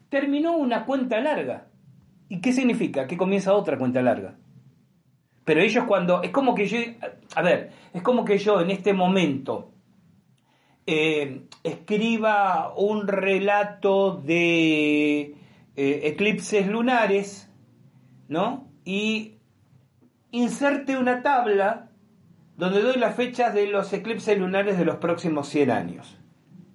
Terminó 0.09 0.57
una 0.57 0.87
cuenta 0.87 1.21
larga. 1.21 1.67
¿Y 2.31 2.41
qué 2.41 2.55
significa? 2.55 3.07
Que 3.07 3.19
comienza 3.19 3.53
otra 3.53 3.77
cuenta 3.77 4.01
larga. 4.01 4.37
Pero 5.45 5.61
ellos 5.61 5.85
cuando, 5.85 6.23
es 6.23 6.31
como 6.31 6.55
que 6.55 6.65
yo, 6.65 6.79
a 7.37 7.43
ver, 7.43 7.71
es 7.93 8.01
como 8.01 8.25
que 8.25 8.39
yo 8.39 8.63
en 8.63 8.71
este 8.71 8.95
momento 8.95 9.73
eh, 10.87 11.43
escriba 11.63 12.73
un 12.79 13.07
relato 13.07 14.17
de 14.17 15.21
eh, 15.21 16.01
eclipses 16.05 16.67
lunares, 16.67 17.53
¿no? 18.29 18.71
Y 18.87 19.35
inserte 20.31 20.97
una 20.97 21.23
tabla 21.23 21.91
donde 22.57 22.83
doy 22.83 22.97
las 22.97 23.17
fechas 23.17 23.55
de 23.55 23.67
los 23.67 23.93
eclipses 23.93 24.39
lunares 24.39 24.79
de 24.79 24.85
los 24.85 24.97
próximos 24.97 25.49
100 25.49 25.71
años. 25.71 26.19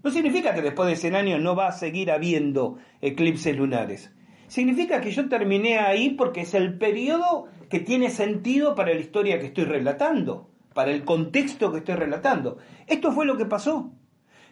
No 0.04 0.12
significa 0.12 0.54
que 0.54 0.62
después 0.62 0.90
de 0.90 0.96
100 0.96 1.16
años 1.16 1.42
no 1.42 1.56
va 1.56 1.68
a 1.68 1.74
seguir 1.74 2.12
habiendo 2.12 2.78
eclipses 3.02 3.56
lunares. 3.56 4.14
Significa 4.48 5.02
que 5.02 5.12
yo 5.12 5.30
terminé 5.30 5.78
ahí 5.78 6.12
porque 6.12 6.42
es 6.42 6.54
el 6.54 6.78
periodo 6.78 7.46
que 7.70 7.80
tiene 7.80 8.10
sentido 8.10 8.76
para 8.76 8.94
la 8.94 9.00
historia 9.00 9.40
que 9.40 9.48
estoy 9.48 9.66
relatando, 9.66 10.50
para 10.74 10.92
el 10.92 11.04
contexto 11.04 11.72
que 11.72 11.80
estoy 11.80 11.96
relatando. 11.96 12.58
Esto 12.88 13.12
fue 13.12 13.26
lo 13.26 13.38
que 13.38 13.46
pasó. 13.46 13.92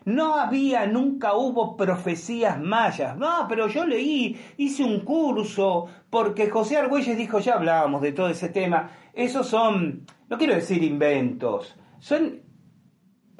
No 0.07 0.35
había, 0.35 0.85
nunca 0.85 1.35
hubo 1.35 1.75
profecías 1.75 2.57
mayas. 2.61 3.17
No, 3.17 3.45
pero 3.49 3.67
yo 3.67 3.85
leí, 3.85 4.39
hice 4.55 4.85
un 4.85 5.01
curso, 5.01 5.87
porque 6.09 6.49
José 6.49 6.77
Argüelles 6.77 7.17
dijo, 7.17 7.39
ya 7.39 7.55
hablábamos 7.55 8.01
de 8.01 8.13
todo 8.13 8.29
ese 8.29 8.47
tema. 8.47 8.89
Esos 9.11 9.47
son, 9.47 10.05
no 10.29 10.37
quiero 10.37 10.55
decir 10.55 10.81
inventos, 10.81 11.75
son 11.99 12.39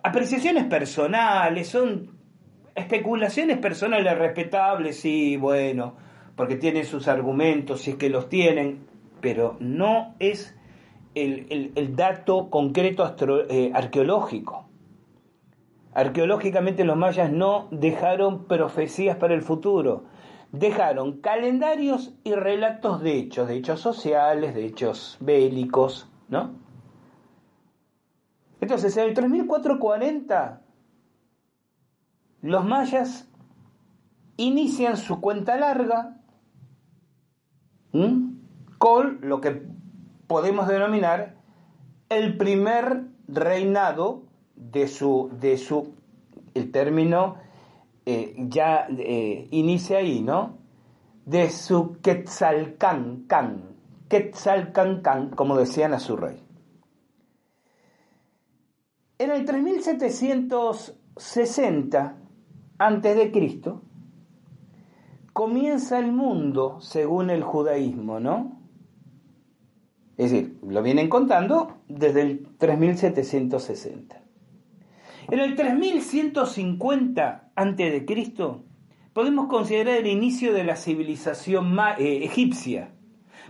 apreciaciones 0.03 0.65
personales, 0.65 1.69
son 1.69 2.11
especulaciones 2.75 3.59
personales 3.59 4.17
respetables, 4.17 4.99
sí, 4.99 5.37
bueno, 5.37 5.95
porque 6.35 6.57
tienen 6.57 6.83
sus 6.83 7.07
argumentos, 7.07 7.79
si 7.79 7.91
es 7.91 7.95
que 7.95 8.09
los 8.09 8.27
tienen, 8.27 8.85
pero 9.21 9.55
no 9.61 10.15
es 10.19 10.53
el, 11.15 11.95
dato 11.95 12.49
concreto 12.49 13.15
eh, 13.49 13.71
arqueológico. 13.73 14.66
Arqueológicamente 15.97 16.83
los 16.83 16.95
mayas 16.95 17.31
no 17.31 17.69
dejaron 17.71 18.45
profecías 18.45 19.17
para 19.17 19.33
el 19.33 19.41
futuro, 19.41 20.03
dejaron 20.51 21.21
calendarios 21.21 22.13
y 22.23 22.35
relatos 22.35 23.01
de 23.01 23.17
hechos, 23.17 23.47
de 23.47 23.55
hechos 23.55 23.79
sociales, 23.79 24.53
de 24.53 24.67
hechos 24.67 25.17
bélicos, 25.19 26.07
¿no? 26.29 26.51
Entonces, 28.61 28.95
en 28.95 29.05
el 29.05 29.15
3440, 29.15 30.61
los 32.43 32.63
mayas 32.63 33.27
inician 34.35 34.97
su 34.97 35.19
cuenta 35.19 35.57
larga 35.57 36.21
con 38.77 39.17
lo 39.23 39.41
que 39.41 39.63
podemos 40.27 40.67
denominar 40.67 41.37
el 42.09 42.37
primer 42.37 43.07
reinado 43.27 44.26
de 44.57 44.87
su, 44.87 45.29
de 45.39 45.57
su 45.57 45.95
el 46.53 46.71
término 46.71 47.37
eh, 48.05 48.35
ya 48.37 48.87
eh, 48.89 49.47
inicia 49.51 49.97
ahí, 49.99 50.21
¿no? 50.21 50.57
De 51.25 51.49
su 51.49 51.97
Quetzalcán, 52.01 53.25
Quetzalcán, 54.09 55.31
como 55.35 55.57
decían 55.57 55.93
a 55.93 55.99
su 55.99 56.15
rey. 56.15 56.41
En 59.19 59.31
el 59.31 59.45
3760 59.45 62.17
antes 62.77 63.15
de 63.15 63.31
Cristo 63.31 63.81
comienza 65.33 65.97
el 65.99 66.11
mundo 66.11 66.81
según 66.81 67.29
el 67.29 67.43
judaísmo, 67.43 68.19
¿no? 68.19 68.57
Es 70.17 70.31
decir, 70.31 70.57
lo 70.63 70.81
vienen 70.81 71.09
contando 71.09 71.77
desde 71.87 72.21
el 72.21 72.47
3760. 72.57 74.26
En 75.29 75.39
el 75.39 75.55
3150 75.55 77.51
a.C. 77.53 78.05
podemos 79.11 79.47
considerar 79.47 79.97
el 79.97 80.07
inicio 80.07 80.53
de 80.53 80.63
la 80.63 80.77
civilización 80.77 81.77
eh, 81.97 82.23
egipcia, 82.23 82.93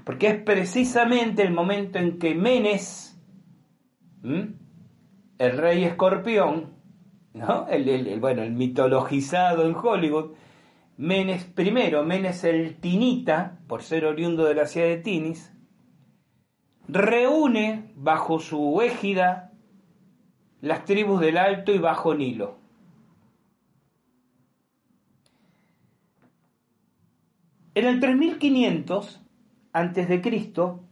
porque 0.04 0.28
es 0.28 0.42
precisamente 0.42 1.44
el 1.44 1.54
momento 1.54 2.00
en 2.00 2.18
que 2.18 2.34
Menes, 2.34 3.22
el 4.24 5.58
rey 5.58 5.84
escorpión, 5.84 6.74
¿no? 7.34 7.68
El, 7.68 8.20
bueno, 8.20 8.42
el 8.42 8.54
mitologizado 8.54 9.68
en 9.68 9.76
Hollywood, 9.76 10.32
Menes 10.98 11.44
primero, 11.44 12.04
Menes 12.04 12.44
el 12.44 12.78
Tinita, 12.78 13.60
por 13.68 13.84
ser 13.84 14.06
oriundo 14.06 14.46
de 14.46 14.56
la 14.56 14.66
ciudad 14.66 14.88
de 14.88 14.98
Tinis, 14.98 15.54
reúne 16.88 17.92
bajo 17.96 18.40
su 18.40 18.82
égida 18.82 19.47
las 20.62 20.86
tribus 20.86 21.20
del 21.20 21.38
Alto 21.38 21.72
y 21.72 21.78
Bajo 21.78 22.16
Nilo. 22.16 22.58
En 27.76 27.86
el 27.86 28.00
3500 28.00 29.22
antes 29.72 30.10
de 30.10 30.22
Cristo 30.22 30.84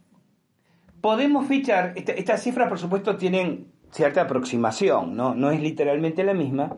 podemos 1.01 1.47
fichar 1.47 1.93
estas 1.95 2.43
cifras 2.43 2.69
por 2.69 2.77
supuesto 2.77 3.17
tienen 3.17 3.71
cierta 3.91 4.21
aproximación, 4.21 5.15
¿no? 5.15 5.33
no 5.33 5.49
es 5.49 5.61
literalmente 5.61 6.23
la 6.23 6.33
misma. 6.33 6.75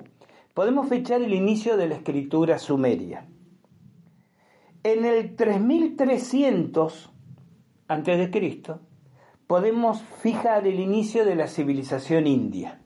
Podemos 0.53 0.87
fichar 0.87 1.21
el 1.21 1.33
inicio 1.33 1.75
de 1.75 1.89
la 1.89 1.95
escritura 1.95 2.57
sumeria. 2.57 3.27
En 4.83 5.03
el 5.03 5.35
3300 5.35 7.11
antes 7.89 8.17
de 8.17 8.31
Cristo 8.31 8.86
podemos 9.47 10.01
fijar 10.21 10.67
el 10.67 10.79
inicio 10.79 11.25
de 11.25 11.35
la 11.35 11.47
civilización 11.47 12.27
india. 12.27 12.81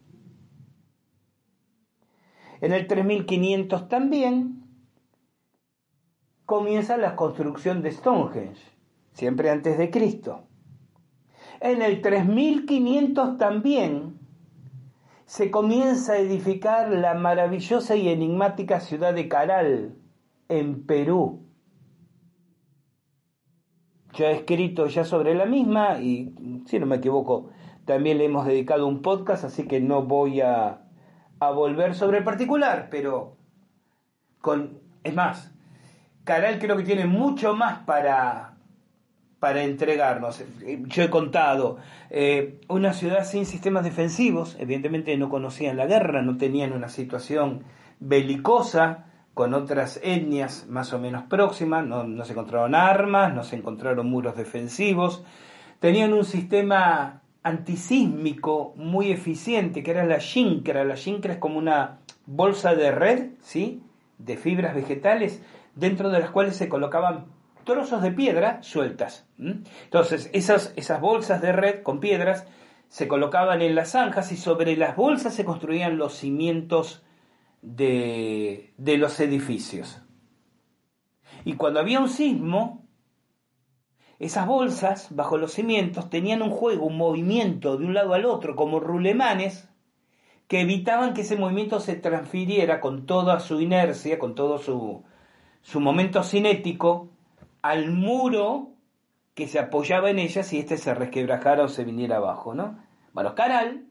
En 2.61 2.71
el 2.71 2.85
3500 2.85 3.89
también 3.89 4.63
comienza 6.45 6.97
la 6.97 7.15
construcción 7.15 7.81
de 7.81 7.91
Stonehenge, 7.91 8.61
siempre 9.13 9.49
antes 9.49 9.77
de 9.79 9.89
Cristo. 9.89 10.47
En 11.59 11.81
el 11.81 12.01
3500 12.01 13.37
también 13.37 14.19
se 15.25 15.49
comienza 15.49 16.13
a 16.13 16.17
edificar 16.17 16.91
la 16.91 17.13
maravillosa 17.13 17.95
y 17.95 18.09
enigmática 18.09 18.79
ciudad 18.79 19.13
de 19.13 19.27
Caral, 19.27 19.95
en 20.49 20.85
Perú. 20.85 21.50
He 24.17 24.31
escrito 24.31 24.87
ya 24.87 25.05
sobre 25.05 25.33
la 25.35 25.45
misma 25.45 25.99
y, 25.99 26.63
si 26.65 26.79
no 26.79 26.85
me 26.85 26.97
equivoco, 26.97 27.49
también 27.85 28.17
le 28.17 28.25
hemos 28.25 28.45
dedicado 28.45 28.87
un 28.87 29.01
podcast, 29.01 29.43
así 29.43 29.67
que 29.67 29.79
no 29.79 30.03
voy 30.03 30.41
a, 30.41 30.81
volver 31.39 31.95
sobre 31.95 32.19
el 32.19 32.23
particular, 32.23 32.89
pero 32.91 33.35
con, 34.41 34.79
es 35.03 35.13
más, 35.15 35.51
Caral 36.23 36.59
creo 36.59 36.77
que 36.77 36.83
tiene 36.83 37.07
mucho 37.07 37.55
más 37.55 37.79
para, 37.79 38.57
para 39.39 39.63
entregarnos. 39.63 40.43
Yo 40.85 41.03
he 41.03 41.09
contado, 41.09 41.77
eh, 42.11 42.59
una 42.67 42.93
ciudad 42.93 43.23
sin 43.23 43.47
sistemas 43.47 43.83
defensivos, 43.83 44.55
evidentemente 44.59 45.17
no 45.17 45.29
conocían 45.29 45.77
la 45.77 45.87
guerra, 45.87 46.21
no 46.21 46.37
tenían 46.37 46.73
una 46.73 46.89
situación 46.89 47.63
belicosa, 47.99 49.10
con 49.33 49.53
otras 49.53 49.99
etnias 50.03 50.67
más 50.67 50.93
o 50.93 50.99
menos 50.99 51.23
próximas, 51.23 51.85
no, 51.85 52.25
se 52.25 52.33
encontraron 52.33 52.75
armas, 52.75 53.33
no 53.33 53.43
se 53.43 53.55
encontraron 53.55 54.09
muros 54.09 54.35
defensivos, 54.35 55.23
tenían 55.79 56.13
un 56.13 56.25
sistema 56.25 57.21
antisísmico 57.43 58.73
muy 58.75 59.11
eficiente, 59.11 59.83
que 59.83 59.91
era 59.91 60.05
la 60.05 60.19
shinkra. 60.19 60.83
La 60.83 60.95
shinkra 60.95 61.33
es 61.33 61.39
como 61.39 61.57
una 61.57 61.99
bolsa 62.25 62.75
de 62.75 62.91
red, 62.91 63.31
¿sí? 63.41 63.81
De 64.19 64.37
fibras 64.37 64.75
vegetales, 64.75 65.41
dentro 65.75 66.09
de 66.09 66.19
las 66.19 66.29
cuales 66.29 66.55
se 66.55 66.69
colocaban 66.69 67.25
trozos 67.63 68.01
de 68.01 68.11
piedra 68.11 68.61
sueltas. 68.61 69.25
Entonces, 69.39 70.29
esas, 70.33 70.73
esas 70.75 71.01
bolsas 71.01 71.41
de 71.41 71.51
red 71.51 71.83
con 71.83 71.99
piedras 71.99 72.45
se 72.89 73.07
colocaban 73.07 73.61
en 73.61 73.75
las 73.75 73.91
zanjas 73.91 74.31
y 74.31 74.37
sobre 74.37 74.75
las 74.75 74.95
bolsas 74.95 75.33
se 75.33 75.45
construían 75.45 75.97
los 75.97 76.13
cimientos 76.13 77.03
de, 77.61 78.73
los 78.77 79.19
edificios. 79.19 80.01
Y 81.45 81.53
cuando 81.53 81.79
había 81.79 81.99
un 81.99 82.09
sismo, 82.09 82.87
esas 84.19 84.45
bolsas 84.47 85.07
bajo 85.15 85.37
los 85.37 85.53
cimientos 85.53 86.09
tenían 86.09 86.41
un 86.41 86.51
juego, 86.51 86.85
un 86.85 86.97
movimiento 86.97 87.77
de 87.77 87.85
un 87.85 87.93
lado 87.93 88.13
al 88.13 88.25
otro, 88.25 88.55
como 88.55 88.79
rulemanes, 88.79 89.69
que 90.47 90.61
evitaban 90.61 91.13
que 91.13 91.21
ese 91.21 91.37
movimiento 91.37 91.79
se 91.79 91.95
transfiriera 91.95 92.81
con 92.81 93.05
toda 93.05 93.39
su 93.39 93.61
inercia, 93.61 94.19
con 94.19 94.35
todo 94.35 94.57
su, 94.57 95.03
su 95.61 95.79
momento 95.79 96.23
cinético, 96.23 97.09
al 97.61 97.91
muro 97.91 98.71
que 99.33 99.47
se 99.47 99.59
apoyaba 99.59 100.09
en 100.09 100.19
ellas 100.19 100.51
y 100.51 100.59
éste 100.59 100.77
se 100.77 100.93
resquebrajara 100.93 101.63
o 101.63 101.69
se 101.69 101.85
viniera 101.85 102.17
abajo, 102.17 102.53
¿no? 102.53 102.77
Bueno, 103.13 103.33
Caral 103.33 103.85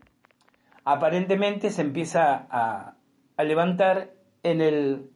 aparentemente 0.85 1.71
se 1.71 1.83
empieza 1.83 2.47
a, 2.51 2.95
a 3.41 3.45
levantar 3.45 4.13
en 4.43 4.61
el 4.61 5.11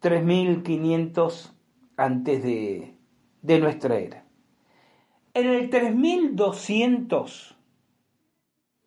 3500 0.00 1.54
antes 1.96 2.42
de, 2.42 2.94
de 3.42 3.58
nuestra 3.58 3.96
era. 3.98 4.24
En 5.34 5.46
el 5.48 5.70
3200 5.70 7.56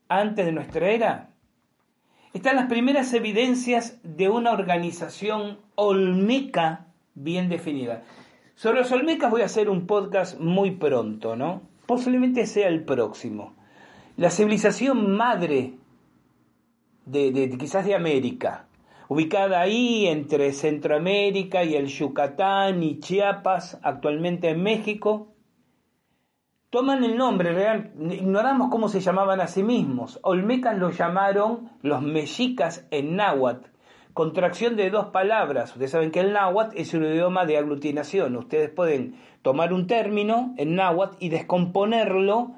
antes 0.10 0.46
de 0.46 0.52
nuestra 0.52 0.90
era 0.90 1.30
están 2.34 2.56
las 2.56 2.68
primeras 2.68 3.14
evidencias 3.14 4.00
de 4.04 4.30
una 4.30 4.52
organización 4.52 5.60
olmeca 5.76 6.88
bien 7.14 7.50
definida. 7.50 8.04
Sobre 8.56 8.80
los 8.80 8.92
olmecas 8.92 9.32
voy 9.32 9.42
a 9.42 9.46
hacer 9.46 9.70
un 9.70 9.86
podcast 9.86 10.40
muy 10.40 10.72
pronto, 10.72 11.36
¿no? 11.36 11.62
Posiblemente 11.86 12.46
sea 12.46 12.68
el 12.68 12.84
próximo. 12.84 13.54
La 14.18 14.30
civilización 14.30 15.16
madre 15.16 15.74
quizás 17.12 17.86
de 17.86 17.96
América, 17.96 18.68
ubicada 19.08 19.60
ahí 19.60 20.08
entre 20.08 20.54
Centroamérica 20.54 21.64
y 21.64 21.76
el 21.76 21.88
Yucatán 21.88 22.82
y 22.84 23.00
Chiapas, 23.00 23.80
actualmente 23.84 24.50
en 24.50 24.64
México, 24.64 25.32
toman 26.70 27.04
el 27.04 27.18
nombre 27.18 27.52
real, 27.52 27.92
ignoramos 28.00 28.70
cómo 28.70 28.88
se 28.88 29.02
llamaban 29.02 29.42
a 29.42 29.48
sí 29.48 29.62
mismos. 29.62 30.20
Olmecas 30.24 30.78
lo 30.78 30.90
llamaron 30.90 31.70
los 31.82 32.02
mexicas 32.02 32.88
en 32.92 33.18
náhuatl, 33.18 33.70
contracción 34.14 34.78
de 34.78 34.90
dos 34.90 35.08
palabras. 35.08 35.72
Ustedes 35.72 35.92
saben 35.92 36.12
que 36.12 36.22
el 36.22 36.32
náhuatl 36.32 36.78
es 36.78 36.94
un 36.94 37.04
idioma 37.04 37.46
de 37.46 37.58
aglutinación. 37.58 38.38
Ustedes 38.38 38.70
pueden 38.70 39.16
tomar 39.42 39.74
un 39.74 39.88
término 39.88 40.54
en 40.58 40.76
náhuatl 40.76 41.18
y 41.20 41.28
descomponerlo 41.28 42.54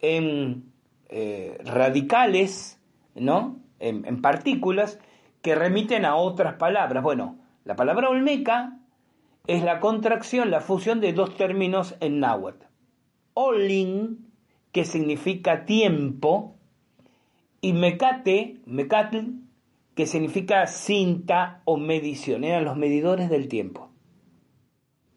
en 0.00 0.72
eh, 1.10 1.58
radicales, 1.64 2.80
¿no? 3.14 3.56
En, 3.80 4.22
partículas 4.22 4.98
que 5.42 5.54
remiten 5.54 6.04
a 6.04 6.16
otras 6.16 6.54
palabras. 6.54 7.02
Bueno, 7.02 7.36
la 7.64 7.76
palabra 7.76 8.08
olmeca 8.08 8.78
es 9.46 9.62
la 9.62 9.80
contracción, 9.80 10.50
la 10.50 10.60
fusión 10.60 11.00
de 11.00 11.12
dos 11.12 11.36
términos 11.36 11.96
en 12.00 12.20
náhuatl. 12.20 12.66
Olin, 13.34 14.26
que 14.72 14.84
significa 14.84 15.64
tiempo, 15.64 16.58
y 17.60 17.72
mecate, 17.72 18.60
mecatl, 18.66 19.18
que 19.94 20.06
significa 20.06 20.66
cinta 20.66 21.62
o 21.64 21.76
medición. 21.76 22.44
Eran 22.44 22.64
los 22.64 22.76
medidores 22.76 23.30
del 23.30 23.48
tiempo. 23.48 23.90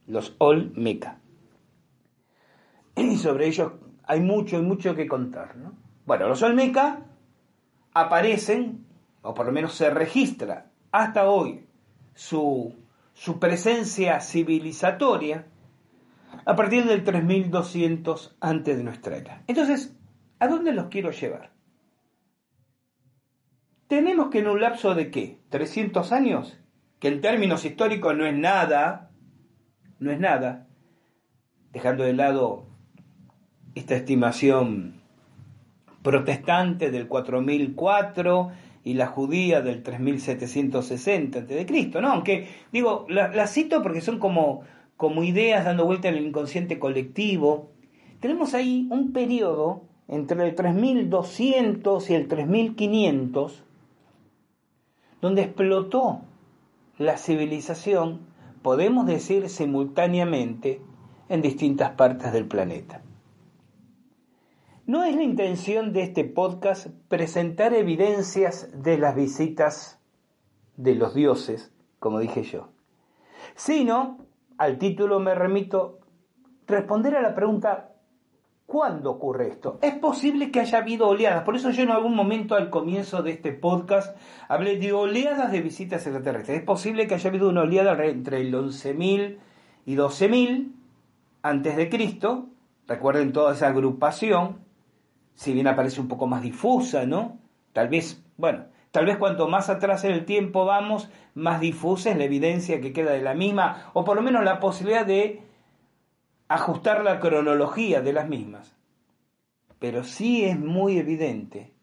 Los 0.08 0.36
olmeca. 0.40 1.20
Y 2.96 3.18
sobre 3.18 3.48
ellos 3.48 3.74
hay 4.04 4.22
mucho 4.22 4.58
y 4.58 4.62
mucho 4.62 4.96
que 4.96 5.08
contar. 5.08 5.56
¿no? 5.56 5.74
Bueno, 6.06 6.28
los 6.28 6.42
olmeca 6.42 7.06
aparecen, 7.94 8.86
o 9.22 9.34
por 9.34 9.46
lo 9.46 9.52
menos 9.52 9.74
se 9.74 9.90
registra 9.90 10.72
hasta 10.92 11.30
hoy, 11.30 11.66
su, 12.14 12.76
su 13.14 13.40
presencia 13.40 14.20
civilizatoria 14.20 15.48
a 16.46 16.56
partir 16.56 16.86
del 16.86 17.04
3200 17.04 18.38
antes 18.40 18.78
de 18.78 18.84
nuestra 18.84 19.18
era. 19.18 19.44
Entonces, 19.48 19.96
¿a 20.40 20.48
dónde 20.48 20.74
los 20.74 20.88
quiero 20.88 21.12
llevar? 21.12 21.52
Tenemos 23.88 24.30
que 24.30 24.40
en 24.40 24.48
un 24.48 24.62
lapso 24.62 24.96
de 24.96 25.12
qué? 25.12 25.40
300 25.50 26.12
años, 26.12 26.58
que 27.00 27.10
en 27.10 27.22
términos 27.22 27.66
históricos 27.66 28.16
no 28.16 28.26
es 28.26 28.36
nada, 28.36 29.12
no 30.00 30.12
es 30.12 30.20
nada, 30.20 30.68
dejando 31.72 32.04
de 32.04 32.14
lado 32.14 32.68
esta 33.76 33.96
estimación 33.96 35.01
protestante 36.04 36.92
del 36.92 37.08
4004 37.08 38.52
y 38.84 38.96
la 38.96 39.08
judía 39.08 39.62
del 39.62 39.84
3760 39.84 41.40
a.C., 41.40 41.92
¿no? 42.02 42.12
Aunque, 42.12 42.48
digo, 42.72 43.06
las 43.10 43.54
cito 43.54 43.82
porque 43.84 44.02
son 44.02 44.20
como, 44.20 44.62
como 44.98 45.24
ideas 45.24 45.66
dando 45.66 45.86
vuelta 45.86 46.10
en 46.10 46.16
el 46.16 46.26
inconsciente 46.28 46.80
colectivo. 46.80 47.72
Tenemos 48.20 48.54
ahí 48.54 48.88
un 48.92 49.14
periodo 49.14 49.84
entre 50.08 50.44
el 50.48 50.56
3200 50.56 52.10
y 52.10 52.14
el 52.16 52.28
3500 52.28 53.64
donde 55.22 55.44
explotó 55.44 56.22
la 56.98 57.18
civilización, 57.18 58.22
podemos 58.64 59.06
decir 59.06 59.50
simultáneamente, 59.50 60.82
en 61.30 61.42
distintas 61.42 61.92
partes 61.92 62.34
del 62.34 62.46
planeta. 62.46 63.02
No 64.92 65.06
es 65.06 65.16
la 65.16 65.24
intención 65.24 65.94
de 65.94 66.02
este 66.02 66.26
podcast 66.26 66.88
presentar 67.08 67.74
evidencias 67.74 68.68
de 68.74 68.98
las 68.98 69.16
visitas 69.16 70.02
de 70.76 70.96
los 70.96 71.14
dioses, 71.14 71.74
como 72.00 72.20
dije 72.20 72.44
yo, 72.44 72.68
sino, 73.56 74.18
al 74.58 74.78
título 74.80 75.22
me 75.22 75.34
remito, 75.34 76.00
responder 76.68 77.16
a 77.16 77.22
la 77.22 77.34
pregunta 77.34 77.94
¿Cuándo 78.66 79.12
ocurre 79.12 79.48
esto? 79.48 79.80
Es 79.82 79.94
posible 79.94 80.52
que 80.52 80.60
haya 80.60 80.80
habido 80.80 81.08
oleadas, 81.08 81.46
por 81.46 81.56
eso 81.56 81.70
yo 81.70 81.84
en 81.84 81.92
algún 81.92 82.14
momento 82.14 82.56
al 82.56 82.70
comienzo 82.70 83.24
de 83.24 83.32
este 83.32 83.54
podcast 83.54 84.18
hablé 84.50 84.76
de 84.76 84.92
oleadas 84.92 85.54
de 85.54 85.62
visitas 85.62 86.06
extraterrestres. 86.06 86.60
Es 86.60 86.66
posible 86.66 87.08
que 87.08 87.16
haya 87.16 87.30
habido 87.30 87.48
una 87.48 87.62
oleada 87.62 87.94
entre 88.08 88.42
el 88.42 88.54
11.000 88.54 89.38
y 89.86 89.96
12.000 89.96 90.74
antes 91.44 91.78
de 91.78 91.90
Cristo. 91.90 92.50
Recuerden 92.90 93.32
toda 93.32 93.54
esa 93.54 93.68
agrupación, 93.68 94.70
si 95.42 95.54
bien 95.54 95.66
aparece 95.66 96.00
un 96.00 96.08
poco 96.08 96.28
más 96.28 96.44
difusa, 96.44 97.08
¿no? 97.08 97.40
Tal 97.74 97.90
vez, 97.90 98.24
bueno, 98.38 98.66
tal 98.92 99.08
vez 99.08 99.18
cuanto 99.18 99.48
más 99.48 99.72
atrás 99.72 100.04
en 100.04 100.12
el 100.12 100.24
tiempo 100.24 100.66
vamos, 100.66 101.10
más 101.34 101.60
difusa 101.60 102.12
es 102.12 102.18
la 102.18 102.26
evidencia 102.26 102.80
que 102.80 102.94
queda 102.94 103.14
de 103.14 103.24
la 103.24 103.34
misma, 103.34 103.90
o 103.94 104.04
por 104.04 104.16
lo 104.16 104.22
menos 104.22 104.44
la 104.44 104.60
posibilidad 104.60 105.04
de 105.04 105.42
ajustar 106.48 107.04
la 107.04 107.20
cronología 107.20 108.02
de 108.02 108.14
las 108.14 108.30
mismas. 108.30 108.78
Pero 109.80 110.04
sí 110.04 110.46
es 110.46 110.60
muy 110.60 111.00
evidente 111.00 111.74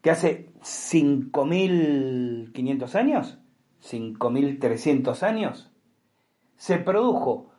que 0.00 0.12
hace 0.12 0.52
5.500 0.60 2.94
años, 2.94 3.40
5.300 3.82 5.24
años, 5.24 5.72
se 6.56 6.78
produjo 6.78 7.50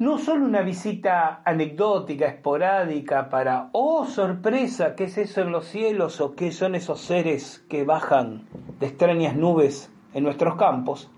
no 0.00 0.16
solo 0.16 0.46
una 0.46 0.62
visita 0.62 1.42
anecdótica, 1.44 2.26
esporádica 2.26 3.28
para, 3.28 3.68
oh 3.72 4.06
sorpresa, 4.06 4.96
¿qué 4.96 5.04
es 5.04 5.18
eso 5.18 5.42
en 5.42 5.52
los 5.52 5.66
cielos 5.66 6.22
o 6.22 6.34
qué 6.34 6.52
son 6.52 6.74
esos 6.74 7.02
seres 7.02 7.62
que 7.68 7.84
bajan 7.84 8.46
de 8.78 8.86
extrañas 8.86 9.36
nubes 9.36 9.92
en 10.14 10.24
nuestros 10.24 10.56
campos, 10.56 11.10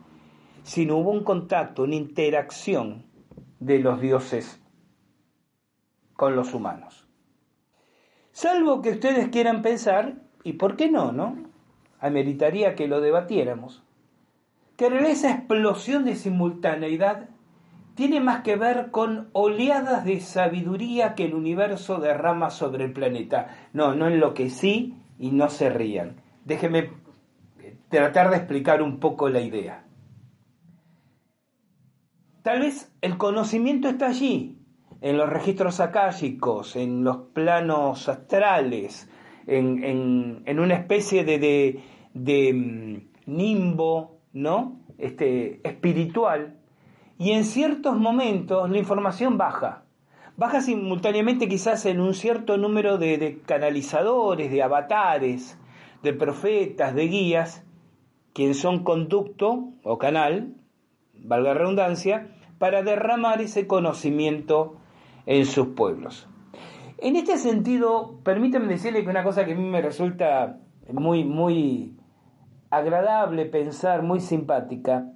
sino 0.64 0.96
hubo 0.96 1.12
un 1.12 1.22
contacto, 1.22 1.84
una 1.84 1.94
interacción 1.94 3.06
de 3.60 3.78
los 3.78 4.00
dioses 4.00 4.60
con 6.14 6.34
los 6.34 6.52
humanos. 6.52 7.06
Salvo 8.32 8.82
que 8.82 8.90
ustedes 8.90 9.28
quieran 9.28 9.62
pensar, 9.62 10.14
y 10.42 10.54
por 10.54 10.74
qué 10.74 10.90
no, 10.90 11.12
¿no? 11.12 11.36
Ameritaría 12.00 12.74
que 12.74 12.88
lo 12.88 13.00
debatiéramos, 13.00 13.84
que 14.76 14.88
esa 14.88 15.30
explosión 15.30 16.04
de 16.04 16.16
simultaneidad 16.16 17.28
tiene 17.94 18.20
más 18.20 18.42
que 18.42 18.56
ver 18.56 18.90
con 18.90 19.28
oleadas 19.32 20.04
de 20.04 20.20
sabiduría 20.20 21.14
que 21.14 21.24
el 21.24 21.34
universo 21.34 21.98
derrama 21.98 22.50
sobre 22.50 22.84
el 22.84 22.92
planeta. 22.92 23.68
No, 23.72 23.94
no 23.94 24.08
en 24.08 24.20
lo 24.20 24.34
que 24.34 24.50
sí 24.50 24.96
y 25.18 25.30
no 25.30 25.48
se 25.48 25.70
rían. 25.70 26.16
Déjenme 26.44 26.90
tratar 27.88 28.30
de 28.30 28.36
explicar 28.36 28.82
un 28.82 28.98
poco 28.98 29.28
la 29.28 29.40
idea. 29.40 29.84
Tal 32.42 32.60
vez 32.60 32.92
el 33.02 33.18
conocimiento 33.18 33.88
está 33.88 34.08
allí, 34.08 34.58
en 35.00 35.16
los 35.16 35.28
registros 35.28 35.78
akáshicos, 35.78 36.74
en 36.74 37.04
los 37.04 37.18
planos 37.32 38.08
astrales, 38.08 39.08
en, 39.46 40.58
una 40.58 40.74
especie 40.74 41.24
de, 41.24 41.80
de, 42.14 42.52
mm, 42.52 43.32
nimbo 43.32 44.20
¿no? 44.32 44.80
este, 44.98 45.60
espiritual, 45.68 46.61
y 47.18 47.32
en 47.32 47.44
ciertos 47.44 47.96
momentos 47.96 48.68
la 48.70 48.78
información 48.78 49.38
baja. 49.38 49.84
Baja 50.36 50.60
simultáneamente 50.60 51.48
quizás 51.48 51.84
en 51.86 52.00
un 52.00 52.14
cierto 52.14 52.56
número 52.56 52.98
de, 52.98 53.40
canalizadores, 53.46 54.50
de 54.50 54.62
avatares, 54.62 55.58
de 56.02 56.12
profetas, 56.14 56.94
de 56.94 57.08
guías, 57.08 57.64
quienes 58.32 58.58
son 58.58 58.82
conducto 58.82 59.68
o 59.84 59.98
canal 59.98 60.54
valga 61.24 61.54
redundancia, 61.54 62.28
para 62.58 62.82
derramar 62.82 63.40
ese 63.40 63.66
conocimiento 63.66 64.76
en 65.26 65.46
sus 65.46 65.68
pueblos. 65.68 66.28
En 66.98 67.16
este 67.16 67.36
sentido, 67.36 68.20
permítanme 68.22 68.68
decirle 68.68 69.02
que 69.02 69.10
una 69.10 69.24
cosa 69.24 69.44
que 69.44 69.52
a 69.52 69.56
mí 69.56 69.68
me 69.68 69.82
resulta 69.82 70.58
muy, 70.92 71.24
muy 71.24 71.96
agradable 72.70 73.46
pensar, 73.46 74.02
muy 74.02 74.20
simpática, 74.20 75.12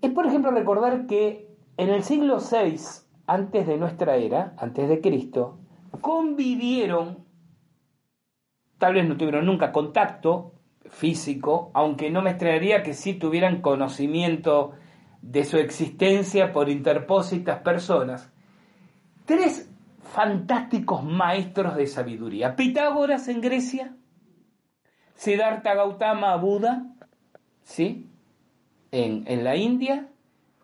es 0.00 0.10
por 0.10 0.26
ejemplo 0.26 0.50
recordar 0.50 1.06
que 1.06 1.48
en 1.76 1.90
el 1.90 2.02
siglo 2.02 2.38
VI, 2.38 2.76
antes 3.26 3.66
de 3.66 3.76
nuestra 3.76 4.16
era, 4.16 4.54
antes 4.58 4.88
de 4.88 5.00
Cristo, 5.00 5.58
convivieron, 6.00 7.24
tal 8.78 8.94
vez 8.94 9.08
no 9.08 9.16
tuvieron 9.16 9.46
nunca 9.46 9.72
contacto 9.72 10.54
físico, 10.90 11.70
aunque 11.74 12.10
no 12.10 12.22
me 12.22 12.30
extrañaría 12.30 12.82
que 12.82 12.94
sí 12.94 13.14
tuvieran 13.14 13.60
conocimiento 13.60 14.72
de 15.22 15.44
su 15.44 15.58
existencia 15.58 16.52
por 16.52 16.68
interpósitas 16.68 17.60
personas, 17.60 18.32
tres 19.24 19.70
fantásticos 20.00 21.04
maestros 21.04 21.76
de 21.76 21.86
sabiduría. 21.86 22.56
Pitágoras 22.56 23.28
en 23.28 23.40
Grecia, 23.40 23.96
Siddhartha 25.14 25.74
Gautama 25.74 26.34
Buda, 26.36 26.86
¿sí? 27.62 28.08
En, 28.90 29.24
en 29.26 29.44
la 29.44 29.56
India, 29.56 30.08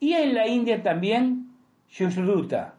y 0.00 0.12
en 0.12 0.34
la 0.34 0.46
India 0.46 0.82
también 0.82 1.50
Yushruta, 1.88 2.74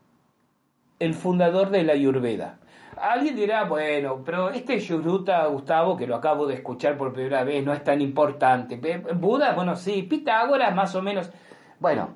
el 1.00 1.14
fundador 1.14 1.70
de 1.70 1.84
la 1.84 1.94
Ayurveda. 1.94 2.60
Alguien 2.98 3.36
dirá, 3.36 3.66
bueno, 3.66 4.22
pero 4.24 4.52
este 4.52 4.80
Yuruta, 4.80 5.46
Gustavo, 5.48 5.98
que 5.98 6.08
lo 6.08 6.16
acabo 6.16 6.46
de 6.48 6.54
escuchar 6.54 6.98
por 6.98 7.14
primera 7.14 7.44
vez, 7.44 7.66
no 7.66 7.74
es 7.74 7.84
tan 7.84 8.00
importante. 8.02 8.80
Buda, 9.16 9.54
bueno, 9.54 9.76
sí, 9.76 10.04
Pitágoras 10.04 10.74
más 10.76 10.96
o 10.96 11.02
menos. 11.02 11.32
Bueno, 11.80 12.16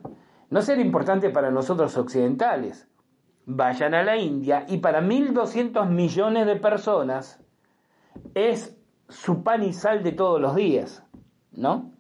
no 0.50 0.62
será 0.62 0.82
importante 0.82 1.30
para 1.30 1.52
nosotros 1.52 1.98
occidentales. 1.98 2.88
Vayan 3.46 3.94
a 3.94 4.04
la 4.04 4.16
India 4.16 4.66
y 4.68 4.78
para 4.78 5.02
1.200 5.02 5.90
millones 5.90 6.46
de 6.46 6.56
personas 6.56 7.44
es 8.36 8.78
su 9.08 9.44
pan 9.44 9.64
y 9.64 9.74
sal 9.74 10.04
de 10.04 10.12
todos 10.12 10.40
los 10.40 10.56
días, 10.56 11.04
¿no? 11.52 11.92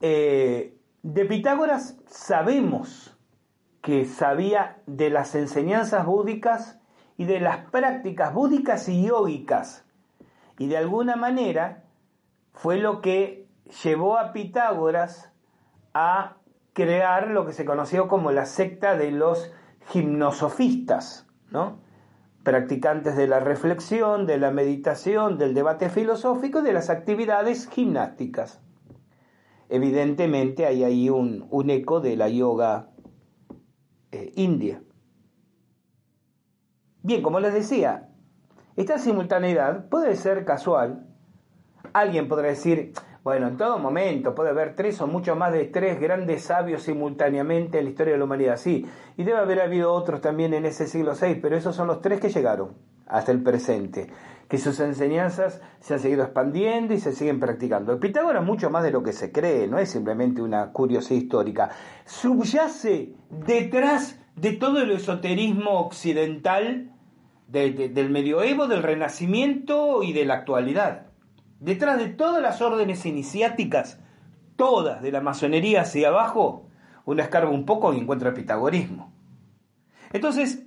Eh, 0.00 0.76
de 1.02 1.24
Pitágoras 1.24 1.96
sabemos 2.06 3.16
que 3.80 4.04
sabía 4.04 4.82
de 4.86 5.10
las 5.10 5.34
enseñanzas 5.34 6.04
búdicas 6.06 6.80
y 7.16 7.24
de 7.24 7.40
las 7.40 7.70
prácticas 7.70 8.34
búdicas 8.34 8.88
y 8.88 9.06
yógicas. 9.06 9.84
Y 10.58 10.66
de 10.66 10.76
alguna 10.76 11.16
manera 11.16 11.84
fue 12.52 12.78
lo 12.78 13.00
que 13.00 13.46
llevó 13.82 14.18
a 14.18 14.32
Pitágoras 14.32 15.32
a 15.94 16.36
crear 16.72 17.28
lo 17.28 17.46
que 17.46 17.52
se 17.52 17.64
conoció 17.64 18.08
como 18.08 18.32
la 18.32 18.44
secta 18.44 18.96
de 18.96 19.10
los 19.12 19.52
gimnosofistas, 19.88 21.26
¿no? 21.50 21.78
practicantes 22.42 23.16
de 23.16 23.26
la 23.26 23.40
reflexión, 23.40 24.24
de 24.24 24.38
la 24.38 24.52
meditación, 24.52 25.36
del 25.36 25.52
debate 25.52 25.88
filosófico 25.88 26.60
y 26.60 26.62
de 26.62 26.72
las 26.72 26.90
actividades 26.90 27.68
gimnásticas. 27.68 28.60
Evidentemente 29.68 30.66
hay 30.66 30.84
ahí 30.84 31.10
un, 31.10 31.48
eco 31.70 32.00
de 32.00 32.16
la 32.16 32.28
yoga 32.28 32.90
eh, 34.12 34.32
india. 34.36 34.82
Bien, 37.02 37.22
como 37.22 37.40
les 37.40 37.54
decía, 37.54 38.08
esta 38.76 38.98
simultaneidad 38.98 39.88
puede 39.88 40.16
ser 40.16 40.44
casual. 40.44 41.06
Alguien 41.92 42.28
podrá 42.28 42.48
decir, 42.48 42.92
bueno, 43.22 43.48
en 43.48 43.56
todo 43.56 43.78
momento 43.78 44.34
puede 44.34 44.50
haber 44.50 44.74
tres 44.74 45.00
o 45.00 45.06
mucho 45.06 45.34
más 45.34 45.52
de 45.52 45.64
tres 45.64 46.00
grandes 46.00 46.44
sabios 46.44 46.82
simultáneamente 46.82 47.78
en 47.78 47.84
la 47.84 47.90
historia 47.90 48.12
de 48.12 48.18
la 48.18 48.24
humanidad, 48.24 48.56
sí. 48.56 48.86
Y 49.16 49.24
debe 49.24 49.38
haber 49.38 49.60
habido 49.60 49.92
otros 49.92 50.20
también 50.20 50.54
en 50.54 50.66
ese 50.66 50.86
siglo 50.86 51.14
VI, 51.20 51.36
pero 51.36 51.56
esos 51.56 51.74
son 51.74 51.88
los 51.88 52.00
tres 52.00 52.20
que 52.20 52.28
llegaron 52.28 52.95
hasta 53.06 53.32
el 53.32 53.42
presente. 53.42 54.08
Que 54.48 54.58
sus 54.58 54.78
enseñanzas 54.78 55.60
se 55.80 55.94
han 55.94 56.00
seguido 56.00 56.22
expandiendo 56.22 56.94
y 56.94 57.00
se 57.00 57.12
siguen 57.12 57.40
practicando. 57.40 57.98
Pitágoras 57.98 58.44
mucho 58.44 58.70
más 58.70 58.84
de 58.84 58.92
lo 58.92 59.02
que 59.02 59.12
se 59.12 59.32
cree, 59.32 59.66
no 59.66 59.78
es 59.78 59.90
simplemente 59.90 60.40
una 60.40 60.72
curiosidad 60.72 61.20
histórica. 61.20 61.70
Subyace 62.04 63.14
detrás 63.30 64.20
de 64.36 64.52
todo 64.52 64.80
el 64.82 64.92
esoterismo 64.92 65.80
occidental 65.80 66.92
del 67.48 68.10
medioevo, 68.10 68.66
del 68.66 68.82
renacimiento 68.82 70.02
y 70.02 70.12
de 70.12 70.24
la 70.24 70.34
actualidad. 70.34 71.06
Detrás 71.58 71.98
de 71.98 72.08
todas 72.08 72.42
las 72.42 72.60
órdenes 72.60 73.06
iniciáticas, 73.06 73.98
todas 74.56 75.02
de 75.02 75.10
la 75.10 75.20
masonería 75.20 75.82
hacia 75.82 76.08
abajo, 76.08 76.68
uno 77.04 77.22
escarba 77.22 77.50
un 77.50 77.64
poco 77.64 77.92
y 77.92 77.98
encuentra 77.98 78.28
el 78.28 78.34
pitagorismo. 78.34 79.12
Entonces, 80.12 80.65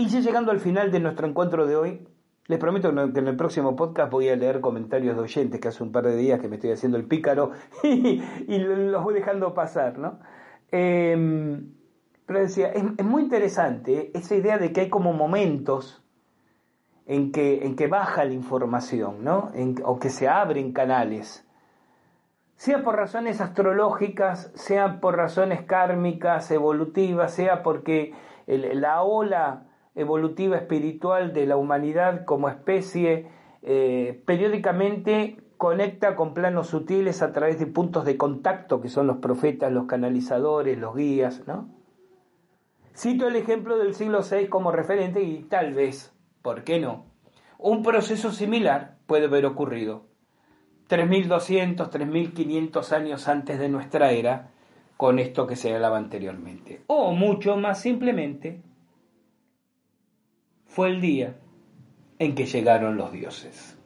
y 0.00 0.06
ya 0.06 0.20
llegando 0.20 0.52
al 0.52 0.60
final 0.60 0.92
de 0.92 1.00
nuestro 1.00 1.26
encuentro 1.26 1.66
de 1.66 1.74
hoy, 1.74 2.08
les 2.46 2.60
prometo 2.60 2.94
que 3.12 3.18
en 3.18 3.26
el 3.26 3.36
próximo 3.36 3.74
podcast 3.74 4.12
voy 4.12 4.28
a 4.28 4.36
leer 4.36 4.60
comentarios 4.60 5.16
de 5.16 5.22
oyentes 5.22 5.60
que 5.60 5.66
hace 5.66 5.82
un 5.82 5.90
par 5.90 6.04
de 6.04 6.16
días 6.16 6.40
que 6.40 6.46
me 6.46 6.54
estoy 6.54 6.70
haciendo 6.70 6.96
el 6.96 7.04
pícaro 7.04 7.50
y, 7.82 8.22
los 8.46 9.02
voy 9.02 9.14
dejando 9.14 9.54
pasar, 9.54 9.98
¿no? 9.98 10.20
Em, 10.70 11.72
pero 12.26 12.38
decía, 12.38 12.68
es, 12.68 13.04
muy 13.04 13.24
interesante 13.24 14.16
esa 14.16 14.36
idea 14.36 14.56
de 14.56 14.72
que 14.72 14.82
hay 14.82 14.88
como 14.88 15.12
momentos 15.12 16.04
en 17.06 17.32
que, 17.32 17.66
en 17.66 17.74
que 17.74 17.88
baja 17.88 18.24
la 18.24 18.34
información, 18.34 19.24
¿no? 19.24 19.50
o 19.84 19.98
que 19.98 20.10
se 20.10 20.28
abren 20.28 20.72
canales, 20.72 21.44
sea 22.54 22.84
por 22.84 22.94
razones 22.94 23.40
astrológicas, 23.40 24.52
sea 24.54 25.00
por 25.00 25.16
razones 25.16 25.62
kármicas, 25.62 26.52
evolutivas, 26.52 27.34
sea 27.34 27.64
porque 27.64 28.14
la 28.46 29.02
ola 29.02 29.67
evolutiva 29.98 30.56
espiritual 30.56 31.32
de 31.32 31.46
la 31.46 31.56
humanidad 31.56 32.24
como 32.24 32.48
especie 32.48 33.26
eh, 33.62 34.22
periódicamente 34.24 35.36
conecta 35.56 36.14
con 36.14 36.34
planos 36.34 36.68
sutiles 36.68 37.20
a 37.20 37.32
través 37.32 37.58
de 37.58 37.66
puntos 37.66 38.04
de 38.04 38.16
contacto 38.16 38.80
que 38.80 38.88
son 38.88 39.06
los 39.06 39.16
profetas, 39.16 39.72
los 39.72 39.86
canalizadores, 39.86 40.78
los 40.78 40.94
guías, 40.94 41.42
¿no? 41.46 41.68
Cito 42.96 43.28
el 43.28 43.36
ejemplo 43.36 43.76
del 43.78 43.94
siglo 43.94 44.20
VI 44.22 44.48
como 44.48 44.72
referente 44.72 45.22
y 45.22 45.42
tal 45.42 45.74
vez, 45.74 46.12
¿por 46.42 46.64
qué 46.64 46.80
no? 46.80 47.06
Un 47.58 47.82
proceso 47.82 48.30
similar 48.30 48.98
puede 49.06 49.26
haber 49.26 49.46
ocurrido 49.46 50.06
3.200, 50.88 51.90
3.500 51.90 52.92
años 52.92 53.28
antes 53.28 53.58
de 53.58 53.68
nuestra 53.68 54.12
era 54.12 54.50
con 54.96 55.18
esto 55.18 55.46
que 55.46 55.56
se 55.56 55.74
hablaba 55.74 55.98
anteriormente. 55.98 56.82
O 56.86 57.12
mucho 57.12 57.56
más 57.56 57.80
simplemente, 57.80 58.62
fue 60.78 60.90
el 60.90 61.00
día 61.00 61.34
en 62.20 62.36
que 62.36 62.46
llegaron 62.46 62.96
los 62.96 63.10
dioses. 63.10 63.76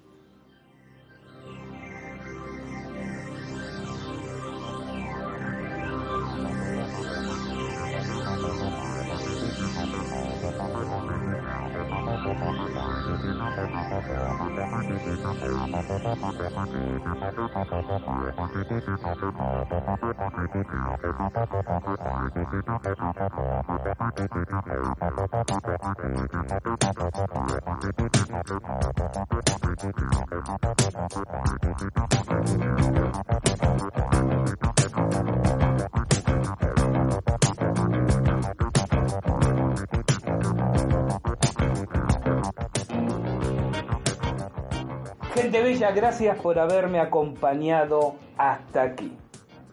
Gente 45.53 45.69
bella, 45.69 45.91
gracias 45.91 46.39
por 46.39 46.59
haberme 46.59 46.99
acompañado 46.99 48.17
hasta 48.39 48.85
aquí. 48.85 49.13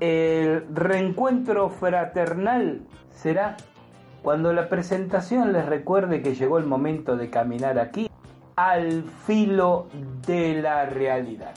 El 0.01 0.65
reencuentro 0.75 1.69
fraternal 1.69 2.81
será 3.11 3.55
cuando 4.21 4.51
la 4.51 4.67
presentación 4.67 5.53
les 5.53 5.65
recuerde 5.65 6.21
que 6.21 6.35
llegó 6.35 6.57
el 6.57 6.65
momento 6.65 7.15
de 7.15 7.29
caminar 7.29 7.79
aquí 7.79 8.09
al 8.57 9.05
filo 9.25 9.87
de 10.27 10.61
la 10.61 10.85
realidad. 10.85 11.53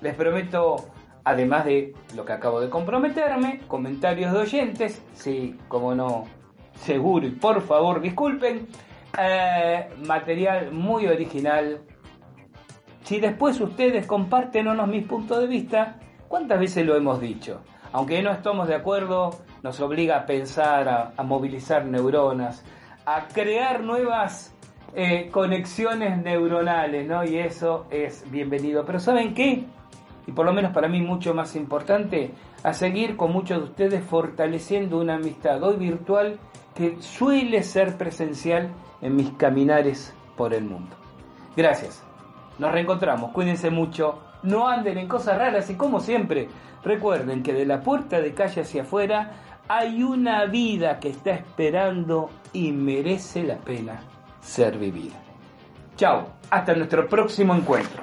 Les 0.00 0.16
prometo, 0.16 0.88
además 1.22 1.64
de 1.64 1.94
lo 2.16 2.24
que 2.24 2.32
acabo 2.32 2.60
de 2.60 2.70
comprometerme, 2.70 3.60
comentarios 3.68 4.32
de 4.32 4.38
oyentes, 4.40 5.00
sí, 5.14 5.56
como 5.68 5.94
no, 5.94 6.24
seguro 6.74 7.24
y 7.24 7.30
por 7.30 7.60
favor 7.60 8.00
disculpen, 8.00 8.66
eh, 9.16 9.90
material 10.04 10.72
muy 10.72 11.06
original 11.06 11.82
si 13.04 13.20
después 13.20 13.60
ustedes 13.60 14.06
comparten 14.06 14.68
o 14.68 14.74
no 14.74 14.86
mis 14.86 15.06
puntos 15.06 15.40
de 15.40 15.46
vista, 15.46 15.96
¿cuántas 16.28 16.60
veces 16.60 16.86
lo 16.86 16.96
hemos 16.96 17.20
dicho? 17.20 17.60
Aunque 17.92 18.22
no 18.22 18.30
estamos 18.30 18.68
de 18.68 18.74
acuerdo, 18.74 19.30
nos 19.62 19.80
obliga 19.80 20.18
a 20.18 20.26
pensar, 20.26 21.12
a, 21.16 21.22
movilizar 21.22 21.84
neuronas, 21.84 22.64
a 23.04 23.26
crear 23.28 23.82
nuevas 23.82 24.54
eh, 24.94 25.28
conexiones 25.30 26.22
neuronales, 26.22 27.06
¿no? 27.06 27.24
Y 27.24 27.38
eso 27.38 27.86
es 27.90 28.30
bienvenido. 28.30 28.84
Pero 28.84 29.00
¿saben 29.00 29.34
qué? 29.34 29.64
Y 30.26 30.32
por 30.32 30.46
lo 30.46 30.52
menos 30.52 30.72
para 30.72 30.88
mí 30.88 31.00
mucho 31.00 31.34
más 31.34 31.56
importante, 31.56 32.30
a 32.62 32.72
seguir 32.72 33.16
con 33.16 33.32
muchos 33.32 33.58
de 33.58 33.64
ustedes 33.64 34.04
fortaleciendo 34.04 34.98
una 34.98 35.14
amistad 35.14 35.62
hoy 35.62 35.76
virtual 35.76 36.38
que 36.74 36.96
suele 37.00 37.62
ser 37.62 37.96
presencial 37.96 38.70
en 39.00 39.16
mis 39.16 39.30
caminares 39.32 40.14
por 40.36 40.54
el 40.54 40.64
mundo. 40.64 40.94
Gracias. 41.56 42.09
Nos 42.60 42.72
reencontramos, 42.72 43.30
cuídense 43.30 43.70
mucho, 43.70 44.18
no 44.42 44.68
anden 44.68 44.98
en 44.98 45.08
cosas 45.08 45.38
raras 45.38 45.70
y 45.70 45.76
como 45.76 45.98
siempre, 45.98 46.46
recuerden 46.84 47.42
que 47.42 47.54
de 47.54 47.64
la 47.64 47.80
puerta 47.80 48.20
de 48.20 48.34
calle 48.34 48.60
hacia 48.60 48.82
afuera 48.82 49.30
hay 49.66 50.02
una 50.02 50.44
vida 50.44 51.00
que 51.00 51.08
está 51.08 51.30
esperando 51.30 52.28
y 52.52 52.70
merece 52.72 53.44
la 53.44 53.56
pena 53.56 54.02
ser 54.42 54.76
vivida. 54.76 55.16
Chao, 55.96 56.26
hasta 56.50 56.74
nuestro 56.74 57.08
próximo 57.08 57.54
encuentro. 57.54 58.02